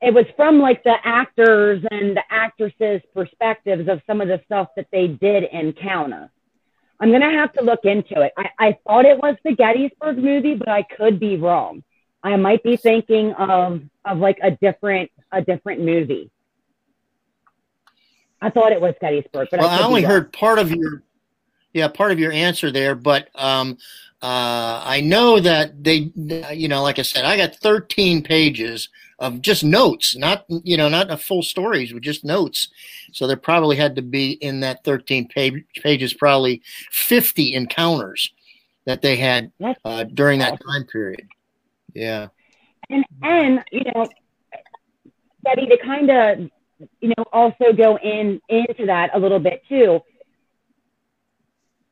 It 0.00 0.14
was 0.14 0.26
from 0.36 0.60
like 0.60 0.82
the 0.84 0.94
actors 1.04 1.84
and 1.90 2.16
the 2.16 2.22
actresses' 2.30 3.02
perspectives 3.14 3.88
of 3.88 4.00
some 4.06 4.20
of 4.20 4.28
the 4.28 4.40
stuff 4.44 4.68
that 4.76 4.86
they 4.92 5.08
did 5.08 5.44
encounter. 5.44 6.30
I'm 7.00 7.12
gonna 7.12 7.30
have 7.30 7.52
to 7.54 7.62
look 7.62 7.84
into 7.84 8.20
it. 8.22 8.32
I, 8.36 8.50
I 8.58 8.78
thought 8.86 9.04
it 9.04 9.18
was 9.18 9.36
the 9.44 9.54
Gettysburg 9.54 10.18
movie, 10.18 10.54
but 10.54 10.68
I 10.68 10.82
could 10.82 11.20
be 11.20 11.36
wrong. 11.36 11.82
I 12.22 12.36
might 12.36 12.62
be 12.62 12.76
thinking 12.76 13.32
of 13.34 13.82
of 14.04 14.18
like 14.18 14.38
a 14.42 14.50
different 14.50 15.10
a 15.32 15.42
different 15.42 15.82
movie. 15.82 16.30
I 18.40 18.50
thought 18.50 18.72
it 18.72 18.80
was 18.80 18.94
Gettysburg, 19.00 19.48
but 19.50 19.60
well, 19.60 19.68
I, 19.68 19.78
I 19.78 19.82
only 19.82 20.02
heard 20.02 20.32
part 20.32 20.58
of 20.58 20.70
your 20.70 21.02
yeah, 21.72 21.88
part 21.88 22.12
of 22.12 22.18
your 22.18 22.32
answer 22.32 22.70
there, 22.70 22.94
but 22.94 23.28
um, 23.34 23.78
uh, 24.22 24.82
I 24.84 25.00
know 25.00 25.38
that 25.38 25.82
they, 25.82 26.10
you 26.52 26.68
know, 26.68 26.82
like 26.82 26.98
I 26.98 27.02
said, 27.02 27.24
I 27.24 27.36
got 27.36 27.54
13 27.56 28.22
pages 28.22 28.88
of 29.18 29.42
just 29.42 29.64
notes, 29.64 30.16
not 30.16 30.44
you 30.48 30.76
know, 30.76 30.88
not 30.88 31.10
a 31.10 31.16
full 31.16 31.42
stories, 31.42 31.92
but 31.92 32.02
just 32.02 32.24
notes. 32.24 32.68
So 33.12 33.26
there 33.26 33.36
probably 33.36 33.76
had 33.76 33.96
to 33.96 34.02
be 34.02 34.32
in 34.32 34.60
that 34.60 34.84
13 34.84 35.28
page, 35.28 35.64
pages, 35.82 36.14
probably 36.14 36.62
50 36.90 37.54
encounters 37.54 38.32
that 38.86 39.02
they 39.02 39.16
had 39.16 39.52
uh, 39.84 40.04
during 40.04 40.38
that 40.38 40.58
time 40.66 40.84
period. 40.84 41.28
Yeah, 41.94 42.28
and 42.90 43.04
and 43.22 43.64
you 43.72 43.82
know, 43.94 44.06
Betty, 45.42 45.66
to 45.66 45.78
kind 45.78 46.10
of 46.10 46.50
you 47.00 47.08
know 47.16 47.24
also 47.32 47.72
go 47.76 47.98
in 47.98 48.40
into 48.48 48.86
that 48.86 49.10
a 49.14 49.18
little 49.18 49.38
bit 49.38 49.62
too. 49.68 50.00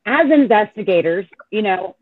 As 0.05 0.31
investigators, 0.31 1.27
you 1.51 1.63
know, 1.63 1.97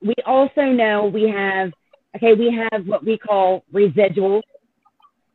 we 0.00 0.14
also 0.24 0.62
know 0.62 1.06
we 1.06 1.28
have 1.28 1.72
okay, 2.16 2.34
we 2.34 2.50
have 2.52 2.86
what 2.86 3.04
we 3.04 3.18
call 3.18 3.64
residuals, 3.72 4.42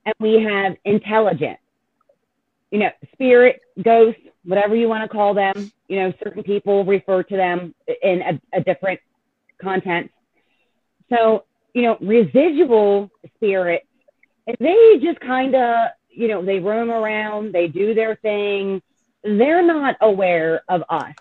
and 0.06 0.16
we 0.20 0.42
have 0.42 0.76
intelligent. 0.86 1.58
You 2.72 2.80
know, 2.80 2.90
spirit, 3.14 3.62
ghost, 3.84 4.18
whatever 4.46 4.76
you 4.76 4.88
want 4.88 5.04
to 5.04 5.10
call 5.10 5.34
them. 5.34 5.72
You 5.88 6.00
know, 6.00 6.14
certain 6.24 6.44
people 6.44 6.86
refer 6.86 7.24
to 7.24 7.36
them 7.36 7.76
in 8.02 8.22
a, 8.22 8.42
a 8.54 8.62
different 8.62 9.00
content. 9.62 10.10
So, 11.10 11.44
you 11.74 11.82
know, 11.82 11.98
residual 12.00 13.12
spirits, 13.36 13.86
they 14.60 15.00
just 15.02 15.20
kind 15.20 15.56
of, 15.56 15.90
you 16.10 16.28
know, 16.28 16.44
they 16.44 16.60
roam 16.60 16.92
around, 16.92 17.54
they 17.54 17.68
do 17.68 17.94
their 17.94 18.16
thing. 18.16 18.82
They're 19.24 19.66
not 19.66 19.98
aware 20.02 20.64
of 20.68 20.84
us. 20.90 21.14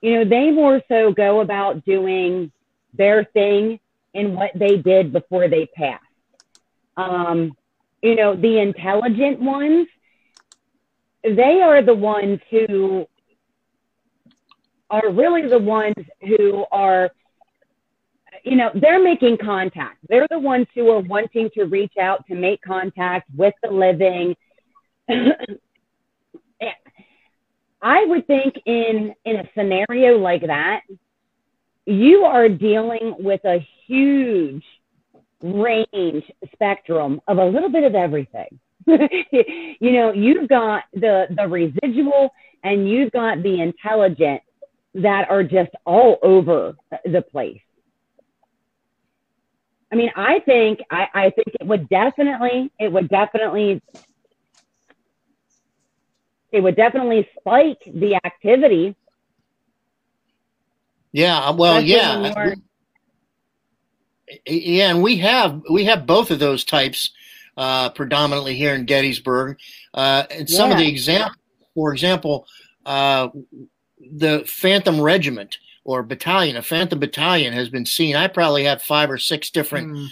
You 0.00 0.14
know, 0.14 0.24
they 0.28 0.50
more 0.50 0.80
so 0.88 1.12
go 1.12 1.40
about 1.40 1.84
doing 1.84 2.50
their 2.94 3.24
thing 3.24 3.80
and 4.14 4.34
what 4.34 4.52
they 4.54 4.76
did 4.76 5.12
before 5.12 5.48
they 5.48 5.66
passed. 5.66 6.02
Um, 6.96 7.52
you 8.02 8.14
know, 8.14 8.34
the 8.34 8.58
intelligent 8.58 9.40
ones, 9.40 9.88
they 11.22 11.60
are 11.60 11.82
the 11.82 11.94
ones 11.94 12.40
who 12.50 13.06
are 14.90 15.10
really 15.10 15.46
the 15.46 15.58
ones 15.58 15.94
who 16.20 16.64
are, 16.72 17.10
you 18.44 18.56
know, 18.56 18.70
they're 18.74 19.02
making 19.02 19.38
contact. 19.38 19.98
They're 20.08 20.28
the 20.30 20.38
ones 20.38 20.66
who 20.74 20.90
are 20.90 21.00
wanting 21.00 21.50
to 21.54 21.64
reach 21.64 21.96
out 22.00 22.26
to 22.26 22.34
make 22.34 22.60
contact 22.62 23.28
with 23.36 23.54
the 23.62 23.70
living. 23.70 24.34
I 27.80 28.04
would 28.06 28.26
think 28.26 28.54
in 28.66 29.14
in 29.24 29.36
a 29.36 29.48
scenario 29.56 30.18
like 30.18 30.46
that, 30.46 30.80
you 31.86 32.24
are 32.24 32.48
dealing 32.48 33.14
with 33.18 33.44
a 33.44 33.64
huge 33.86 34.64
range 35.42 36.24
spectrum 36.52 37.20
of 37.28 37.38
a 37.38 37.44
little 37.44 37.70
bit 37.70 37.84
of 37.84 37.94
everything. 37.94 38.58
you 38.86 39.92
know, 39.92 40.12
you've 40.12 40.48
got 40.48 40.84
the 40.92 41.26
the 41.36 41.46
residual 41.46 42.30
and 42.64 42.88
you've 42.88 43.12
got 43.12 43.42
the 43.42 43.60
intelligent 43.60 44.42
that 44.94 45.30
are 45.30 45.44
just 45.44 45.70
all 45.84 46.18
over 46.22 46.74
the 47.04 47.22
place. 47.22 47.60
I 49.90 49.96
mean, 49.96 50.10
I 50.16 50.40
think 50.40 50.80
I, 50.90 51.08
I 51.14 51.30
think 51.30 51.48
it 51.60 51.66
would 51.66 51.88
definitely 51.88 52.70
it 52.78 52.92
would 52.92 53.08
definitely 53.08 53.82
it 56.52 56.60
would 56.60 56.76
definitely 56.76 57.28
spike 57.38 57.82
the 57.86 58.16
activity 58.24 58.94
yeah, 61.12 61.50
well, 61.50 61.80
yeah, 61.80 62.54
yeah, 64.46 64.90
and 64.90 65.02
we 65.02 65.16
have 65.16 65.62
we 65.70 65.84
have 65.86 66.06
both 66.06 66.30
of 66.30 66.38
those 66.38 66.64
types 66.64 67.10
uh, 67.56 67.90
predominantly 67.90 68.54
here 68.54 68.74
in 68.74 68.84
Gettysburg. 68.84 69.58
Uh, 69.94 70.24
and 70.30 70.48
some 70.48 70.68
yeah. 70.70 70.76
of 70.76 70.78
the 70.78 70.88
examples, 70.88 71.36
for 71.74 71.92
example, 71.92 72.46
uh, 72.84 73.28
the 74.16 74.44
Phantom 74.46 75.00
Regiment 75.00 75.58
or 75.88 76.02
battalion, 76.02 76.54
a 76.54 76.60
Phantom 76.60 76.98
Battalion, 76.98 77.54
has 77.54 77.70
been 77.70 77.86
seen. 77.86 78.14
I 78.14 78.26
probably 78.26 78.62
have 78.64 78.82
five 78.82 79.10
or 79.10 79.16
six 79.16 79.48
different 79.48 79.96
mm. 79.96 80.06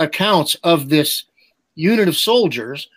accounts 0.00 0.56
of 0.64 0.88
this 0.88 1.26
unit 1.76 2.08
of 2.08 2.16
soldiers 2.16 2.88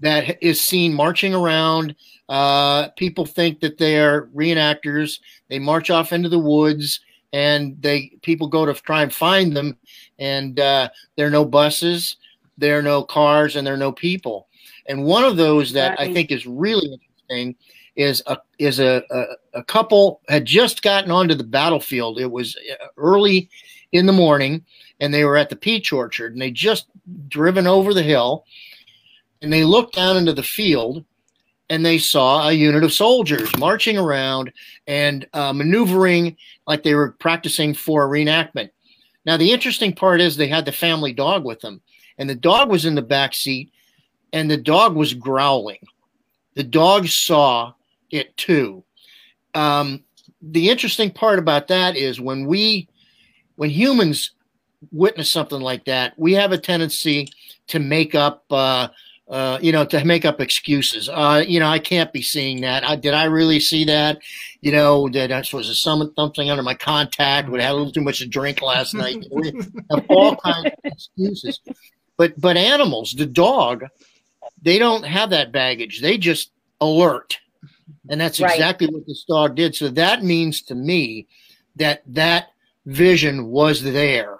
that 0.00 0.36
is 0.42 0.60
seen 0.60 0.92
marching 0.92 1.34
around. 1.34 1.96
Uh, 2.28 2.88
people 2.90 3.24
think 3.24 3.60
that 3.60 3.78
they 3.78 3.98
are 3.98 4.28
reenactors. 4.36 5.20
They 5.48 5.58
march 5.58 5.88
off 5.88 6.12
into 6.12 6.28
the 6.28 6.38
woods 6.38 7.00
and 7.32 7.80
they 7.80 8.12
people 8.20 8.48
go 8.48 8.66
to 8.66 8.74
try 8.74 9.02
and 9.02 9.12
find 9.12 9.56
them, 9.56 9.74
and 10.18 10.60
uh, 10.60 10.90
there 11.16 11.26
are 11.26 11.30
no 11.30 11.44
buses, 11.46 12.16
there 12.58 12.78
are 12.78 12.82
no 12.82 13.02
cars, 13.02 13.56
and 13.56 13.66
there 13.66 13.74
are 13.74 13.78
no 13.78 13.92
people. 13.92 14.48
And 14.88 15.04
one 15.04 15.24
of 15.24 15.38
those 15.38 15.72
that 15.72 15.98
I 15.98 16.12
think 16.12 16.30
is 16.30 16.46
really 16.46 16.92
interesting 16.92 17.56
is 17.98 18.22
a 18.26 18.38
is 18.58 18.78
a, 18.78 19.02
a, 19.10 19.24
a 19.58 19.64
couple 19.64 20.20
had 20.28 20.44
just 20.44 20.82
gotten 20.82 21.10
onto 21.10 21.34
the 21.34 21.44
battlefield. 21.44 22.20
It 22.20 22.30
was 22.30 22.56
uh, 22.56 22.86
early 22.96 23.50
in 23.90 24.06
the 24.06 24.12
morning, 24.12 24.64
and 25.00 25.12
they 25.12 25.24
were 25.24 25.36
at 25.36 25.50
the 25.50 25.56
peach 25.56 25.92
orchard, 25.92 26.32
and 26.32 26.40
they 26.40 26.52
just 26.52 26.86
driven 27.26 27.66
over 27.66 27.92
the 27.92 28.02
hill, 28.02 28.44
and 29.42 29.52
they 29.52 29.64
looked 29.64 29.96
down 29.96 30.16
into 30.16 30.32
the 30.32 30.44
field, 30.44 31.04
and 31.70 31.84
they 31.84 31.98
saw 31.98 32.48
a 32.48 32.52
unit 32.52 32.84
of 32.84 32.92
soldiers 32.92 33.50
marching 33.58 33.98
around 33.98 34.52
and 34.86 35.26
uh, 35.32 35.52
maneuvering 35.52 36.36
like 36.68 36.84
they 36.84 36.94
were 36.94 37.16
practicing 37.18 37.74
for 37.74 38.04
a 38.04 38.08
reenactment. 38.08 38.70
Now, 39.26 39.36
the 39.36 39.50
interesting 39.50 39.92
part 39.92 40.20
is 40.20 40.36
they 40.36 40.46
had 40.46 40.64
the 40.64 40.72
family 40.72 41.12
dog 41.12 41.44
with 41.44 41.60
them, 41.60 41.80
and 42.16 42.30
the 42.30 42.36
dog 42.36 42.70
was 42.70 42.84
in 42.84 42.94
the 42.94 43.02
back 43.02 43.34
seat, 43.34 43.72
and 44.32 44.48
the 44.48 44.56
dog 44.56 44.94
was 44.94 45.14
growling. 45.14 45.80
The 46.54 46.62
dog 46.62 47.08
saw 47.08 47.72
it 48.10 48.36
too. 48.36 48.84
Um, 49.54 50.04
the 50.40 50.70
interesting 50.70 51.10
part 51.10 51.38
about 51.38 51.68
that 51.68 51.96
is 51.96 52.20
when 52.20 52.46
we, 52.46 52.88
when 53.56 53.70
humans 53.70 54.32
witness 54.92 55.30
something 55.30 55.60
like 55.60 55.84
that, 55.86 56.14
we 56.16 56.32
have 56.34 56.52
a 56.52 56.58
tendency 56.58 57.28
to 57.68 57.78
make 57.78 58.14
up. 58.14 58.44
Uh, 58.50 58.88
uh, 59.28 59.58
you 59.60 59.72
know, 59.72 59.84
to 59.84 60.02
make 60.04 60.24
up 60.24 60.40
excuses. 60.40 61.08
Uh, 61.08 61.44
you 61.46 61.60
know, 61.60 61.68
I 61.68 61.78
can't 61.78 62.12
be 62.12 62.22
seeing 62.22 62.62
that. 62.62 62.82
I, 62.82 62.96
did 62.96 63.12
I 63.12 63.24
really 63.24 63.60
see 63.60 63.84
that? 63.84 64.20
You 64.62 64.72
know, 64.72 65.08
that 65.10 65.30
I 65.30 65.44
was 65.52 65.82
some 65.82 66.12
something 66.16 66.48
under 66.48 66.62
my 66.62 66.74
contact. 66.74 67.48
Would 67.48 67.60
have 67.60 67.68
had 67.68 67.74
a 67.74 67.76
little 67.76 67.92
too 67.92 68.00
much 68.00 68.20
to 68.20 68.26
drink 68.26 68.62
last 68.62 68.94
night. 68.94 69.26
We 69.30 69.52
have 69.90 70.06
all 70.08 70.36
kinds 70.36 70.66
of 70.66 70.72
excuses. 70.84 71.60
But 72.16 72.40
but 72.40 72.56
animals, 72.56 73.14
the 73.16 73.26
dog, 73.26 73.84
they 74.62 74.78
don't 74.78 75.04
have 75.04 75.30
that 75.30 75.52
baggage. 75.52 76.00
They 76.00 76.16
just 76.16 76.50
alert, 76.80 77.38
and 78.10 78.20
that's 78.20 78.40
right. 78.40 78.54
exactly 78.54 78.86
what 78.88 79.06
the 79.06 79.16
dog 79.28 79.54
did. 79.56 79.74
So 79.74 79.88
that 79.88 80.22
means 80.22 80.62
to 80.62 80.74
me 80.74 81.26
that 81.76 82.02
that 82.06 82.48
vision 82.86 83.46
was 83.46 83.82
there 83.82 84.38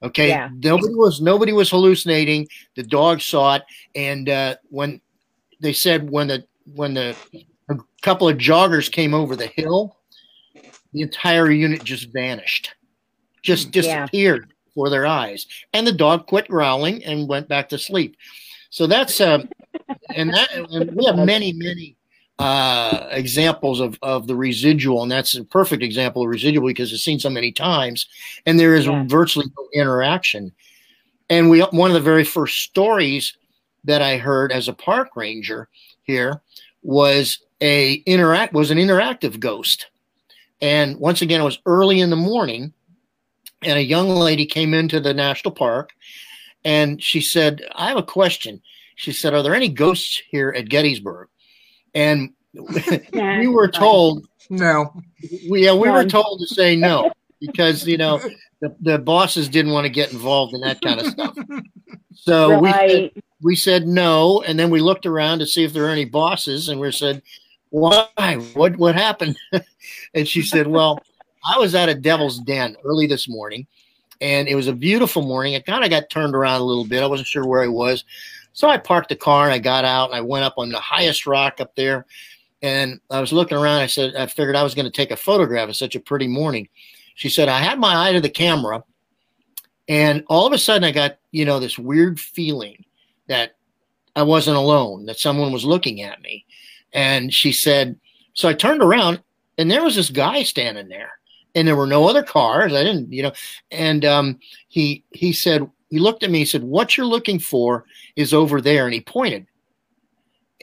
Okay, 0.00 0.28
yeah. 0.28 0.48
nobody 0.62 0.94
was 0.94 1.20
nobody 1.20 1.52
was 1.52 1.70
hallucinating. 1.70 2.46
The 2.76 2.84
dog 2.84 3.20
saw 3.20 3.56
it, 3.56 3.64
and 3.96 4.28
uh, 4.28 4.56
when 4.70 5.00
they 5.60 5.72
said 5.72 6.08
when 6.08 6.28
the 6.28 6.44
when 6.74 6.94
the 6.94 7.16
a 7.68 7.76
couple 8.02 8.28
of 8.28 8.38
joggers 8.38 8.90
came 8.90 9.12
over 9.12 9.34
the 9.34 9.48
hill, 9.48 9.96
the 10.92 11.02
entire 11.02 11.50
unit 11.50 11.82
just 11.82 12.12
vanished, 12.12 12.74
just 13.42 13.72
disappeared 13.72 14.46
yeah. 14.48 14.54
before 14.66 14.88
their 14.88 15.04
eyes, 15.04 15.46
and 15.72 15.84
the 15.84 15.92
dog 15.92 16.28
quit 16.28 16.46
growling 16.46 17.02
and 17.04 17.28
went 17.28 17.48
back 17.48 17.68
to 17.70 17.78
sleep. 17.78 18.16
So 18.70 18.86
that's 18.86 19.20
uh, 19.20 19.42
and 20.14 20.30
that 20.30 20.52
and 20.54 20.94
we 20.94 21.06
have 21.06 21.16
many 21.16 21.52
many 21.52 21.96
uh, 22.38 23.08
examples 23.10 23.80
of, 23.80 23.98
of 24.02 24.26
the 24.26 24.36
residual, 24.36 25.02
and 25.02 25.10
that's 25.10 25.34
a 25.34 25.44
perfect 25.44 25.82
example 25.82 26.22
of 26.22 26.28
residual 26.28 26.66
because 26.66 26.92
it's 26.92 27.02
seen 27.02 27.18
so 27.18 27.30
many 27.30 27.50
times, 27.50 28.06
and 28.46 28.60
there 28.60 28.74
is 28.74 28.86
yeah. 28.86 29.04
virtually 29.06 29.46
no 29.56 29.68
interaction. 29.74 30.52
And 31.30 31.50
we 31.50 31.60
one 31.60 31.90
of 31.90 31.94
the 31.94 32.00
very 32.00 32.24
first 32.24 32.58
stories 32.58 33.36
that 33.84 34.02
I 34.02 34.18
heard 34.18 34.52
as 34.52 34.68
a 34.68 34.72
park 34.72 35.16
ranger 35.16 35.68
here 36.04 36.40
was 36.82 37.40
a 37.60 37.94
interact 38.06 38.52
was 38.52 38.70
an 38.70 38.78
interactive 38.78 39.40
ghost, 39.40 39.88
and 40.60 40.96
once 40.98 41.22
again 41.22 41.40
it 41.40 41.44
was 41.44 41.58
early 41.66 42.00
in 42.00 42.10
the 42.10 42.16
morning, 42.16 42.72
and 43.62 43.78
a 43.78 43.84
young 43.84 44.10
lady 44.10 44.46
came 44.46 44.74
into 44.74 45.00
the 45.00 45.12
national 45.12 45.52
park, 45.52 45.90
and 46.64 47.02
she 47.02 47.20
said, 47.20 47.62
"I 47.74 47.88
have 47.88 47.98
a 47.98 48.02
question." 48.02 48.62
She 48.94 49.12
said, 49.12 49.34
"Are 49.34 49.42
there 49.42 49.56
any 49.56 49.68
ghosts 49.68 50.22
here 50.30 50.50
at 50.56 50.68
Gettysburg?" 50.68 51.28
And 51.98 52.30
we 53.40 53.48
were 53.48 53.68
told 53.68 54.26
no. 54.50 54.92
We, 55.50 55.64
yeah, 55.64 55.74
we 55.74 55.90
were 55.90 56.04
told 56.04 56.40
to 56.40 56.46
say 56.46 56.76
no 56.76 57.10
because 57.40 57.86
you 57.86 57.98
know 57.98 58.20
the, 58.60 58.74
the 58.80 58.98
bosses 58.98 59.48
didn't 59.48 59.72
want 59.72 59.84
to 59.84 59.90
get 59.90 60.12
involved 60.12 60.54
in 60.54 60.60
that 60.62 60.80
kind 60.80 61.00
of 61.00 61.06
stuff. 61.06 61.36
So 62.14 62.60
right. 62.60 62.62
we 62.62 62.70
said, 62.72 63.22
we 63.42 63.56
said 63.56 63.86
no, 63.86 64.42
and 64.42 64.58
then 64.58 64.70
we 64.70 64.80
looked 64.80 65.06
around 65.06 65.38
to 65.40 65.46
see 65.46 65.64
if 65.64 65.72
there 65.72 65.84
were 65.84 65.88
any 65.88 66.04
bosses, 66.04 66.68
and 66.68 66.80
we 66.80 66.90
said 66.92 67.22
Why? 67.70 68.06
What 68.54 68.76
what 68.76 68.94
happened? 68.94 69.36
and 70.14 70.26
she 70.26 70.42
said, 70.42 70.66
Well, 70.66 71.00
I 71.48 71.58
was 71.58 71.74
at 71.74 71.88
a 71.88 71.94
devil's 71.94 72.38
den 72.40 72.76
early 72.84 73.06
this 73.06 73.28
morning, 73.28 73.66
and 74.20 74.48
it 74.48 74.54
was 74.54 74.68
a 74.68 74.72
beautiful 74.72 75.22
morning. 75.22 75.54
It 75.54 75.66
kind 75.66 75.84
of 75.84 75.90
got 75.90 76.10
turned 76.10 76.34
around 76.34 76.60
a 76.60 76.64
little 76.64 76.84
bit. 76.84 77.02
I 77.02 77.06
wasn't 77.06 77.28
sure 77.28 77.46
where 77.46 77.62
I 77.62 77.68
was. 77.68 78.04
So 78.52 78.68
I 78.68 78.78
parked 78.78 79.08
the 79.08 79.16
car 79.16 79.44
and 79.44 79.52
I 79.52 79.58
got 79.58 79.84
out 79.84 80.10
and 80.10 80.16
I 80.16 80.20
went 80.20 80.44
up 80.44 80.54
on 80.56 80.70
the 80.70 80.80
highest 80.80 81.26
rock 81.26 81.60
up 81.60 81.74
there. 81.76 82.06
And 82.60 83.00
I 83.10 83.20
was 83.20 83.32
looking 83.32 83.56
around. 83.56 83.80
I 83.80 83.86
said, 83.86 84.16
I 84.16 84.26
figured 84.26 84.56
I 84.56 84.64
was 84.64 84.74
going 84.74 84.86
to 84.86 84.90
take 84.90 85.12
a 85.12 85.16
photograph 85.16 85.68
of 85.68 85.76
such 85.76 85.94
a 85.94 86.00
pretty 86.00 86.26
morning. 86.26 86.68
She 87.14 87.28
said, 87.28 87.48
I 87.48 87.60
had 87.60 87.78
my 87.78 88.08
eye 88.08 88.12
to 88.12 88.20
the 88.20 88.28
camera. 88.28 88.82
And 89.88 90.24
all 90.26 90.46
of 90.46 90.52
a 90.52 90.58
sudden, 90.58 90.84
I 90.84 90.90
got, 90.90 91.18
you 91.30 91.44
know, 91.44 91.60
this 91.60 91.78
weird 91.78 92.18
feeling 92.18 92.84
that 93.28 93.52
I 94.16 94.22
wasn't 94.22 94.56
alone, 94.56 95.06
that 95.06 95.18
someone 95.18 95.52
was 95.52 95.64
looking 95.64 96.02
at 96.02 96.20
me. 96.20 96.44
And 96.92 97.32
she 97.32 97.52
said, 97.52 97.98
so 98.34 98.48
I 98.48 98.54
turned 98.54 98.82
around 98.82 99.22
and 99.56 99.70
there 99.70 99.84
was 99.84 99.94
this 99.94 100.10
guy 100.10 100.42
standing 100.42 100.88
there 100.88 101.10
and 101.54 101.66
there 101.66 101.76
were 101.76 101.86
no 101.86 102.08
other 102.08 102.22
cars. 102.22 102.72
I 102.72 102.84
didn't, 102.84 103.12
you 103.12 103.22
know, 103.22 103.32
and 103.70 104.04
um, 104.04 104.38
he, 104.68 105.04
he 105.12 105.32
said, 105.32 105.68
he 105.90 105.98
looked 105.98 106.22
at 106.22 106.30
me, 106.30 106.40
he 106.40 106.44
said, 106.44 106.62
what 106.62 106.96
you're 106.96 107.06
looking 107.06 107.38
for 107.38 107.84
is 108.16 108.34
over 108.34 108.60
there. 108.60 108.84
And 108.84 108.94
he 108.94 109.00
pointed. 109.00 109.46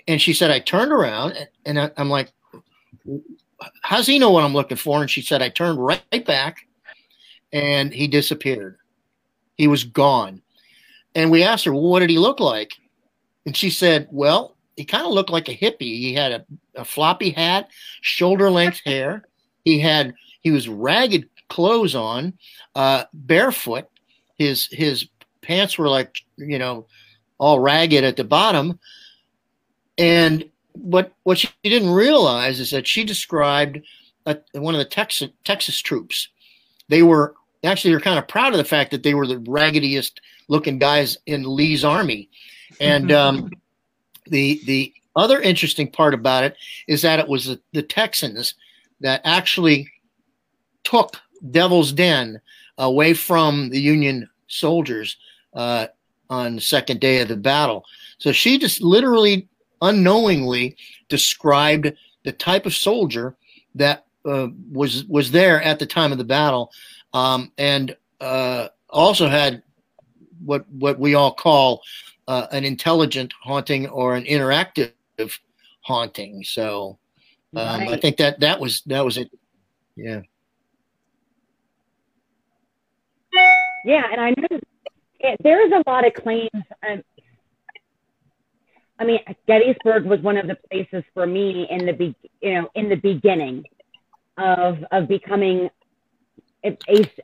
And 0.07 0.21
she 0.21 0.33
said, 0.33 0.51
I 0.51 0.59
turned 0.59 0.91
around 0.91 1.35
and 1.65 1.79
I, 1.79 1.91
I'm 1.97 2.09
like, 2.09 2.31
how's 3.81 4.07
he 4.07 4.19
know 4.19 4.29
what 4.29 4.43
I'm 4.43 4.53
looking 4.53 4.77
for? 4.77 5.01
And 5.01 5.09
she 5.09 5.21
said, 5.21 5.41
I 5.41 5.49
turned 5.49 5.83
right 5.83 6.25
back 6.25 6.67
and 7.51 7.93
he 7.93 8.07
disappeared. 8.07 8.77
He 9.57 9.67
was 9.67 9.83
gone. 9.83 10.41
And 11.15 11.31
we 11.31 11.43
asked 11.43 11.65
her, 11.65 11.73
well, 11.73 11.83
what 11.83 12.01
did 12.01 12.09
he 12.09 12.19
look 12.19 12.39
like? 12.39 12.73
And 13.45 13.55
she 13.55 13.69
said, 13.69 14.07
well, 14.11 14.55
he 14.75 14.83
kind 14.83 15.05
of 15.05 15.13
looked 15.13 15.29
like 15.29 15.47
a 15.47 15.57
hippie. 15.57 15.81
He 15.81 16.13
had 16.13 16.31
a, 16.33 16.45
a 16.75 16.85
floppy 16.85 17.29
hat, 17.29 17.69
shoulder 18.01 18.51
length 18.51 18.81
hair. 18.85 19.23
He 19.63 19.79
had, 19.79 20.13
he 20.41 20.51
was 20.51 20.67
ragged 20.67 21.29
clothes 21.49 21.95
on, 21.95 22.33
uh, 22.75 23.05
barefoot. 23.13 23.87
His, 24.37 24.67
his 24.69 25.07
pants 25.45 25.77
were 25.77 25.89
like, 25.89 26.17
you 26.37 26.59
know, 26.59 26.87
all 27.37 27.59
ragged 27.59 28.03
at 28.03 28.17
the 28.17 28.23
bottom. 28.23 28.79
And 29.97 30.49
what, 30.73 31.13
what 31.23 31.37
she 31.37 31.49
didn't 31.63 31.91
realize 31.91 32.59
is 32.59 32.71
that 32.71 32.87
she 32.87 33.03
described 33.03 33.79
a, 34.25 34.37
one 34.53 34.73
of 34.73 34.79
the 34.79 34.85
Texas, 34.85 35.29
Texas 35.43 35.79
troops. 35.79 36.29
They 36.89 37.03
were 37.03 37.35
actually 37.63 37.91
they're 37.91 37.99
kind 37.99 38.19
of 38.19 38.27
proud 38.27 38.53
of 38.53 38.57
the 38.57 38.63
fact 38.63 38.91
that 38.91 39.03
they 39.03 39.13
were 39.13 39.27
the 39.27 39.39
raggediest 39.39 40.21
looking 40.47 40.79
guys 40.79 41.17
in 41.25 41.43
Lee's 41.43 41.83
army. 41.83 42.29
And 42.79 43.11
um, 43.11 43.51
the 44.27 44.61
the 44.65 44.93
other 45.15 45.39
interesting 45.39 45.89
part 45.89 46.13
about 46.13 46.43
it 46.43 46.57
is 46.87 47.01
that 47.03 47.19
it 47.19 47.27
was 47.27 47.45
the, 47.45 47.59
the 47.73 47.83
Texans 47.83 48.55
that 48.99 49.21
actually 49.23 49.89
took 50.83 51.17
Devil's 51.51 51.91
Den 51.91 52.41
away 52.77 53.13
from 53.13 53.69
the 53.69 53.79
Union 53.79 54.29
soldiers 54.47 55.17
uh, 55.55 55.87
on 56.29 56.55
the 56.55 56.61
second 56.61 56.99
day 56.99 57.21
of 57.21 57.27
the 57.27 57.37
battle. 57.37 57.85
So 58.17 58.31
she 58.31 58.57
just 58.57 58.81
literally, 58.81 59.47
unknowingly, 59.81 60.77
described 61.09 61.93
the 62.23 62.31
type 62.31 62.65
of 62.65 62.73
soldier 62.73 63.35
that 63.75 64.05
uh, 64.25 64.47
was 64.71 65.05
was 65.05 65.31
there 65.31 65.61
at 65.61 65.79
the 65.79 65.85
time 65.85 66.11
of 66.11 66.17
the 66.17 66.23
battle 66.23 66.71
um, 67.13 67.51
and 67.57 67.95
uh, 68.21 68.67
also 68.89 69.27
had 69.27 69.61
what 70.43 70.67
what 70.69 70.99
we 70.99 71.15
all 71.15 71.33
call 71.33 71.81
uh, 72.27 72.47
an 72.51 72.63
intelligent 72.63 73.33
haunting 73.41 73.87
or 73.87 74.15
an 74.15 74.23
interactive 74.23 74.91
haunting. 75.81 76.43
So 76.43 76.97
um, 77.55 77.81
right. 77.81 77.89
I 77.89 77.97
think 77.97 78.17
that 78.17 78.39
that 78.39 78.59
was 78.59 78.81
that 78.87 79.05
was 79.05 79.17
it. 79.17 79.31
Yeah. 79.95 80.21
Yeah, 83.85 84.03
and 84.11 84.19
I 84.19 84.29
know 84.31 84.59
it, 85.25 85.37
there's 85.43 85.71
a 85.71 85.89
lot 85.89 86.05
of 86.05 86.13
claims. 86.13 86.49
Um, 86.87 87.01
I 88.97 89.05
mean, 89.05 89.19
Gettysburg 89.47 90.05
was 90.05 90.19
one 90.21 90.37
of 90.37 90.47
the 90.47 90.57
places 90.71 91.03
for 91.13 91.27
me 91.27 91.67
in 91.69 91.85
the 91.85 91.93
be, 91.93 92.15
you 92.41 92.53
know 92.53 92.69
in 92.75 92.89
the 92.89 92.95
beginning 92.95 93.63
of 94.37 94.77
of 94.91 95.07
becoming 95.07 95.69
a, 96.63 96.77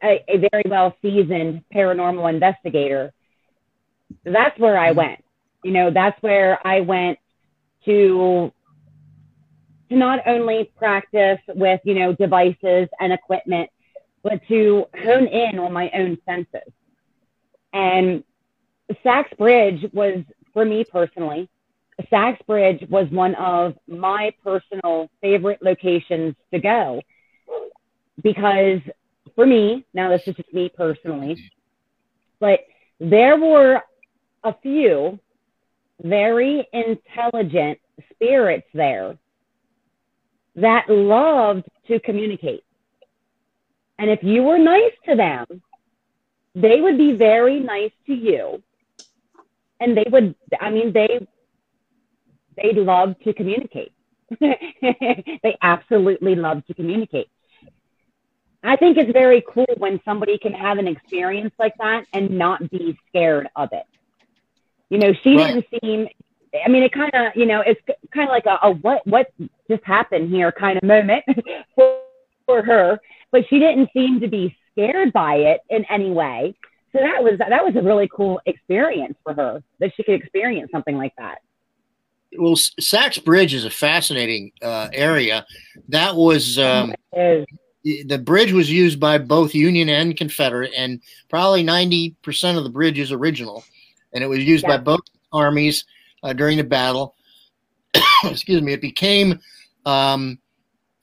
a, 0.04 0.24
a 0.28 0.38
very 0.52 0.64
well 0.66 0.96
seasoned 1.02 1.64
paranormal 1.74 2.32
investigator, 2.32 3.14
that's 4.24 4.58
where 4.60 4.78
I 4.78 4.92
went. 4.92 5.24
You 5.64 5.72
know, 5.72 5.92
that's 5.92 6.22
where 6.22 6.66
I 6.66 6.82
went 6.82 7.20
to 7.86 8.52
to 9.90 9.96
not 9.98 10.20
only 10.26 10.72
practice 10.78 11.40
with 11.50 11.82
you 11.84 11.96
know 11.96 12.14
devices 12.14 12.88
and 13.00 13.14
equipment, 13.14 13.70
but 14.24 14.42
to 14.48 14.86
hone 15.04 15.28
in 15.28 15.60
on 15.60 15.74
my 15.74 15.90
own 15.94 16.18
senses. 16.26 16.72
And 17.74 18.24
Sachs 19.04 19.32
Bridge 19.38 19.86
was 19.94 20.24
for 20.54 20.66
me 20.66 20.84
personally. 20.84 21.50
Sachs 22.10 22.42
Bridge 22.48 22.84
was 22.90 23.10
one 23.10 23.36
of 23.36 23.76
my 23.88 24.34
personal 24.44 25.10
favorite 25.22 25.62
locations 25.62 26.36
to 26.54 26.60
go 26.60 27.02
because 28.24 28.80
for 29.36 29.46
me, 29.46 29.86
now 29.94 30.10
this 30.10 30.22
is 30.28 30.36
just 30.36 30.54
me 30.54 30.70
personally, 30.76 31.38
but 32.40 32.62
there 33.00 33.38
were 33.38 33.82
a 34.44 34.54
few 34.62 35.20
very 36.04 36.68
intelligent 36.74 37.80
spirits 38.12 38.68
there 38.74 39.18
that 40.56 40.90
loved 40.90 41.64
to 41.88 42.00
communicate. 42.00 42.64
And 44.00 44.10
if 44.10 44.24
you 44.24 44.44
were 44.44 44.58
nice 44.58 44.94
to 45.08 45.16
them, 45.16 45.46
they 46.56 46.82
would 46.82 46.98
be 46.98 47.14
very 47.14 47.60
nice 47.60 47.92
to 48.08 48.14
you. 48.14 48.62
And 49.80 49.98
they 49.98 50.06
would, 50.08 50.36
I 50.60 50.70
mean, 50.70 50.94
they—they'd 50.94 52.78
love 52.78 53.16
to 53.24 53.34
communicate. 53.34 53.94
they 54.40 55.58
absolutely 55.62 56.36
love 56.36 56.66
to 56.68 56.74
communicate. 56.74 57.30
I 58.64 58.76
think 58.76 58.98
it's 58.98 59.12
very 59.12 59.44
cool 59.50 59.66
when 59.78 60.00
somebody 60.06 60.38
can 60.38 60.54
have 60.54 60.78
an 60.78 60.88
experience 60.88 61.54
like 61.58 61.76
that 61.80 62.06
and 62.14 62.30
not 62.30 62.70
be 62.70 62.98
scared 63.10 63.50
of 63.56 63.70
it. 63.72 63.86
You 64.90 65.00
know, 65.00 65.14
she 65.24 65.36
right. 65.36 65.48
didn't 65.48 65.82
seem. 65.82 66.08
I 66.64 66.70
mean, 66.70 66.84
it 66.84 66.92
kind 66.92 67.12
of, 67.14 67.36
you 67.36 67.46
know, 67.46 67.62
it's 67.62 67.82
kind 68.14 68.30
of 68.30 68.34
like 68.34 68.46
a, 68.46 68.60
a, 68.68 68.72
what 68.72 69.06
what 69.08 69.32
just 69.70 69.84
happened 69.84 70.30
here 70.30 70.52
kind 70.52 70.78
of 70.78 70.84
moment 70.84 71.24
for, 71.76 72.02
for 72.46 72.62
her, 72.62 73.00
but 73.32 73.48
she 73.50 73.58
didn't 73.58 73.90
seem 73.94 74.20
to 74.20 74.28
be 74.28 74.56
scared 74.72 75.14
by 75.14 75.36
it 75.36 75.62
in 75.70 75.86
any 75.90 76.12
way. 76.12 76.56
So 76.94 77.00
that 77.00 77.24
was 77.24 77.38
that 77.38 77.64
was 77.64 77.76
a 77.76 77.82
really 77.82 78.10
cool 78.14 78.42
experience 78.46 79.16
for 79.24 79.34
her 79.34 79.64
that 79.80 79.94
she 79.96 80.04
could 80.04 80.16
experience 80.16 80.72
something 80.72 80.98
like 80.98 81.14
that. 81.18 81.40
Well, 82.38 82.56
Sachs 82.56 83.18
Bridge 83.18 83.54
is 83.54 83.66
a 83.66 83.70
fascinating 83.70 84.52
uh, 84.62 84.90
area. 84.94 85.46
That 85.90 86.16
was 86.16 86.58
um, 86.58 86.94
the 87.84 88.22
bridge 88.24 88.52
was 88.52 88.72
used 88.72 89.00
by 89.00 89.18
both 89.18 89.56
Union 89.56 89.90
and 89.90 90.16
Confederate, 90.16 90.72
and 90.76 91.02
probably 91.30 91.64
90% 91.64 92.58
of 92.58 92.64
the 92.64 92.70
bridge 92.70 93.00
is 93.00 93.12
original. 93.12 93.64
And 94.14 94.24
it 94.24 94.28
was 94.28 94.44
used 94.44 94.64
yeah. 94.64 94.78
by 94.78 94.84
both 94.84 95.02
armies 95.32 95.86
uh, 96.24 96.34
during 96.34 96.58
the 96.58 96.64
battle. 96.64 97.16
Excuse 98.24 98.62
me. 98.62 98.74
It 98.74 98.82
became 98.82 99.40
um, 99.86 100.38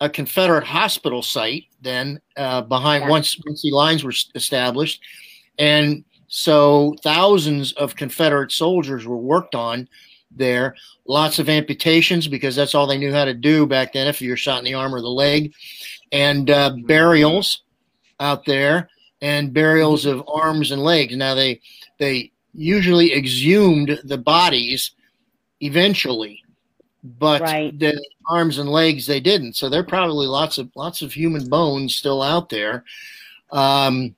a 0.00 0.08
Confederate 0.08 0.64
hospital 0.64 1.22
site 1.22 1.64
then 1.80 2.20
uh, 2.36 2.62
behind 2.62 3.04
yeah. 3.04 3.10
once, 3.10 3.38
once 3.46 3.62
the 3.62 3.70
lines 3.70 4.04
were 4.04 4.12
established. 4.34 5.00
And 5.58 6.04
so 6.28 6.94
thousands 7.02 7.72
of 7.72 7.96
Confederate 7.96 8.52
soldiers 8.52 9.06
were 9.06 9.16
worked 9.16 9.54
on 9.54 9.88
there. 10.30 10.74
Lots 11.06 11.38
of 11.38 11.48
amputations 11.48 12.28
because 12.28 12.54
that's 12.54 12.74
all 12.74 12.86
they 12.86 12.98
knew 12.98 13.12
how 13.12 13.24
to 13.24 13.34
do 13.34 13.66
back 13.66 13.92
then 13.92 14.06
if 14.06 14.20
you 14.20 14.30
were 14.30 14.36
shot 14.36 14.58
in 14.58 14.64
the 14.64 14.74
arm 14.74 14.94
or 14.94 15.00
the 15.00 15.08
leg 15.08 15.52
and 16.12 16.50
uh, 16.50 16.74
burials 16.84 17.62
out 18.20 18.44
there 18.44 18.88
and 19.22 19.54
burials 19.54 20.04
of 20.06 20.22
arms 20.28 20.70
and 20.70 20.82
legs. 20.82 21.16
Now 21.16 21.34
they 21.34 21.60
they 21.98 22.32
usually 22.54 23.14
exhumed 23.14 24.00
the 24.04 24.18
bodies 24.18 24.92
eventually, 25.60 26.42
but 27.18 27.40
right. 27.40 27.78
the 27.78 28.00
arms 28.28 28.58
and 28.58 28.68
legs 28.68 29.06
they 29.06 29.20
didn't. 29.20 29.56
So 29.56 29.68
there 29.68 29.80
are 29.80 29.86
probably 29.86 30.26
lots 30.26 30.58
of 30.58 30.70
lots 30.74 31.02
of 31.02 31.12
human 31.12 31.48
bones 31.48 31.96
still 31.96 32.22
out 32.22 32.48
there. 32.48 32.84
Um, 33.50 34.14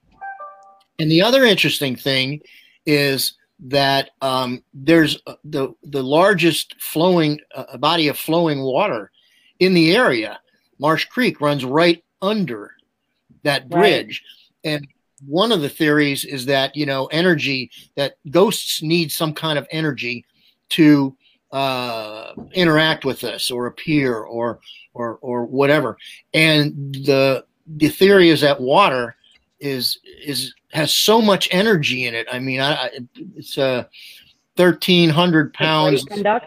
and 0.98 1.10
the 1.10 1.22
other 1.22 1.44
interesting 1.44 1.96
thing 1.96 2.40
is 2.86 3.34
that 3.60 4.10
um, 4.22 4.62
there's 4.74 5.20
the 5.44 5.74
the 5.82 6.02
largest 6.02 6.80
flowing 6.80 7.40
uh, 7.54 7.76
body 7.76 8.08
of 8.08 8.18
flowing 8.18 8.60
water 8.60 9.10
in 9.58 9.74
the 9.74 9.94
area 9.94 10.40
Marsh 10.80 11.04
Creek 11.04 11.40
runs 11.40 11.64
right 11.64 12.02
under 12.22 12.72
that 13.42 13.68
bridge. 13.68 14.24
Right. 14.64 14.72
And 14.72 14.88
one 15.26 15.52
of 15.52 15.60
the 15.60 15.68
theories 15.68 16.24
is 16.24 16.46
that, 16.46 16.74
you 16.74 16.86
know, 16.86 17.06
energy, 17.06 17.70
that 17.96 18.14
ghosts 18.30 18.82
need 18.82 19.12
some 19.12 19.34
kind 19.34 19.58
of 19.58 19.68
energy 19.70 20.24
to 20.70 21.14
uh, 21.52 22.32
interact 22.52 23.04
with 23.04 23.24
us 23.24 23.50
or 23.50 23.66
appear 23.66 24.16
or 24.18 24.60
or 24.94 25.18
or 25.20 25.44
whatever. 25.44 25.96
And 26.34 26.94
the 26.94 27.44
the 27.66 27.88
theory 27.88 28.28
is 28.30 28.40
that 28.40 28.60
water 28.60 29.16
is 29.58 29.98
is 30.24 30.54
has 30.72 30.92
so 30.92 31.20
much 31.20 31.48
energy 31.50 32.06
in 32.06 32.14
it. 32.14 32.26
I 32.30 32.38
mean, 32.38 32.60
I, 32.60 32.72
I 32.72 32.90
it's 33.36 33.58
a 33.58 33.88
thirteen 34.56 35.10
hundred 35.10 35.52
pounds 35.54 36.04
uh, 36.10 36.40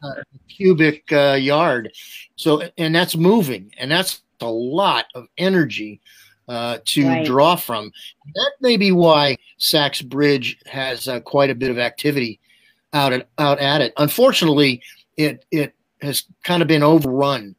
cubic 0.50 1.12
uh, 1.12 1.38
yard. 1.40 1.92
So 2.36 2.64
and 2.78 2.96
that's 2.96 3.16
moving, 3.16 3.74
and 3.78 3.92
that's 3.92 4.22
a 4.42 4.52
lot 4.52 5.06
of 5.16 5.28
energy 5.38 6.02
uh, 6.48 6.80
to 6.86 7.08
right. 7.08 7.26
draw 7.26 7.56
from. 7.56 7.92
That 8.36 8.52
may 8.62 8.78
be 8.78 8.92
why 8.92 9.38
Sachs 9.58 10.02
Bridge 10.02 10.58
has 10.66 11.08
uh, 11.08 11.20
quite 11.22 11.50
a 11.50 11.56
bit 11.56 11.72
of 11.72 11.78
activity 11.78 12.40
out 12.94 13.14
at 13.14 13.28
out 13.38 13.60
at 13.60 13.82
it. 13.82 13.94
Unfortunately, 13.98 14.82
it 15.18 15.46
it 15.52 15.74
has 16.02 16.24
kind 16.44 16.62
of 16.62 16.68
been 16.68 16.84
overrun 16.84 17.56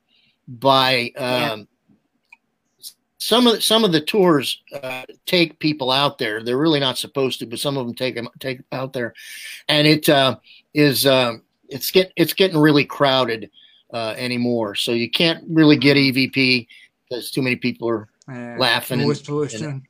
by 0.47 1.13
um, 1.17 1.21
yeah. 1.21 1.57
some 3.19 3.47
of 3.47 3.55
the, 3.55 3.61
some 3.61 3.85
of 3.85 3.93
the 3.93 4.01
tours 4.01 4.63
uh, 4.83 5.05
take 5.27 5.59
people 5.59 5.91
out 5.91 6.19
there. 6.19 6.43
They're 6.43 6.59
really 6.59 6.81
not 6.81 6.99
supposed 6.99 7.39
to, 7.41 7.47
but 7.47 7.59
some 7.59 7.77
of 7.77 7.87
them 7.87 7.95
take 7.95 8.15
them 8.15 8.29
take 8.39 8.61
out 8.73 8.93
there, 8.93 9.15
and 9.69 9.87
it 9.87 10.09
uh, 10.09 10.37
is 10.73 11.07
um, 11.07 11.43
it's 11.69 11.91
get 11.91 12.13
it's 12.17 12.33
getting 12.33 12.59
really 12.59 12.85
crowded 12.85 13.51
uh, 13.93 14.15
anymore. 14.17 14.75
So 14.75 14.93
you 14.93 15.11
can't 15.11 15.45
really 15.49 15.77
get 15.77 15.97
EVP 15.97 16.67
because 17.09 17.31
too 17.31 17.43
many 17.43 17.57
people 17.57 17.89
are 17.89 18.09
uh, 18.29 18.59
laughing. 18.59 19.01
Noise 19.01 19.19
and, 19.19 19.27
pollution. 19.27 19.65
And, 19.65 19.83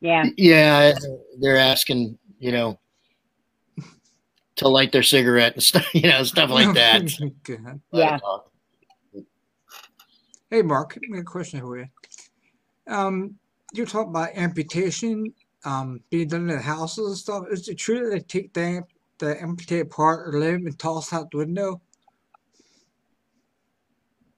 yeah. 0.00 0.24
Yeah, 0.36 0.92
they're 1.40 1.58
asking, 1.58 2.18
you 2.38 2.52
know, 2.52 2.78
to 4.60 4.68
light 4.68 4.92
their 4.92 5.02
cigarette 5.02 5.54
and 5.54 5.62
stuff, 5.62 5.86
you 5.94 6.02
know, 6.02 6.22
stuff 6.22 6.50
like 6.50 6.74
that. 6.74 7.10
yeah. 7.92 8.18
Hey, 10.50 10.62
Mark, 10.62 10.96
I 10.96 11.12
got 11.12 11.20
a 11.20 11.24
question 11.24 11.60
for 11.60 11.78
you. 11.78 11.86
Um, 12.86 13.36
you 13.72 13.86
talk 13.86 14.08
about 14.08 14.36
amputation 14.36 15.32
um, 15.64 16.00
being 16.10 16.28
done 16.28 16.42
in 16.42 16.56
the 16.56 16.60
houses 16.60 17.06
and 17.06 17.16
stuff. 17.16 17.44
Is 17.50 17.68
it 17.68 17.76
true 17.76 18.10
that 18.10 18.10
they 18.10 18.20
take 18.20 18.52
the, 18.52 18.82
the 19.18 19.40
amputated 19.40 19.90
part 19.90 20.28
or 20.28 20.38
limb 20.38 20.66
and 20.66 20.78
toss 20.78 21.12
out 21.12 21.30
the 21.30 21.38
window? 21.38 21.80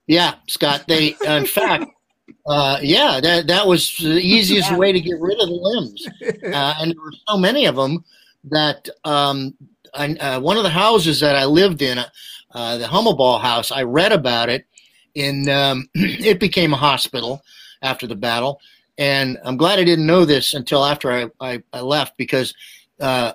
Yeah, 0.07 0.35
Scott. 0.47 0.85
They, 0.87 1.15
in 1.25 1.45
fact, 1.45 1.85
uh, 2.45 2.79
yeah, 2.81 3.19
that 3.21 3.47
that 3.47 3.65
was 3.65 3.97
the 3.97 4.19
easiest 4.19 4.71
yeah. 4.71 4.77
way 4.77 4.91
to 4.91 4.99
get 4.99 5.19
rid 5.19 5.39
of 5.39 5.47
the 5.47 5.53
limbs, 5.53 6.07
uh, 6.53 6.75
and 6.79 6.91
there 6.91 7.01
were 7.01 7.13
so 7.27 7.37
many 7.37 7.65
of 7.65 7.75
them 7.75 8.03
that 8.43 8.89
um, 9.05 9.55
Uh, 9.93 10.39
one 10.39 10.57
of 10.57 10.63
the 10.63 10.69
houses 10.69 11.19
that 11.19 11.35
I 11.35 11.45
lived 11.45 11.81
in, 11.81 11.99
uh, 12.51 12.77
the 12.77 12.85
Hummelbaugh 12.85 13.41
house, 13.41 13.71
I 13.71 13.83
read 13.83 14.11
about 14.11 14.49
it. 14.49 14.65
In 15.15 15.47
um, 15.49 15.87
it 15.93 16.39
became 16.39 16.73
a 16.73 16.77
hospital 16.77 17.43
after 17.81 18.07
the 18.07 18.15
battle, 18.15 18.59
and 18.97 19.37
I'm 19.43 19.57
glad 19.57 19.79
I 19.79 19.83
didn't 19.83 20.07
know 20.07 20.25
this 20.25 20.53
until 20.53 20.83
after 20.83 21.11
I, 21.11 21.29
I, 21.39 21.63
I 21.71 21.81
left 21.81 22.17
because 22.17 22.55
uh, 22.99 23.33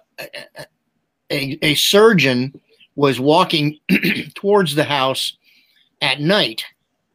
a, 1.30 1.58
a 1.62 1.74
surgeon 1.74 2.60
was 2.96 3.20
walking 3.20 3.78
towards 4.34 4.74
the 4.74 4.84
house 4.84 5.36
at 6.00 6.20
night 6.20 6.64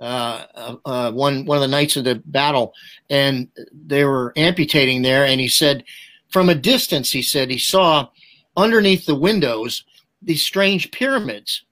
uh, 0.04 0.46
uh, 0.56 0.76
uh, 0.86 1.12
one 1.14 1.46
one 1.46 1.58
of 1.58 1.62
the 1.62 1.68
nights 1.68 1.96
of 1.96 2.04
the 2.04 2.22
battle, 2.26 2.74
and 3.10 3.48
they 3.72 4.04
were 4.04 4.34
amputating 4.36 5.02
there. 5.02 5.24
And 5.24 5.40
he 5.40 5.48
said, 5.48 5.86
from 6.28 6.50
a 6.50 6.56
distance, 6.56 7.12
he 7.12 7.22
said 7.22 7.50
he 7.50 7.58
saw 7.58 8.10
underneath 8.56 9.06
the 9.06 9.16
windows 9.16 9.84
these 10.22 10.46
strange 10.46 10.92
pyramids, 10.92 11.64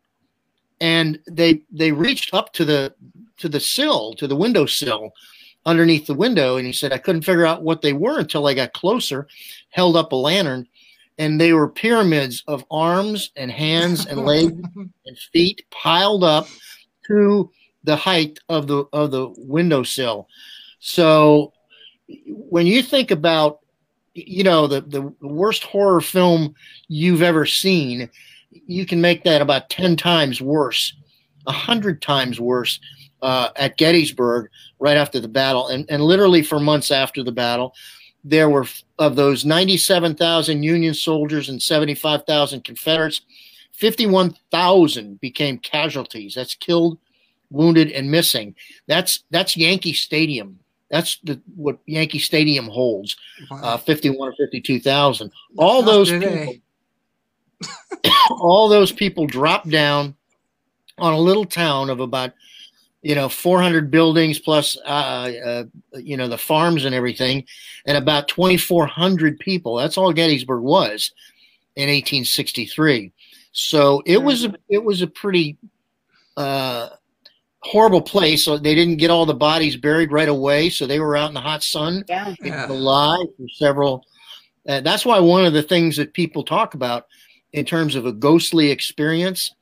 and 0.79 1.19
they 1.27 1.61
they 1.71 1.91
reached 1.91 2.33
up 2.33 2.53
to 2.53 2.65
the 2.65 2.93
to 3.37 3.49
the 3.49 3.59
sill 3.59 4.13
to 4.13 4.27
the 4.27 4.35
window 4.35 4.65
sill 4.65 5.11
underneath 5.65 6.05
the 6.07 6.13
window, 6.13 6.57
and 6.57 6.65
he 6.65 6.73
said 6.73 6.91
I 6.91 6.97
couldn't 6.97 7.21
figure 7.23 7.45
out 7.45 7.63
what 7.63 7.81
they 7.81 7.93
were 7.93 8.19
until 8.19 8.47
I 8.47 8.53
got 8.53 8.73
closer, 8.73 9.27
held 9.69 9.95
up 9.95 10.11
a 10.11 10.15
lantern, 10.15 10.67
and 11.17 11.39
they 11.39 11.53
were 11.53 11.69
pyramids 11.69 12.43
of 12.47 12.65
arms 12.71 13.31
and 13.35 13.51
hands 13.51 14.05
and 14.05 14.25
legs 14.25 14.53
and 15.05 15.17
feet 15.31 15.63
piled 15.69 16.23
up 16.23 16.47
to 17.07 17.49
the 17.83 17.95
height 17.95 18.39
of 18.49 18.67
the 18.67 18.85
of 18.93 19.11
the 19.11 19.33
windowsill. 19.37 20.27
So 20.79 21.53
when 22.27 22.67
you 22.67 22.81
think 22.81 23.11
about 23.11 23.60
you 24.13 24.43
know 24.43 24.67
the 24.67 24.81
the 24.81 25.01
worst 25.21 25.63
horror 25.63 26.01
film 26.01 26.55
you've 26.87 27.21
ever 27.21 27.45
seen, 27.45 28.09
you 28.51 28.85
can 28.85 29.01
make 29.01 29.23
that 29.23 29.41
about 29.41 29.69
ten 29.69 29.95
times 29.95 30.41
worse, 30.41 30.93
a 31.47 31.51
hundred 31.51 32.01
times 32.01 32.39
worse. 32.39 32.79
Uh, 33.21 33.49
at 33.55 33.77
Gettysburg, 33.77 34.49
right 34.79 34.97
after 34.97 35.19
the 35.19 35.27
battle, 35.27 35.67
and, 35.67 35.85
and 35.91 36.03
literally 36.03 36.41
for 36.41 36.59
months 36.59 36.89
after 36.89 37.23
the 37.23 37.31
battle, 37.31 37.75
there 38.23 38.49
were 38.49 38.65
of 38.97 39.15
those 39.15 39.45
97,000 39.45 40.63
Union 40.63 40.95
soldiers 40.95 41.47
and 41.47 41.61
75,000 41.61 42.63
Confederates, 42.63 43.21
51,000 43.73 45.21
became 45.21 45.59
casualties. 45.59 46.33
That's 46.33 46.55
killed 46.55 46.97
wounded, 47.51 47.91
and 47.91 48.09
missing. 48.09 48.55
That's 48.87 49.23
that's 49.29 49.55
Yankee 49.55 49.93
Stadium. 49.93 50.59
That's 50.91 51.17
the, 51.23 51.41
what 51.55 51.79
Yankee 51.85 52.19
Stadium 52.19 52.67
holds, 52.67 53.15
wow. 53.49 53.61
uh, 53.63 53.77
fifty-one 53.77 54.27
or 54.27 54.35
fifty-two 54.35 54.79
thousand. 54.81 55.31
All 55.57 55.81
those 55.81 56.11
people, 56.11 56.55
all 58.31 58.69
those 58.69 58.91
people 58.91 59.25
dropped 59.25 59.69
down 59.69 60.15
on 60.97 61.13
a 61.13 61.19
little 61.19 61.45
town 61.45 61.89
of 61.89 61.99
about 61.99 62.33
you 63.01 63.15
know 63.15 63.29
400 63.29 63.89
buildings 63.89 64.39
plus 64.39 64.77
uh, 64.85 65.31
uh, 65.45 65.63
you 65.93 66.17
know 66.17 66.27
the 66.27 66.37
farms 66.37 66.85
and 66.85 66.93
everything 66.93 67.43
and 67.85 67.97
about 67.97 68.27
2400 68.27 69.39
people 69.39 69.75
that's 69.75 69.97
all 69.97 70.13
gettysburg 70.13 70.61
was 70.61 71.11
in 71.75 71.83
1863 71.83 73.11
so 73.51 74.03
it 74.05 74.21
was 74.21 74.45
a 74.45 74.53
it 74.69 74.83
was 74.83 75.01
a 75.01 75.07
pretty 75.07 75.57
uh, 76.37 76.89
horrible 77.63 78.01
place. 78.01 78.45
So 78.45 78.57
they 78.57 78.75
didn't 78.75 78.97
get 78.97 79.11
all 79.11 79.25
the 79.25 79.33
bodies 79.33 79.75
buried 79.75 80.11
right 80.11 80.29
away. 80.29 80.69
So 80.69 80.85
they 80.85 80.99
were 80.99 81.15
out 81.15 81.29
in 81.29 81.33
the 81.33 81.41
hot 81.41 81.63
sun, 81.63 82.03
yeah. 82.09 82.33
yeah. 82.41 82.67
alive 82.67 83.27
for 83.37 83.47
several. 83.53 84.05
Uh, 84.67 84.81
that's 84.81 85.05
why 85.05 85.19
one 85.19 85.45
of 85.45 85.53
the 85.53 85.63
things 85.63 85.97
that 85.97 86.13
people 86.13 86.43
talk 86.43 86.73
about 86.73 87.07
in 87.53 87.65
terms 87.65 87.95
of 87.95 88.05
a 88.05 88.11
ghostly 88.11 88.71
experience 88.71 89.53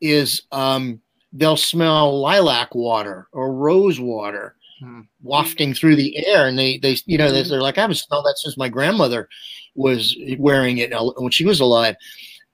is 0.00 0.42
um, 0.52 1.00
they'll 1.32 1.56
smell 1.56 2.20
lilac 2.20 2.74
water 2.74 3.26
or 3.32 3.52
rose 3.52 3.98
water 3.98 4.54
hmm. 4.80 5.00
wafting 5.22 5.74
through 5.74 5.96
the 5.96 6.26
air, 6.26 6.46
and 6.46 6.58
they 6.58 6.78
they 6.78 6.96
you 7.06 7.16
know 7.16 7.28
hmm. 7.28 7.48
they're 7.48 7.62
like 7.62 7.78
I 7.78 7.82
haven't 7.82 7.96
smelled 7.96 8.26
that 8.26 8.38
since 8.38 8.56
my 8.56 8.68
grandmother 8.68 9.28
was 9.74 10.16
wearing 10.38 10.78
it 10.78 10.92
when 11.16 11.30
she 11.30 11.44
was 11.44 11.60
alive. 11.60 11.96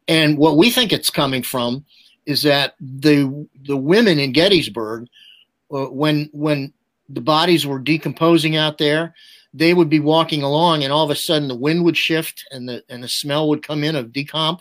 And 0.09 0.39
what 0.39 0.57
we 0.57 0.71
think 0.71 0.93
it's 0.93 1.11
coming 1.11 1.43
from 1.43 1.85
is 2.31 2.43
that 2.43 2.75
the 2.81 3.47
the 3.67 3.77
women 3.77 4.19
in 4.19 4.33
Gettysburg, 4.33 5.09
uh, 5.73 5.87
when 5.87 6.31
when 6.33 6.73
the 7.09 7.21
bodies 7.21 7.67
were 7.67 7.79
decomposing 7.79 8.57
out 8.57 8.79
there, 8.79 9.15
they 9.53 9.75
would 9.75 9.91
be 9.91 10.01
walking 10.01 10.43
along, 10.43 10.85
and 10.85 10.93
all 10.93 11.05
of 11.05 11.11
a 11.11 11.17
sudden 11.17 11.49
the 11.49 11.55
wind 11.55 11.85
would 11.85 11.97
shift, 11.97 12.45
and 12.51 12.69
the 12.69 12.83
and 12.89 13.03
the 13.03 13.09
smell 13.09 13.49
would 13.49 13.67
come 13.67 13.85
in 13.85 13.97
of 13.97 14.09
decomp, 14.09 14.61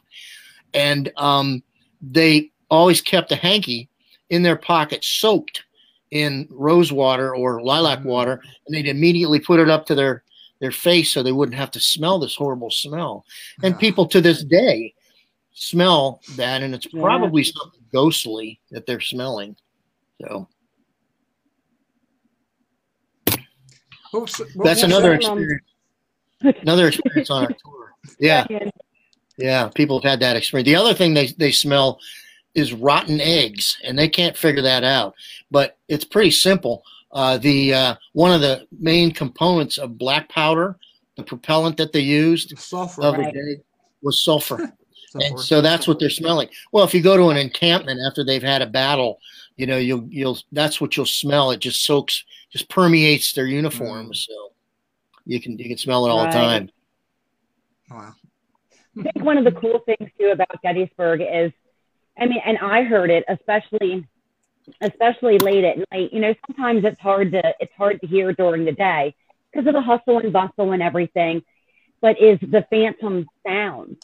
and 0.74 1.12
um, 1.18 1.64
they 2.02 2.52
always 2.70 3.02
kept 3.02 3.32
a 3.32 3.36
hanky 3.36 3.90
in 4.30 4.44
their 4.44 4.56
pocket, 4.56 5.04
soaked 5.04 5.64
in 6.12 6.48
rose 6.50 6.92
water 6.92 7.36
or 7.36 7.62
lilac 7.62 8.00
mm-hmm. 8.00 8.10
water, 8.10 8.42
and 8.66 8.76
they'd 8.76 8.88
immediately 8.88 9.40
put 9.40 9.60
it 9.60 9.70
up 9.70 9.86
to 9.86 9.96
their 9.96 10.24
their 10.60 10.72
face 10.72 11.14
so 11.14 11.24
they 11.24 11.32
wouldn't 11.32 11.58
have 11.58 11.72
to 11.72 11.80
smell 11.80 12.20
this 12.20 12.36
horrible 12.36 12.70
smell. 12.70 13.26
And 13.64 13.80
people 13.80 14.06
to 14.08 14.20
this 14.20 14.44
day 14.44 14.94
smell 15.60 16.22
that, 16.36 16.62
and 16.62 16.74
it's 16.74 16.88
probably 16.88 17.44
yeah. 17.44 17.52
something 17.56 17.82
ghostly 17.92 18.60
that 18.72 18.86
they're 18.86 19.02
smelling. 19.02 19.56
So 20.22 20.48
that's 24.64 24.84
another 24.84 25.14
experience. 25.14 25.66
Another 26.42 26.88
experience 26.88 27.30
on 27.30 27.46
our 27.46 27.50
tour. 27.66 27.94
Yeah, 28.20 28.46
yeah. 29.38 29.70
People 29.76 30.00
have 30.00 30.10
had 30.10 30.20
that 30.22 30.36
experience. 30.36 30.68
The 30.68 30.76
other 30.76 30.94
thing 30.94 31.14
they 31.14 31.28
they 31.38 31.52
smell 31.52 32.00
is 32.56 32.74
rotten 32.74 33.20
eggs, 33.22 33.78
and 33.84 33.98
they 33.98 34.08
can't 34.08 34.38
figure 34.38 34.62
that 34.62 34.84
out. 34.84 35.16
But 35.52 35.78
it's 35.88 36.06
pretty 36.06 36.32
simple. 36.32 36.84
Uh, 37.12 37.38
the 37.38 37.74
uh, 37.74 37.96
one 38.14 38.32
of 38.32 38.42
the 38.42 38.68
main 38.80 39.12
components 39.12 39.78
of 39.78 39.98
black 39.98 40.30
powder, 40.30 40.78
the 41.18 41.24
propellant 41.24 41.78
that 41.78 41.92
they 41.92 42.00
used, 42.00 42.58
sulfur, 42.58 43.02
right. 43.02 43.58
was 44.02 44.24
sulfur. 44.24 44.72
And 45.16 45.40
so 45.40 45.62
that's 45.62 45.88
what 45.88 46.00
they're 46.00 46.10
smelling. 46.10 46.50
Well, 46.72 46.84
if 46.84 46.94
you 46.94 47.02
go 47.02 47.18
to 47.18 47.30
an 47.30 47.38
encampment 47.38 48.00
after 48.06 48.24
they've 48.24 48.44
had 48.44 48.62
a 48.62 48.68
battle, 48.68 49.20
you 49.56 49.66
know, 49.66 49.78
you'll 49.78 50.08
you'll 50.10 50.38
that's 50.52 50.80
what 50.80 50.96
you'll 50.96 51.06
smell. 51.06 51.52
It 51.52 51.60
just 51.60 51.84
soaks, 51.84 52.24
just 52.52 52.70
permeates 52.70 53.34
their 53.34 53.46
uniforms. 53.46 54.22
Mm. 54.22 54.34
So 54.34 54.54
you 55.26 55.42
can 55.42 55.58
you 55.58 55.68
can 55.68 55.78
smell 55.78 56.06
it 56.06 56.10
all 56.10 56.26
right. 56.26 56.32
the 56.32 56.40
time. 56.40 56.70
Wow. 57.90 58.14
I 59.00 59.04
think 59.04 59.26
one 59.26 59.38
of 59.38 59.46
the 59.46 59.52
cool 59.52 59.80
things 59.80 60.10
too 60.20 60.28
about 60.28 60.62
Gettysburg 60.64 61.22
is 61.22 61.52
I 62.18 62.26
mean, 62.26 62.42
and 62.46 62.58
I 62.58 62.84
heard 62.84 63.10
it, 63.10 63.24
especially 63.28 64.06
especially 64.82 65.38
late 65.40 65.64
at 65.64 65.78
night. 65.92 66.14
You 66.14 66.20
know, 66.20 66.36
sometimes 66.48 66.84
it's 66.86 67.00
hard 67.00 67.32
to 67.32 67.54
it's 67.60 67.74
hard 67.78 68.02
to 68.02 68.08
hear 68.08 68.34
during 68.34 68.66
the 68.66 68.72
day 68.72 69.16
because 69.52 69.68
of 69.68 69.74
the 69.74 69.82
hustle 69.82 70.20
and 70.20 70.34
bustle 70.34 70.72
and 70.72 70.84
everything. 70.84 71.44
But 72.02 72.22
is 72.22 72.40
the 72.40 72.66
phantom 72.70 73.28
sound, 73.46 73.98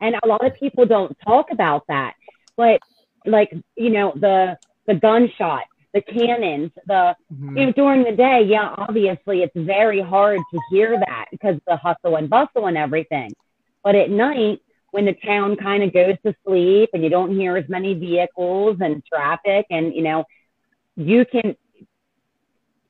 and 0.00 0.14
a 0.22 0.26
lot 0.26 0.44
of 0.44 0.54
people 0.54 0.86
don't 0.86 1.16
talk 1.24 1.50
about 1.50 1.84
that. 1.88 2.14
But 2.56 2.80
like 3.24 3.52
you 3.76 3.90
know, 3.90 4.12
the 4.14 4.58
the 4.86 4.94
gunshot, 4.94 5.64
the 5.94 6.00
cannons, 6.02 6.70
the 6.86 7.16
Mhm. 7.32 7.58
you 7.58 7.66
know 7.66 7.72
during 7.72 8.04
the 8.04 8.12
day, 8.12 8.42
yeah, 8.42 8.74
obviously 8.78 9.42
it's 9.42 9.56
very 9.56 10.00
hard 10.00 10.40
to 10.52 10.60
hear 10.70 10.98
that 10.98 11.26
because 11.30 11.58
the 11.66 11.76
hustle 11.76 12.16
and 12.16 12.28
bustle 12.30 12.66
and 12.66 12.76
everything. 12.76 13.32
But 13.82 13.94
at 13.94 14.10
night, 14.10 14.60
when 14.90 15.04
the 15.04 15.14
town 15.14 15.56
kind 15.56 15.82
of 15.82 15.92
goes 15.92 16.16
to 16.24 16.34
sleep 16.46 16.90
and 16.92 17.02
you 17.02 17.10
don't 17.10 17.34
hear 17.36 17.56
as 17.56 17.68
many 17.68 17.94
vehicles 17.94 18.78
and 18.80 19.04
traffic 19.04 19.66
and 19.70 19.94
you 19.94 20.02
know 20.02 20.24
you 20.96 21.24
can 21.26 21.54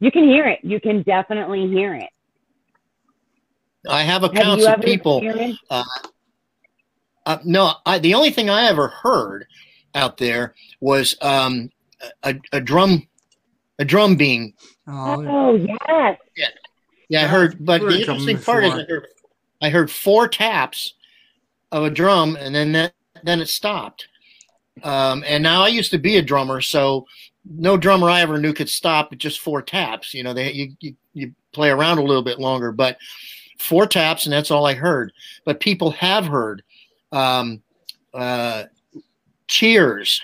you 0.00 0.10
can 0.10 0.24
hear 0.24 0.46
it 0.46 0.60
you 0.62 0.80
can 0.80 1.02
definitely 1.02 1.66
hear 1.68 1.94
it 1.94 2.10
I 3.88 4.02
have 4.02 4.22
have 4.22 4.32
accounts 4.34 4.64
you 4.64 4.72
of 4.72 4.80
people. 4.80 5.18
experienced 5.18 5.60
Uh, 7.26 7.38
no, 7.44 7.72
I, 7.84 7.98
the 7.98 8.14
only 8.14 8.30
thing 8.30 8.48
I 8.48 8.66
ever 8.66 8.88
heard 8.88 9.46
out 9.94 10.16
there 10.16 10.54
was 10.80 11.16
um, 11.20 11.70
a, 12.22 12.36
a 12.52 12.60
drum, 12.60 13.08
a 13.80 13.84
drum 13.84 14.14
being. 14.14 14.54
Oh, 14.86 15.26
oh 15.26 15.54
yes 15.56 16.18
Yeah, 17.08 17.24
I 17.24 17.26
heard. 17.26 17.56
But 17.64 17.82
the 17.82 17.98
interesting 17.98 18.38
part 18.38 18.64
is, 18.64 18.72
I 18.72 18.84
heard, 18.84 19.06
I 19.60 19.70
heard 19.70 19.90
four 19.90 20.28
taps 20.28 20.94
of 21.72 21.84
a 21.84 21.90
drum, 21.90 22.36
and 22.36 22.54
then 22.54 22.72
that, 22.72 22.94
then 23.24 23.40
it 23.40 23.48
stopped. 23.48 24.06
Um, 24.84 25.24
and 25.26 25.42
now 25.42 25.62
I 25.62 25.68
used 25.68 25.90
to 25.90 25.98
be 25.98 26.16
a 26.16 26.22
drummer, 26.22 26.60
so 26.60 27.06
no 27.44 27.76
drummer 27.76 28.08
I 28.08 28.20
ever 28.20 28.38
knew 28.38 28.52
could 28.52 28.68
stop 28.68 29.12
at 29.12 29.18
just 29.18 29.40
four 29.40 29.62
taps. 29.62 30.14
You 30.14 30.22
know, 30.22 30.32
they 30.32 30.52
you, 30.52 30.76
you 30.80 30.96
you 31.14 31.34
play 31.52 31.70
around 31.70 31.98
a 31.98 32.04
little 32.04 32.22
bit 32.22 32.38
longer, 32.38 32.70
but 32.70 32.98
four 33.58 33.86
taps, 33.86 34.26
and 34.26 34.32
that's 34.32 34.50
all 34.52 34.66
I 34.66 34.74
heard. 34.74 35.12
But 35.44 35.58
people 35.58 35.90
have 35.92 36.26
heard 36.26 36.62
um, 37.12 37.62
uh, 38.14 38.64
cheers, 39.48 40.20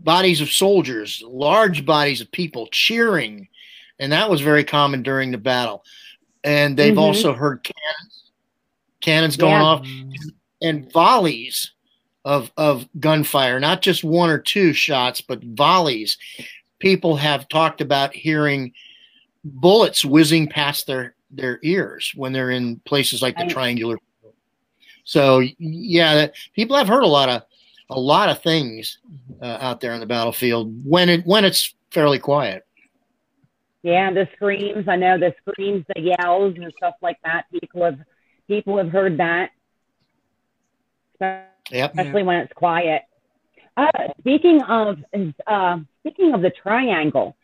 bodies 0.00 0.40
of 0.40 0.50
soldiers, 0.50 1.22
large 1.26 1.84
bodies 1.84 2.20
of 2.20 2.30
people 2.32 2.68
cheering, 2.72 3.48
and 3.98 4.12
that 4.12 4.30
was 4.30 4.40
very 4.40 4.64
common 4.64 5.02
during 5.02 5.30
the 5.30 5.38
battle. 5.38 5.84
And 6.44 6.76
they've 6.76 6.94
Mhm. 6.94 6.98
also 7.00 7.32
heard 7.32 7.62
cannons, 7.64 8.30
cannons 9.00 9.36
going 9.36 9.52
Yeah. 9.52 9.62
off, 9.62 9.88
and 10.62 10.90
volleys 10.92 11.72
of 12.24 12.50
of 12.56 12.88
gunfire, 12.98 13.60
not 13.60 13.82
just 13.82 14.02
one 14.02 14.30
or 14.30 14.38
two 14.38 14.72
shots, 14.72 15.20
but 15.20 15.42
volleys. 15.44 16.18
People 16.78 17.16
have 17.16 17.48
talked 17.48 17.80
about 17.80 18.14
hearing 18.14 18.72
bullets 19.44 20.04
whizzing 20.04 20.48
past 20.48 20.86
their 20.86 21.14
their 21.30 21.58
ears 21.62 22.12
when 22.14 22.32
they're 22.32 22.50
in 22.50 22.80
places 22.80 23.22
like 23.22 23.36
the 23.36 23.44
triangular. 23.46 23.96
So 25.06 25.40
yeah, 25.58 26.14
that, 26.16 26.34
people 26.54 26.76
have 26.76 26.88
heard 26.88 27.02
a 27.04 27.06
lot 27.08 27.28
of 27.30 27.42
a 27.88 27.98
lot 27.98 28.28
of 28.28 28.42
things 28.42 28.98
uh, 29.40 29.58
out 29.60 29.80
there 29.80 29.92
on 29.92 30.00
the 30.00 30.06
battlefield 30.06 30.74
when 30.84 31.08
it 31.08 31.24
when 31.24 31.44
it's 31.44 31.74
fairly 31.92 32.18
quiet. 32.18 32.66
yeah 33.82 34.12
the 34.12 34.28
screams 34.34 34.88
i 34.88 34.96
know 34.96 35.16
the 35.16 35.32
screams 35.40 35.84
the 35.94 36.00
yells 36.00 36.56
and 36.56 36.72
stuff 36.76 36.94
like 37.00 37.16
that 37.22 37.44
people 37.52 37.84
have 37.84 37.98
people 38.48 38.76
have 38.76 38.90
heard 38.90 39.18
that 39.18 39.50
Yep. 41.20 41.90
especially 41.94 42.22
when 42.24 42.38
it's 42.38 42.52
quiet 42.52 43.02
uh, 43.76 44.08
speaking 44.18 44.60
of 44.62 44.98
uh, 45.46 45.78
speaking 46.00 46.34
of 46.34 46.42
the 46.42 46.50
triangle 46.50 47.36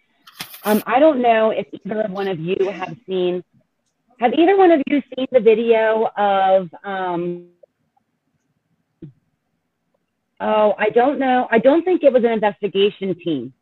um, 0.65 0.83
i 0.87 0.99
don't 0.99 1.23
know 1.23 1.51
if 1.51 1.67
either 1.73 2.05
one 2.09 2.27
of 2.29 2.39
you 2.41 2.57
have 2.71 2.97
seen 3.07 3.43
have 4.23 4.33
either 4.35 4.57
one 4.57 4.71
of 4.71 4.81
you 4.87 5.03
seen 5.17 5.27
the 5.33 5.41
video 5.41 6.09
of 6.17 6.69
um, 6.85 7.47
oh 10.41 10.75
i 10.79 10.89
don't 10.91 11.19
know 11.19 11.49
i 11.51 11.59
don't 11.59 11.85
think 11.85 12.03
it 12.03 12.13
was 12.13 12.25
an 12.25 12.31
investigation 12.31 13.15
team 13.25 13.53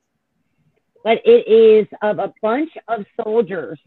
but 1.04 1.18
it 1.24 1.48
is 1.48 1.86
of 2.02 2.18
a 2.18 2.32
bunch 2.42 2.70
of 2.88 3.04
soldiers 3.22 3.78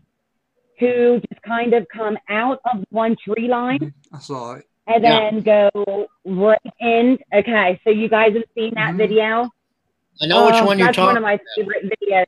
who 0.80 1.21
just 1.30 1.41
kind 1.43 1.74
of 1.76 1.86
come 1.95 2.17
out 2.30 2.59
of 2.74 2.84
one 2.89 3.15
tree 3.24 3.47
line 3.47 3.93
I 4.11 4.19
saw 4.19 4.53
it. 4.55 4.65
and 4.88 5.03
Yeah. 5.03 5.30
then 5.30 5.41
go 5.41 6.07
right 6.26 6.59
in. 6.80 7.19
Okay, 7.34 7.80
so 7.84 7.91
you 7.91 8.09
guys 8.09 8.34
have 8.34 8.43
seen 8.55 8.74
that 8.74 8.95
Mhm. 8.95 8.97
video? 8.97 9.49
I 10.21 10.26
know 10.26 10.47
which 10.47 10.55
Oh, 10.55 10.65
one 10.65 10.80
you're 10.80 10.88
talking. 10.88 10.88
That's 10.88 10.97
one 10.97 11.17
of 11.17 11.24
my 11.24 11.39
favorite 11.55 11.84
videos. 11.93 12.26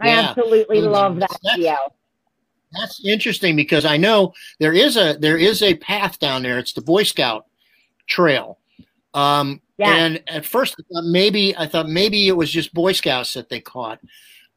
I 0.00 0.08
Yeah. 0.08 0.20
absolutely 0.30 0.78
Mhm. 0.80 0.90
love 0.90 1.20
that 1.20 1.30
That's- 1.42 1.56
video. 1.56 1.76
That's 2.78 3.04
interesting 3.04 3.56
because 3.56 3.84
I 3.84 3.96
know 3.96 4.32
there 4.60 4.72
is 4.72 4.96
a 4.96 5.16
there 5.18 5.36
is 5.38 5.62
a 5.62 5.74
path 5.76 6.18
down 6.18 6.42
there. 6.42 6.58
It's 6.58 6.72
the 6.72 6.82
Boy 6.82 7.02
Scout 7.04 7.46
Trail. 8.06 8.58
Um, 9.14 9.60
Yeah. 9.78 9.94
And 9.94 10.22
at 10.28 10.44
first, 10.46 10.76
I 10.78 10.82
thought 10.92 11.04
maybe 11.04 11.56
I 11.56 11.66
thought 11.66 11.88
maybe 11.88 12.28
it 12.28 12.36
was 12.36 12.50
just 12.50 12.74
Boy 12.74 12.92
Scouts 12.92 13.34
that 13.34 13.48
they 13.48 13.60
caught 13.60 14.00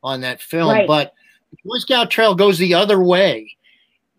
on 0.03 0.22
that 0.22 0.41
film, 0.41 0.70
Right. 0.70 0.88
but 0.88 1.13
the 1.51 1.57
Boy 1.65 1.78
Scout 1.80 2.09
Trail 2.11 2.36
goes 2.36 2.57
the 2.57 2.74
other 2.74 3.01
way. 3.01 3.51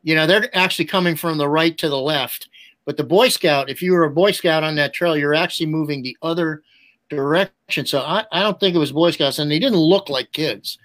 You 0.03 0.15
know, 0.15 0.27
they're 0.27 0.55
actually 0.57 0.85
coming 0.87 1.17
from 1.17 1.39
the 1.39 1.49
right 1.49 1.77
to 1.79 1.89
the 1.89 1.99
left. 1.99 2.49
But 2.85 2.97
the 2.97 3.05
Boy 3.05 3.29
Scout, 3.29 3.69
if 3.69 3.83
you 3.83 3.93
were 3.93 4.05
a 4.05 4.11
Boy 4.11 4.31
Scout 4.33 4.65
on 4.65 4.75
that 4.77 4.95
trail, 4.95 5.17
you're 5.17 5.35
actually 5.35 5.67
moving 5.67 6.03
the 6.03 6.17
other 6.23 6.63
direction. 7.11 7.85
So 7.87 8.01
I, 8.01 8.25
I 8.33 8.43
don't 8.43 8.59
think 8.59 8.75
it 8.75 8.79
was 8.79 8.93
Boy 8.93 9.11
Scouts, 9.11 9.39
and 9.39 9.51
they 9.51 9.59
didn't 9.59 9.79
look 9.79 10.09
like 10.09 10.33
kids. 10.33 10.79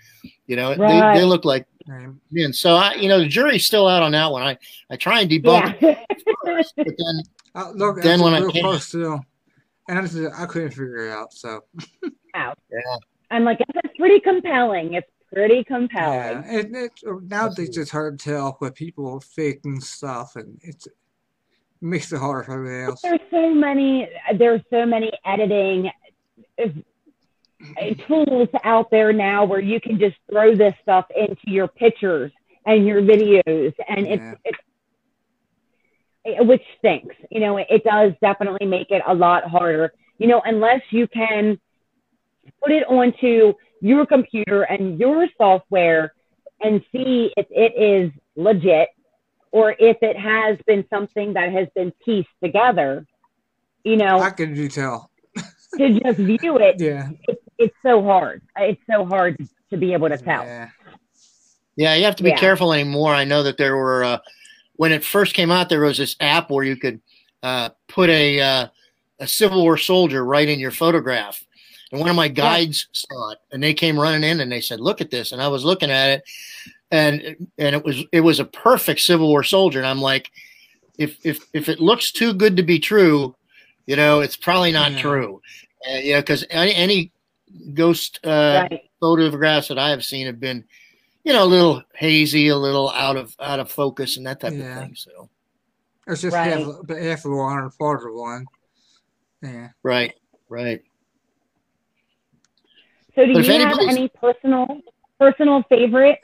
You 0.48 0.56
know, 0.58 0.76
Right. 0.76 1.14
they, 1.14 1.20
they 1.20 1.26
look 1.26 1.46
like 1.46 1.66
Um, 1.90 2.22
men. 2.32 2.54
So 2.54 2.76
I, 2.76 2.94
you 2.96 3.10
know, 3.10 3.20
the 3.20 3.28
jury's 3.28 3.66
still 3.66 3.88
out 3.88 4.04
on 4.04 4.12
that 4.14 4.32
one. 4.32 4.42
I, 4.44 4.58
I 4.90 4.96
try 4.96 5.22
and 5.22 5.30
debunk 5.30 5.82
Yeah. 5.82 6.00
it 6.10 6.24
first, 6.46 6.74
but 6.78 6.88
then 6.88 7.22
I, 7.56 7.70
look, 7.72 7.96
Then 7.98 8.06
then 8.06 8.22
when 8.22 8.34
I 8.34 8.40
real 8.40 8.52
came- 8.52 8.64
close 8.64 8.90
too, 8.92 9.20
and 9.90 10.00
I, 10.00 10.02
just- 10.04 10.40
I 10.40 10.46
couldn't 10.46 10.70
figure 10.72 11.08
it 11.08 11.12
out. 11.12 11.34
So 11.34 11.62
Wow. 12.34 12.54
Yeah. 12.72 12.80
I'm 13.32 13.44
like, 13.44 13.60
it's 13.62 13.98
pretty 13.98 14.20
compelling. 14.20 14.94
It's 14.94 15.08
pretty 15.32 15.58
yeah, 15.58 15.64
compelling. 15.64 16.44
it, 16.48 16.68
it, 16.74 16.92
nowadays 17.24 17.78
it's 17.78 17.92
hard 17.92 18.18
to 18.20 18.24
tell 18.32 18.58
with 18.62 18.76
people 18.76 19.08
are 19.14 19.20
faking 19.22 19.82
stuff, 19.82 20.36
and 20.36 20.60
it's, 20.62 20.86
it 20.88 20.94
makes 21.82 22.12
it 22.14 22.20
hard 22.20 22.46
for 22.46 22.54
everybody 22.54 22.84
else. 22.92 23.02
There's 23.02 23.20
so 23.32 23.54
many. 23.54 24.08
There's 24.38 24.62
so 24.70 24.86
many 24.86 25.12
editing 25.26 25.90
uh, 26.64 26.68
tools 28.08 28.50
out 28.64 28.90
there 28.92 29.14
now 29.14 29.46
where 29.46 29.60
you 29.60 29.80
can 29.80 30.00
just 30.00 30.16
throw 30.30 30.56
this 30.56 30.74
stuff 30.82 31.06
into 31.16 31.42
your 31.48 31.68
pictures 31.68 32.32
and 32.66 32.86
your 32.86 33.02
videos, 33.02 33.74
and 33.88 34.08
it's 34.08 34.22
Yeah. 34.22 34.34
it's 34.46 34.60
it- 36.26 36.46
which 36.48 36.64
stinks. 36.78 37.16
You 37.30 37.42
know, 37.42 37.58
it, 37.58 37.68
it 37.70 37.84
does 37.84 38.14
definitely 38.22 38.66
make 38.68 38.92
it 38.92 39.02
a 39.06 39.14
lot 39.14 39.44
harder. 39.46 39.94
You 40.18 40.28
know, 40.28 40.42
unless 40.46 40.82
you 40.92 41.08
can 41.08 41.60
put 42.62 42.72
it 42.72 42.88
onto 42.88 43.54
your 43.82 44.06
computer 44.06 44.64
and 44.64 44.98
your 44.98 45.28
software 45.38 46.14
and 46.62 46.82
see 46.94 47.34
if 47.36 47.46
it 47.50 47.74
is 47.78 48.12
legit 48.38 48.90
or 49.52 49.76
if 49.78 49.98
it 50.02 50.18
has 50.18 50.58
been 50.66 50.86
something 50.90 51.34
that 51.34 51.52
has 51.52 51.68
been 51.76 51.92
pieced 52.06 52.30
together. 52.42 53.06
You 53.84 53.98
know, 53.98 54.22
how 54.22 54.30
can 54.30 54.56
you 54.56 54.70
tell. 54.70 55.10
to 55.78 56.00
just 56.00 56.20
view 56.20 56.58
it, 56.58 56.76
Yeah, 56.80 57.10
it's, 57.28 57.43
it's 57.64 57.76
so 57.84 58.02
hard. 58.04 58.42
It's 58.58 58.82
so 58.90 59.06
hard 59.06 59.38
to 59.70 59.78
be 59.78 59.94
able 59.94 60.10
to 60.10 60.18
tell. 60.18 60.44
yeah, 60.44 60.70
Yeah, 61.76 61.96
you 61.96 62.04
have 62.06 62.16
to 62.18 62.24
be 62.24 62.30
Yeah. 62.30 62.40
careful 62.40 62.74
anymore. 62.74 63.14
I 63.14 63.24
know 63.26 63.44
that 63.44 63.58
there 63.58 63.76
were 63.76 64.04
uh, 64.04 64.18
when 64.76 64.92
it 64.92 65.04
first 65.04 65.34
came 65.34 65.52
out, 65.52 65.70
there 65.70 65.82
was 65.82 65.98
this 65.98 66.16
app 66.20 66.50
where 66.50 66.64
you 66.66 66.76
could 66.76 67.00
uh, 67.42 67.70
put 67.88 68.10
a 68.10 68.40
uh, 68.40 68.68
a 69.20 69.28
Civil 69.28 69.62
War 69.62 69.78
soldier 69.78 70.24
right 70.26 70.48
in 70.48 70.60
your 70.60 70.72
photograph. 70.72 71.44
And 71.92 72.00
one 72.00 72.10
of 72.10 72.16
my 72.16 72.28
guides 72.28 72.88
saw 72.92 73.32
it, 73.32 73.38
and 73.52 73.62
they 73.62 73.74
came 73.74 74.00
running 74.00 74.24
in 74.24 74.40
and 74.40 74.52
they 74.52 74.62
said, 74.62 74.80
"Look 74.80 75.00
at 75.02 75.12
this!" 75.12 75.32
And 75.32 75.42
I 75.42 75.48
was 75.48 75.64
looking 75.64 75.92
at 75.92 76.10
it, 76.10 76.24
and 76.92 77.22
and 77.58 77.76
it 77.76 77.84
was 77.84 78.04
it 78.12 78.22
was 78.22 78.40
a 78.40 78.46
perfect 78.46 79.02
Civil 79.02 79.28
War 79.28 79.44
soldier. 79.44 79.80
And 79.80 79.88
I'm 79.88 80.02
like, 80.02 80.32
if 80.98 81.18
if 81.24 81.46
if 81.54 81.70
it 81.70 81.80
looks 81.80 82.12
too 82.12 82.34
good 82.34 82.58
to 82.58 82.64
be 82.64 82.80
true, 82.80 83.36
you 83.86 83.96
know, 83.96 84.22
it's 84.22 84.36
probably 84.36 84.72
not 84.72 84.94
Yeah. 84.94 85.02
true. 85.02 85.42
Uh, 85.88 85.98
yeah, 86.02 86.20
because 86.22 86.46
any 86.50 86.74
any 86.74 87.12
ghost 87.74 88.20
uh, 88.24 88.68
right. 88.70 88.82
photographs 89.00 89.68
that 89.68 89.78
I 89.80 89.90
have 89.90 90.04
seen 90.04 90.26
have 90.28 90.40
been, 90.40 90.66
you 91.24 91.34
know, 91.34 91.44
a 91.44 91.46
little 91.46 91.84
hazy, 91.96 92.48
a 92.50 92.58
little 92.58 92.90
out 92.90 93.16
of 93.18 93.36
out 93.40 93.60
of 93.60 93.72
focus, 93.72 94.18
and 94.18 94.26
that 94.26 94.40
type 94.40 94.54
Yeah. 94.54 94.80
of 94.80 94.84
thing. 94.86 94.96
So, 94.96 95.30
it's 96.08 96.22
just 96.22 96.36
Right. 96.36 96.52
half, 96.52 96.68
but 96.86 96.98
half 96.98 97.26
of 97.26 97.32
one 97.32 97.58
or 97.60 97.72
part 97.80 98.06
of 98.08 98.14
one. 98.14 98.46
Yeah, 99.42 99.70
right, 99.84 100.14
right. 100.50 100.82
So, 103.16 103.26
do 103.26 103.34
But 103.34 103.46
you 103.46 103.52
have 103.54 103.62
anybody's- 103.62 103.90
any 103.98 104.10
personal 104.10 104.82
personal 105.20 105.64
favorite 105.70 106.20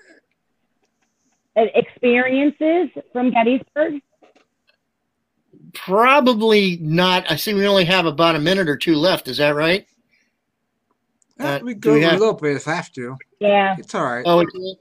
uh, 1.55 1.65
experiences 1.75 2.89
from 3.13 3.31
Gettysburg? 3.31 4.01
probably 5.73 6.77
not. 6.81 7.29
I 7.29 7.35
see 7.35 7.53
we 7.53 7.67
only 7.67 7.85
have 7.85 8.05
about 8.05 8.35
a 8.35 8.39
minute 8.39 8.67
or 8.67 8.75
two 8.77 8.95
left. 8.95 9.27
Is 9.27 9.37
that 9.37 9.55
right? 9.55 9.87
Uh, 11.39 11.59
we 11.63 11.73
do 11.73 11.79
go 11.79 11.93
we 11.93 12.03
a 12.03 12.09
have- 12.09 12.19
little 12.19 12.33
bit 12.33 12.55
if 12.55 12.67
I 12.67 12.75
have 12.75 12.91
to. 12.93 13.17
Yeah. 13.39 13.75
It's 13.79 13.95
all 13.95 14.03
right. 14.05 14.23
Oh, 14.25 14.41
it's- 14.41 14.75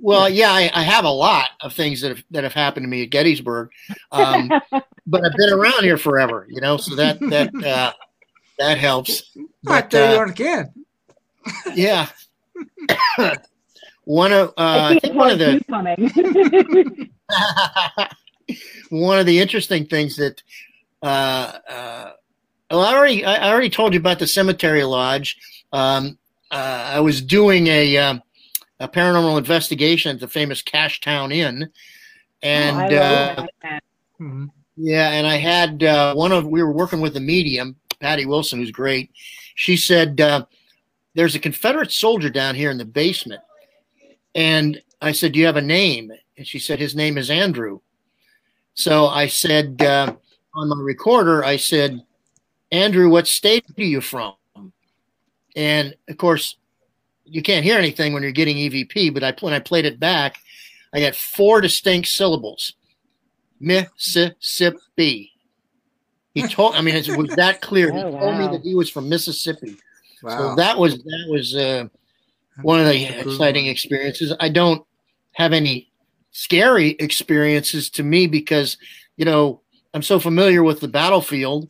well, 0.00 0.28
yeah, 0.28 0.52
I, 0.52 0.70
I 0.72 0.82
have 0.84 1.04
a 1.04 1.10
lot 1.10 1.48
of 1.62 1.72
things 1.72 2.00
that 2.02 2.10
have, 2.10 2.24
that 2.30 2.44
have 2.44 2.52
happened 2.52 2.84
to 2.84 2.88
me 2.88 3.02
at 3.02 3.10
Gettysburg, 3.10 3.70
um, 4.12 4.48
but 5.06 5.24
I've 5.24 5.32
been 5.36 5.52
around 5.52 5.82
here 5.82 5.96
forever, 5.96 6.46
you 6.48 6.60
know, 6.60 6.76
so 6.76 6.94
that 6.94 7.18
that 7.18 7.52
uh, 7.64 7.92
that 8.58 8.78
helps. 8.78 9.32
I 9.36 9.40
But, 9.64 9.90
tell 9.90 10.14
you 10.14 10.20
uh, 10.20 10.26
again. 10.26 10.72
yeah, 11.74 12.06
one 14.04 14.32
of 14.32 14.50
uh, 14.50 14.52
I 14.90 14.92
see 14.94 15.00
think 15.00 15.14
one 15.16 15.30
of 15.32 15.38
the 15.40 17.08
one 18.90 19.18
of 19.18 19.26
the 19.26 19.40
interesting 19.40 19.86
things 19.86 20.16
that 20.16 20.42
uh, 21.02 21.58
uh, 21.68 22.12
well, 22.70 22.80
I 22.80 22.94
already 22.94 23.24
I 23.24 23.50
already 23.50 23.70
told 23.70 23.92
you 23.94 23.98
about 24.00 24.18
the 24.18 24.26
cemetery 24.26 24.84
lodge. 24.84 25.36
Um, 25.72 26.18
uh, 26.50 26.90
I 26.94 27.00
was 27.00 27.22
doing 27.22 27.66
a 27.68 27.96
um, 27.96 28.22
a 28.80 28.88
paranormal 28.88 29.38
investigation 29.38 30.14
at 30.14 30.20
the 30.20 30.28
famous 30.28 30.62
Cashtown 30.62 31.32
Inn, 31.32 31.70
and 32.42 32.92
Oh, 32.92 32.96
uh, 32.96 33.34
love 33.36 33.48
that. 33.62 33.82
Mhm. 34.20 34.48
yeah, 34.76 35.10
and 35.10 35.26
I 35.26 35.36
had 35.36 35.82
uh, 35.84 36.14
one 36.14 36.32
of 36.32 36.46
we 36.46 36.62
were 36.62 36.72
working 36.72 37.00
with 37.00 37.16
a 37.16 37.20
medium, 37.20 37.76
Patty 38.00 38.26
Wilson, 38.26 38.58
who's 38.58 38.70
great. 38.70 39.10
She 39.54 39.76
said, 39.76 40.20
uh, 40.20 40.44
"There's 41.14 41.34
a 41.34 41.38
Confederate 41.40 41.92
soldier 41.92 42.30
down 42.30 42.54
here 42.54 42.70
in 42.70 42.78
the 42.78 42.84
basement," 42.84 43.42
and 44.34 44.82
I 45.00 45.12
said, 45.12 45.32
"Do 45.32 45.38
you 45.38 45.46
have 45.46 45.56
a 45.56 45.62
name?" 45.62 46.10
And 46.36 46.46
she 46.46 46.58
said, 46.58 46.80
"His 46.80 46.96
name 46.96 47.16
is 47.16 47.30
Andrew." 47.30 47.80
So 48.74 49.06
I 49.06 49.26
said 49.26 49.82
uh, 49.82 50.14
on 50.54 50.68
my 50.68 50.76
recorder, 50.82 51.44
I 51.44 51.56
said, 51.56 52.02
"Andrew, 52.72 53.08
what 53.08 53.28
state 53.28 53.64
are 53.78 53.82
you 53.84 54.00
from?" 54.00 54.34
And 55.56 55.94
of 56.08 56.16
course, 56.16 56.56
you 57.24 57.42
can't 57.42 57.64
hear 57.64 57.78
anything 57.78 58.12
when 58.12 58.22
you're 58.22 58.32
getting 58.32 58.56
EVP. 58.56 59.12
But 59.14 59.24
I 59.24 59.34
when 59.40 59.52
I 59.52 59.60
played 59.60 59.84
it 59.84 60.00
back, 60.00 60.38
I 60.92 61.00
got 61.00 61.14
four 61.14 61.60
distinct 61.60 62.08
syllables. 62.08 62.74
Mississippi. 63.60 65.32
He 66.34 66.42
told. 66.42 66.74
I 66.74 66.80
mean, 66.80 66.94
it 66.94 67.08
was 67.16 67.34
that 67.36 67.60
clear. 67.60 67.92
He 67.92 67.98
Oh, 67.98 68.18
told 68.18 68.38
me 68.38 68.46
that 68.48 68.62
he 68.62 68.74
was 68.74 68.88
from 68.88 69.08
Mississippi. 69.08 69.76
Wow. 70.22 70.36
So 70.36 70.54
that 70.56 70.78
was 70.78 71.02
that 71.02 71.26
was 71.28 71.54
uh, 71.54 71.88
one 72.62 72.80
of 72.80 72.86
the 72.86 73.04
That's 73.04 73.20
a 73.20 73.24
good 73.24 73.32
exciting 73.32 73.66
experiences. 73.66 74.34
I 74.40 74.48
don't 74.48 74.84
have 75.32 75.52
any 75.52 75.90
scary 76.30 76.90
experiences 76.90 77.90
to 77.90 78.02
me 78.02 78.26
because 78.26 78.76
you 79.16 79.24
know 79.24 79.60
I'm 79.92 80.02
so 80.02 80.20
familiar 80.20 80.62
with 80.62 80.80
the 80.80 80.88
battlefield, 80.88 81.68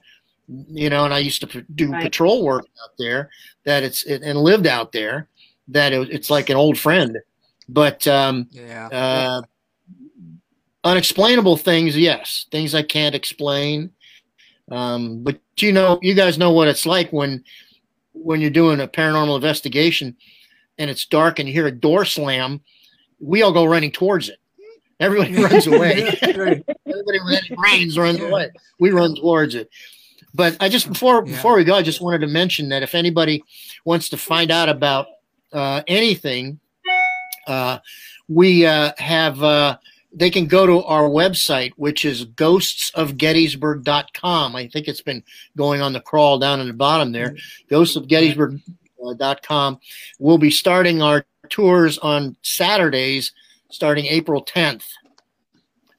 you 0.69 0.91
know, 0.91 1.05
and 1.05 1.15
I 1.15 1.19
used 1.19 1.41
to 1.49 1.63
do 1.75 1.91
Right. 1.93 2.03
patrol 2.03 2.45
work 2.45 2.67
out 2.83 2.91
there 2.99 3.31
that 3.65 3.83
it's 3.83 4.03
it, 4.05 4.23
and 4.23 4.39
lived 4.39 4.67
out 4.67 4.93
there 4.93 5.29
that 5.69 5.93
it, 5.93 6.11
it's 6.11 6.31
like 6.31 6.51
an 6.51 6.57
old 6.57 6.79
friend. 6.79 7.19
But 7.69 8.07
um, 8.09 8.49
yeah. 8.51 8.89
uh, 8.89 9.43
unexplainable 10.83 11.57
things, 11.57 11.97
yes, 11.97 12.47
things 12.51 12.75
I 12.75 12.83
can't 12.83 13.15
explain. 13.15 13.91
Um, 14.71 15.23
but 15.23 15.39
you 15.59 15.73
know, 15.73 15.99
you 16.03 16.15
guys 16.15 16.39
know 16.39 16.53
what 16.53 16.69
it's 16.69 16.87
like 16.87 17.13
when 17.13 17.45
when 18.13 18.41
you're 18.41 18.51
doing 18.51 18.81
a 18.81 18.89
paranormal 18.89 19.37
investigation 19.37 20.17
and 20.79 20.91
it's 20.91 21.07
dark 21.07 21.39
and 21.39 21.49
you 21.49 21.53
hear 21.55 21.67
a 21.67 21.73
door 21.73 22.05
slam. 22.05 22.61
We 23.21 23.43
all 23.43 23.53
go 23.53 23.65
running 23.65 23.93
towards 23.93 24.29
it. 24.29 24.39
Everybody 24.99 25.35
runs 25.43 25.67
away. 25.67 26.19
Everybody 26.23 26.65
when 26.87 27.35
it 27.35 27.59
rains 27.59 27.99
runs 27.99 28.21
away. 28.21 28.51
We 28.79 28.91
run 28.91 29.15
towards 29.15 29.55
it. 29.55 29.71
But 30.35 30.57
I 30.61 30.69
just 30.69 30.89
before 30.89 31.25
Yeah. 31.27 31.33
before 31.35 31.57
we 31.57 31.65
go, 31.65 31.75
I 31.75 31.83
just 31.83 32.01
wanted 32.01 32.21
to 32.21 32.27
mention 32.27 32.69
that 32.71 32.83
if 32.83 32.95
anybody 32.95 33.43
wants 33.85 34.09
to 34.11 34.17
find 34.17 34.51
out 34.51 34.69
about 34.69 35.07
uh, 35.53 35.83
anything, 35.87 36.59
uh, 37.47 37.79
we 38.29 38.67
uh, 38.67 38.93
have 38.99 39.43
uh, 39.43 39.77
they 40.13 40.31
can 40.31 40.47
go 40.47 40.67
to 40.67 40.83
our 40.85 41.09
website, 41.09 41.73
which 41.77 42.05
is 42.05 42.27
ghostsofgettysburg.com. 42.27 44.57
I 44.57 44.67
think 44.69 44.89
it's 44.89 45.03
been 45.03 45.23
going 45.57 45.81
on 45.83 45.93
the 45.93 46.01
crawl 46.01 46.39
down 46.39 46.61
in 46.61 46.67
the 46.69 46.73
bottom 46.73 47.13
there. 47.13 47.35
Ghostsofgettysburg.com. 47.71 49.79
We'll 50.19 50.39
be 50.39 50.51
starting 50.51 51.03
our 51.03 51.25
tours 51.49 51.99
on 51.99 52.37
Saturdays 52.43 53.33
starting 53.71 54.07
April 54.07 54.45
10th. 54.45 54.85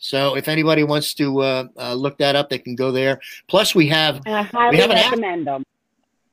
So 0.04 0.36
if 0.36 0.48
anybody 0.48 0.84
wants 0.84 1.14
to 1.14 1.42
uh, 1.42 1.64
uh, 1.78 1.94
look 1.94 2.18
that 2.18 2.36
up, 2.36 2.50
they 2.50 2.58
can 2.58 2.76
go 2.76 2.92
there. 2.92 3.22
Plus, 3.48 3.76
we 3.76 3.88
have 3.90 4.20
And 4.26 4.36
I 4.36 4.42
highly 4.42 4.78
have 4.78 4.90
an 4.90 4.98
app. 4.98 5.46
them. 5.46 5.64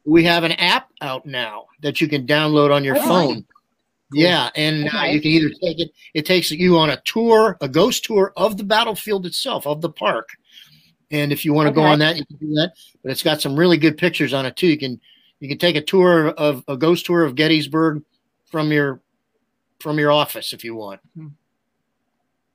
we 0.07 0.25
have 0.25 0.43
an 0.43 0.53
app 0.53 0.89
out 1.03 1.27
now 1.27 1.66
that 1.83 2.01
you 2.01 2.09
can 2.09 2.27
download 2.27 2.75
on 2.75 2.83
your 2.83 2.97
Oh, 2.99 3.03
phone. 3.03 3.45
Yeah, 4.11 4.49
and 4.57 4.89
uh, 4.89 5.03
you 5.03 5.21
can 5.21 5.31
either 5.33 5.51
take 5.62 5.81
it. 5.81 5.91
It 6.14 6.25
takes 6.25 6.51
you 6.51 6.79
on 6.79 6.89
a 6.89 6.97
tour, 7.05 7.59
a 7.61 7.69
ghost 7.69 8.05
tour 8.07 8.33
of 8.39 8.57
the 8.57 8.64
battlefield 8.64 9.27
itself, 9.27 9.66
of 9.66 9.83
the 9.83 9.91
park. 9.91 10.31
And 11.11 11.31
if 11.31 11.45
you 11.45 11.53
want 11.53 11.69
to 11.69 11.75
go 11.75 11.83
on 11.83 11.99
that, 11.99 12.16
you 12.16 12.25
can 12.25 12.37
do 12.39 12.55
that. 12.55 12.73
But 13.03 13.12
it's 13.12 13.23
got 13.23 13.43
some 13.43 13.55
really 13.55 13.77
good 13.77 13.99
pictures 13.99 14.33
on 14.33 14.47
it 14.47 14.57
too. 14.57 14.69
You 14.69 14.79
can 14.79 14.99
you 15.41 15.49
can 15.49 15.59
take 15.59 15.77
a 15.77 15.83
tour 15.83 16.29
of 16.29 16.64
a 16.69 16.77
ghost 16.79 17.05
tour 17.05 17.23
of 17.23 17.35
Gettysburg 17.35 18.03
from 18.47 18.73
your 18.73 19.03
from 19.79 19.99
your 19.99 20.11
office 20.11 20.55
if 20.55 20.64
you 20.64 20.75
want. 20.75 21.01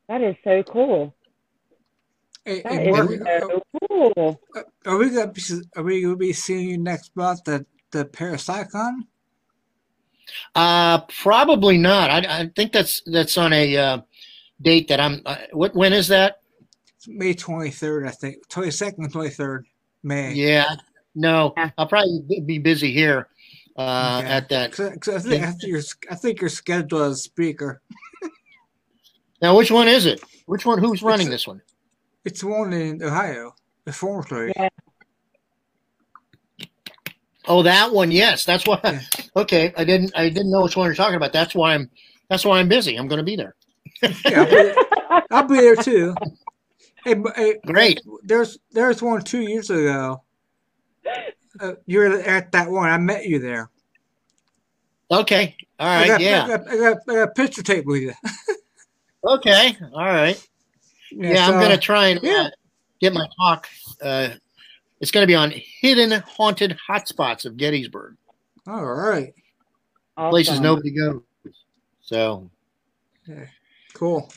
That 0.09 0.21
is 0.21 0.35
so 0.43 0.63
cool. 0.63 1.15
Hey, 2.45 2.61
That 2.61 2.71
hey, 2.73 2.89
is 2.89 2.95
Mark, 2.97 3.09
so 3.41 3.61
cool. 3.87 4.41
uh, 4.55 4.61
are 4.85 4.97
we 4.97 5.09
gonna 5.09 5.31
be 5.31 5.41
are 5.77 5.83
we 5.83 6.01
gonna 6.01 6.15
be 6.17 6.33
seeing 6.33 6.69
you 6.69 6.77
next 6.77 7.15
month 7.15 7.47
at 7.47 7.65
the 7.91 8.05
Parapsychon? 8.05 8.91
Uh 10.55 11.01
probably 11.21 11.77
not. 11.77 12.09
I, 12.09 12.41
I 12.41 12.49
think 12.55 12.71
that's 12.73 13.01
that's 13.05 13.37
on 13.37 13.53
a 13.53 13.77
uh, 13.77 14.01
date 14.61 14.87
that 14.89 14.99
I'm. 14.99 15.21
Uh, 15.25 15.37
what 15.51 15.75
when 15.75 15.93
is 15.93 16.07
that? 16.09 16.41
It's 16.97 17.07
May 17.07 17.33
twenty 17.33 17.69
third, 17.71 18.07
I 18.07 18.11
think. 18.11 18.47
Twenty 18.49 18.71
second, 18.71 19.11
twenty 19.11 19.29
third 19.29 19.65
May. 20.03 20.33
Yeah, 20.33 20.75
no, 21.15 21.53
I'll 21.77 21.87
probably 21.87 22.41
be 22.45 22.57
busy 22.59 22.91
here 22.91 23.27
uh, 23.77 24.19
Okay. 24.19 24.27
at 24.29 24.49
that. 24.49 24.71
Cause, 24.73 24.97
'cause 24.99 25.25
I 25.25 25.29
think 25.29 25.43
I 25.43 25.51
think 25.51 25.63
you're 25.71 25.81
I 26.11 26.15
think 26.15 26.41
you're 26.41 26.49
scheduled 26.49 27.01
as 27.03 27.11
a 27.13 27.15
speaker. 27.21 27.81
Now, 29.43 29.57
which 29.57 29.69
one 29.69 29.89
is 29.89 30.05
it? 30.05 30.21
Which 30.45 30.65
one? 30.65 30.79
Who's 30.79 31.03
running 31.03 31.27
It's- 31.27 31.41
this 31.41 31.47
one? 31.47 31.61
It's 32.23 32.39
the 32.39 32.47
one 32.47 32.71
in 32.71 33.03
Ohio, 33.03 33.53
the 33.83 33.91
formatory. 33.91 34.53
Yeah. 34.55 34.69
Oh, 37.45 37.61
that 37.63 37.91
one. 37.91 38.09
Yes, 38.11 38.45
that's 38.45 38.65
why. 38.65 38.79
Yeah. 38.83 39.01
Okay, 39.35 39.73
I 39.75 39.83
didn't. 39.83 40.11
I 40.15 40.29
didn't 40.29 40.51
know 40.51 40.61
which 40.61 40.77
one 40.77 40.85
you're 40.85 40.93
talking 40.95 41.15
about. 41.15 41.33
That's 41.33 41.55
why 41.55 41.73
I'm. 41.73 41.89
That's 42.29 42.45
why 42.45 42.59
I'm 42.59 42.69
busy. 42.69 42.95
I'm 42.95 43.07
going 43.07 43.17
to 43.17 43.23
be 43.25 43.35
there. 43.35 43.55
Yeah, 44.03 44.13
I'll 44.27 44.45
be, 44.45 45.25
I'll 45.31 45.47
be 45.47 45.55
there 45.55 45.75
too. 45.75 46.13
Hey, 47.03 47.15
hey, 47.35 47.55
Great. 47.65 47.99
there's 48.21 48.59
there's 48.71 49.01
one 49.01 49.23
two 49.23 49.41
years 49.41 49.71
ago. 49.71 50.21
Uh, 51.59 51.73
you 51.87 51.97
were 51.99 52.19
at 52.19 52.51
that 52.51 52.69
one. 52.69 52.89
I 52.89 52.97
met 52.99 53.25
you 53.25 53.39
there. 53.39 53.71
Okay. 55.09 55.55
All 55.79 55.87
right. 55.87 56.03
I 56.03 56.07
got, 56.07 56.21
yeah. 56.21 56.43
I 56.43 56.47
got, 56.47 56.67
I 56.69 56.77
got, 56.77 56.97
I 57.09 57.13
got 57.25 57.35
picture 57.35 57.63
tape 57.63 57.85
with 57.85 58.01
you. 58.03 58.13
Okay. 59.25 59.75
All 59.93 60.05
right. 60.05 60.47
Yeah, 61.11 61.45
I'm 61.47 61.53
so- 61.53 61.59
going 61.59 61.71
to 61.71 61.77
try 61.77 62.07
and 62.09 62.25
uh, 62.25 62.49
get 62.99 63.13
my 63.13 63.27
talk. 63.39 63.67
Uh, 64.01 64.29
it's 64.99 65.11
going 65.11 65.23
to 65.23 65.27
be 65.27 65.35
on 65.35 65.51
hidden 65.55 66.21
haunted 66.25 66.77
hotspots 66.89 67.45
of 67.45 67.57
Gettysburg, 67.57 68.15
All 68.67 68.85
right. 68.85 69.33
places 70.17 70.59
nobody 70.59 70.91
goes. 70.91 71.21
So 72.01 72.49
Okay. 73.29 73.49
Cool. 73.93 74.29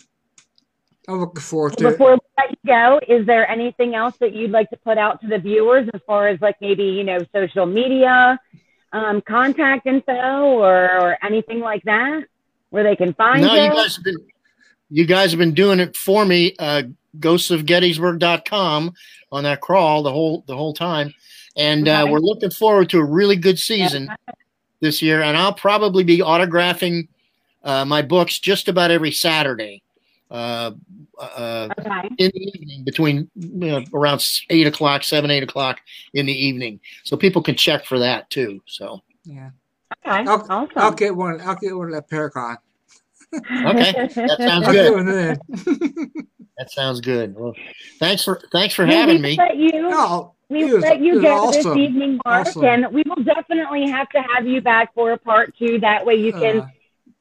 I'm 1.09 1.21
looking 1.21 1.41
forward 1.41 1.75
Well, 1.79 1.79
to 1.79 1.89
it. 1.89 1.91
Before 1.93 2.13
we 2.15 2.19
let 2.37 2.51
you 2.51 2.57
go, 2.67 3.01
is 3.09 3.27
there 3.27 3.49
anything 3.49 3.95
else 3.95 4.17
that 4.19 4.35
you'd 4.35 4.51
like 4.51 4.71
to 4.71 4.77
put 4.77 4.99
out 4.99 5.21
to 5.23 5.29
the 5.29 5.39
viewers 5.39 5.89
as 5.95 6.01
far 6.07 6.29
as 6.29 6.41
like 6.41 6.57
maybe, 6.61 6.85
you 6.85 7.05
know, 7.05 7.19
social 7.33 7.65
media, 7.65 8.39
um, 8.93 9.21
contact 9.23 9.87
info 9.87 10.13
or, 10.13 11.01
or 11.01 11.25
anything 11.25 11.61
like 11.61 11.83
that 11.85 12.25
where 12.71 12.83
they 12.83 12.97
can 12.97 13.15
find 13.15 13.43
no, 13.43 13.55
you? 13.55 13.63
you 13.63 13.71
guys 13.71 13.97
have 13.97 14.05
been 14.05 14.17
you 14.91 15.07
guys 15.07 15.31
have 15.31 15.39
been 15.39 15.55
doing 15.55 15.81
it 15.81 15.97
for 15.97 16.25
me. 16.25 16.55
Uh, 16.59 16.85
ghostsofgettysburg.com 17.19 18.93
on 19.33 19.45
that 19.45 19.61
crawl 19.61 20.03
the 20.03 20.13
whole 20.13 20.45
the 20.47 20.57
whole 20.57 20.75
time, 20.75 21.13
and 21.57 21.89
uh, 21.89 22.07
we're 22.09 22.19
looking 22.19 22.51
forward 22.51 22.91
to 22.91 22.99
a 22.99 23.05
really 23.05 23.37
good 23.37 23.59
season 23.59 24.11
this 24.81 25.03
year. 25.03 25.23
And 25.23 25.37
I'll 25.37 25.55
probably 25.55 26.05
be 26.05 26.19
autographing 26.19 27.09
uh, 27.65 27.85
my 27.85 28.03
books 28.03 28.39
just 28.39 28.69
about 28.69 28.91
every 28.91 29.13
Saturday. 29.13 29.83
Uh, 30.31 30.73
uh, 31.19 31.69
okay. 31.79 32.09
in 32.19 32.31
the 32.35 32.41
evening 32.41 32.85
between 32.85 33.31
you 33.37 33.71
know, 33.71 33.85
around 33.95 34.23
eight 34.51 34.67
o'clock, 34.67 35.05
seven, 35.05 35.31
eight 35.31 35.43
o'clock 35.43 35.81
in 36.15 36.27
the 36.27 36.33
evening, 36.33 36.81
so 37.05 37.17
people 37.17 37.43
can 37.43 37.55
check 37.55 37.85
for 37.85 37.99
that 37.99 38.29
too. 38.29 38.61
So 38.67 39.03
Yeah. 39.25 39.51
Okay. 40.05 40.29
I'll, 40.29 40.45
awesome. 40.51 40.69
I'll 40.77 40.93
get 40.93 41.15
one. 41.15 41.41
I'll 41.41 41.55
get 41.55 41.77
one 41.77 41.95
at 41.95 42.11
Paracon. 42.11 42.57
Okay, 43.35 43.93
that 43.93 44.13
sounds 44.39 44.67
good. 44.67 44.73
get 44.73 44.93
one 44.95 45.07
then. 45.07 45.39
That 46.59 46.71
sounds 46.71 47.01
good. 47.01 47.35
Well, 47.37 47.55
thanks 47.99 48.25
for 48.25 48.41
thanks 48.53 48.75
for 48.75 48.87
We- 48.87 48.95
having 48.95 49.17
we 49.17 49.23
me. 49.23 49.37
Let 49.37 49.57
you, 49.57 49.73
No, 49.91 50.35
we 50.49 50.65
it 50.65 50.73
was- 50.75 50.83
let 50.83 51.01
you 51.01 51.15
was 51.15 51.23
go 51.23 51.51
this 51.53 51.67
evening, 51.77 52.19
Mark, 52.25 52.47
Awesome. 52.49 52.65
and 52.65 52.87
we 52.93 53.03
will 53.07 53.23
definitely 53.23 53.91
have 53.91 54.09
to 54.11 54.23
have 54.23 54.47
you 54.47 54.61
back 54.61 54.95
for 54.95 55.13
a 55.13 55.19
part 55.19 55.55
two. 55.59 55.79
That 55.81 56.07
way 56.07 56.15
you 56.15 56.33
can 56.33 56.61
Uh, 56.61 56.67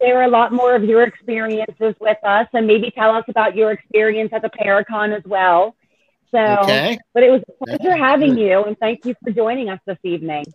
share 0.02 0.24
a 0.24 0.28
lot 0.28 0.52
more 0.54 0.76
of 0.76 0.84
your 0.84 1.04
experiences 1.04 1.96
with 2.00 2.18
us 2.24 2.48
and 2.54 2.66
maybe 2.68 2.92
tell 2.92 3.12
us 3.12 3.24
about 3.28 3.56
your 3.56 3.72
experience 3.72 4.32
at 4.34 4.42
the 4.42 4.50
Paracon 4.50 5.16
as 5.18 5.24
well. 5.26 5.76
So, 6.32 6.40
Okay, 6.64 6.98
but 7.14 7.24
it 7.24 7.32
was 7.32 7.42
a 7.48 7.66
pleasure 7.66 7.90
That's 7.90 8.00
having 8.02 8.36
good. 8.36 8.42
you, 8.42 8.64
and 8.64 8.78
thank 8.78 9.06
you 9.06 9.16
for 9.24 9.32
joining 9.32 9.70
us 9.70 9.80
this 9.86 9.98
evening. 10.04 10.46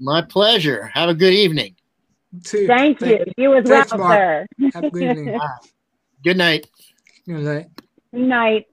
my 0.00 0.22
pleasure. 0.22 0.90
Have 0.94 1.08
a 1.08 1.14
good 1.14 1.34
evening. 1.34 1.74
Too. 2.44 2.66
Thank 2.66 3.00
you. 3.00 3.24
You 3.36 3.54
as 3.54 3.64
thanks, 3.66 3.92
well, 3.92 4.00
Mark. 4.00 4.18
sir. 4.18 4.46
Have 4.74 4.84
a 4.84 4.90
good 4.90 5.02
evening. 5.02 5.38
Good 6.24 6.36
night. 6.36 6.66
Good 7.26 7.44
night. 7.44 7.66
Good 8.12 8.22
night. 8.22 8.66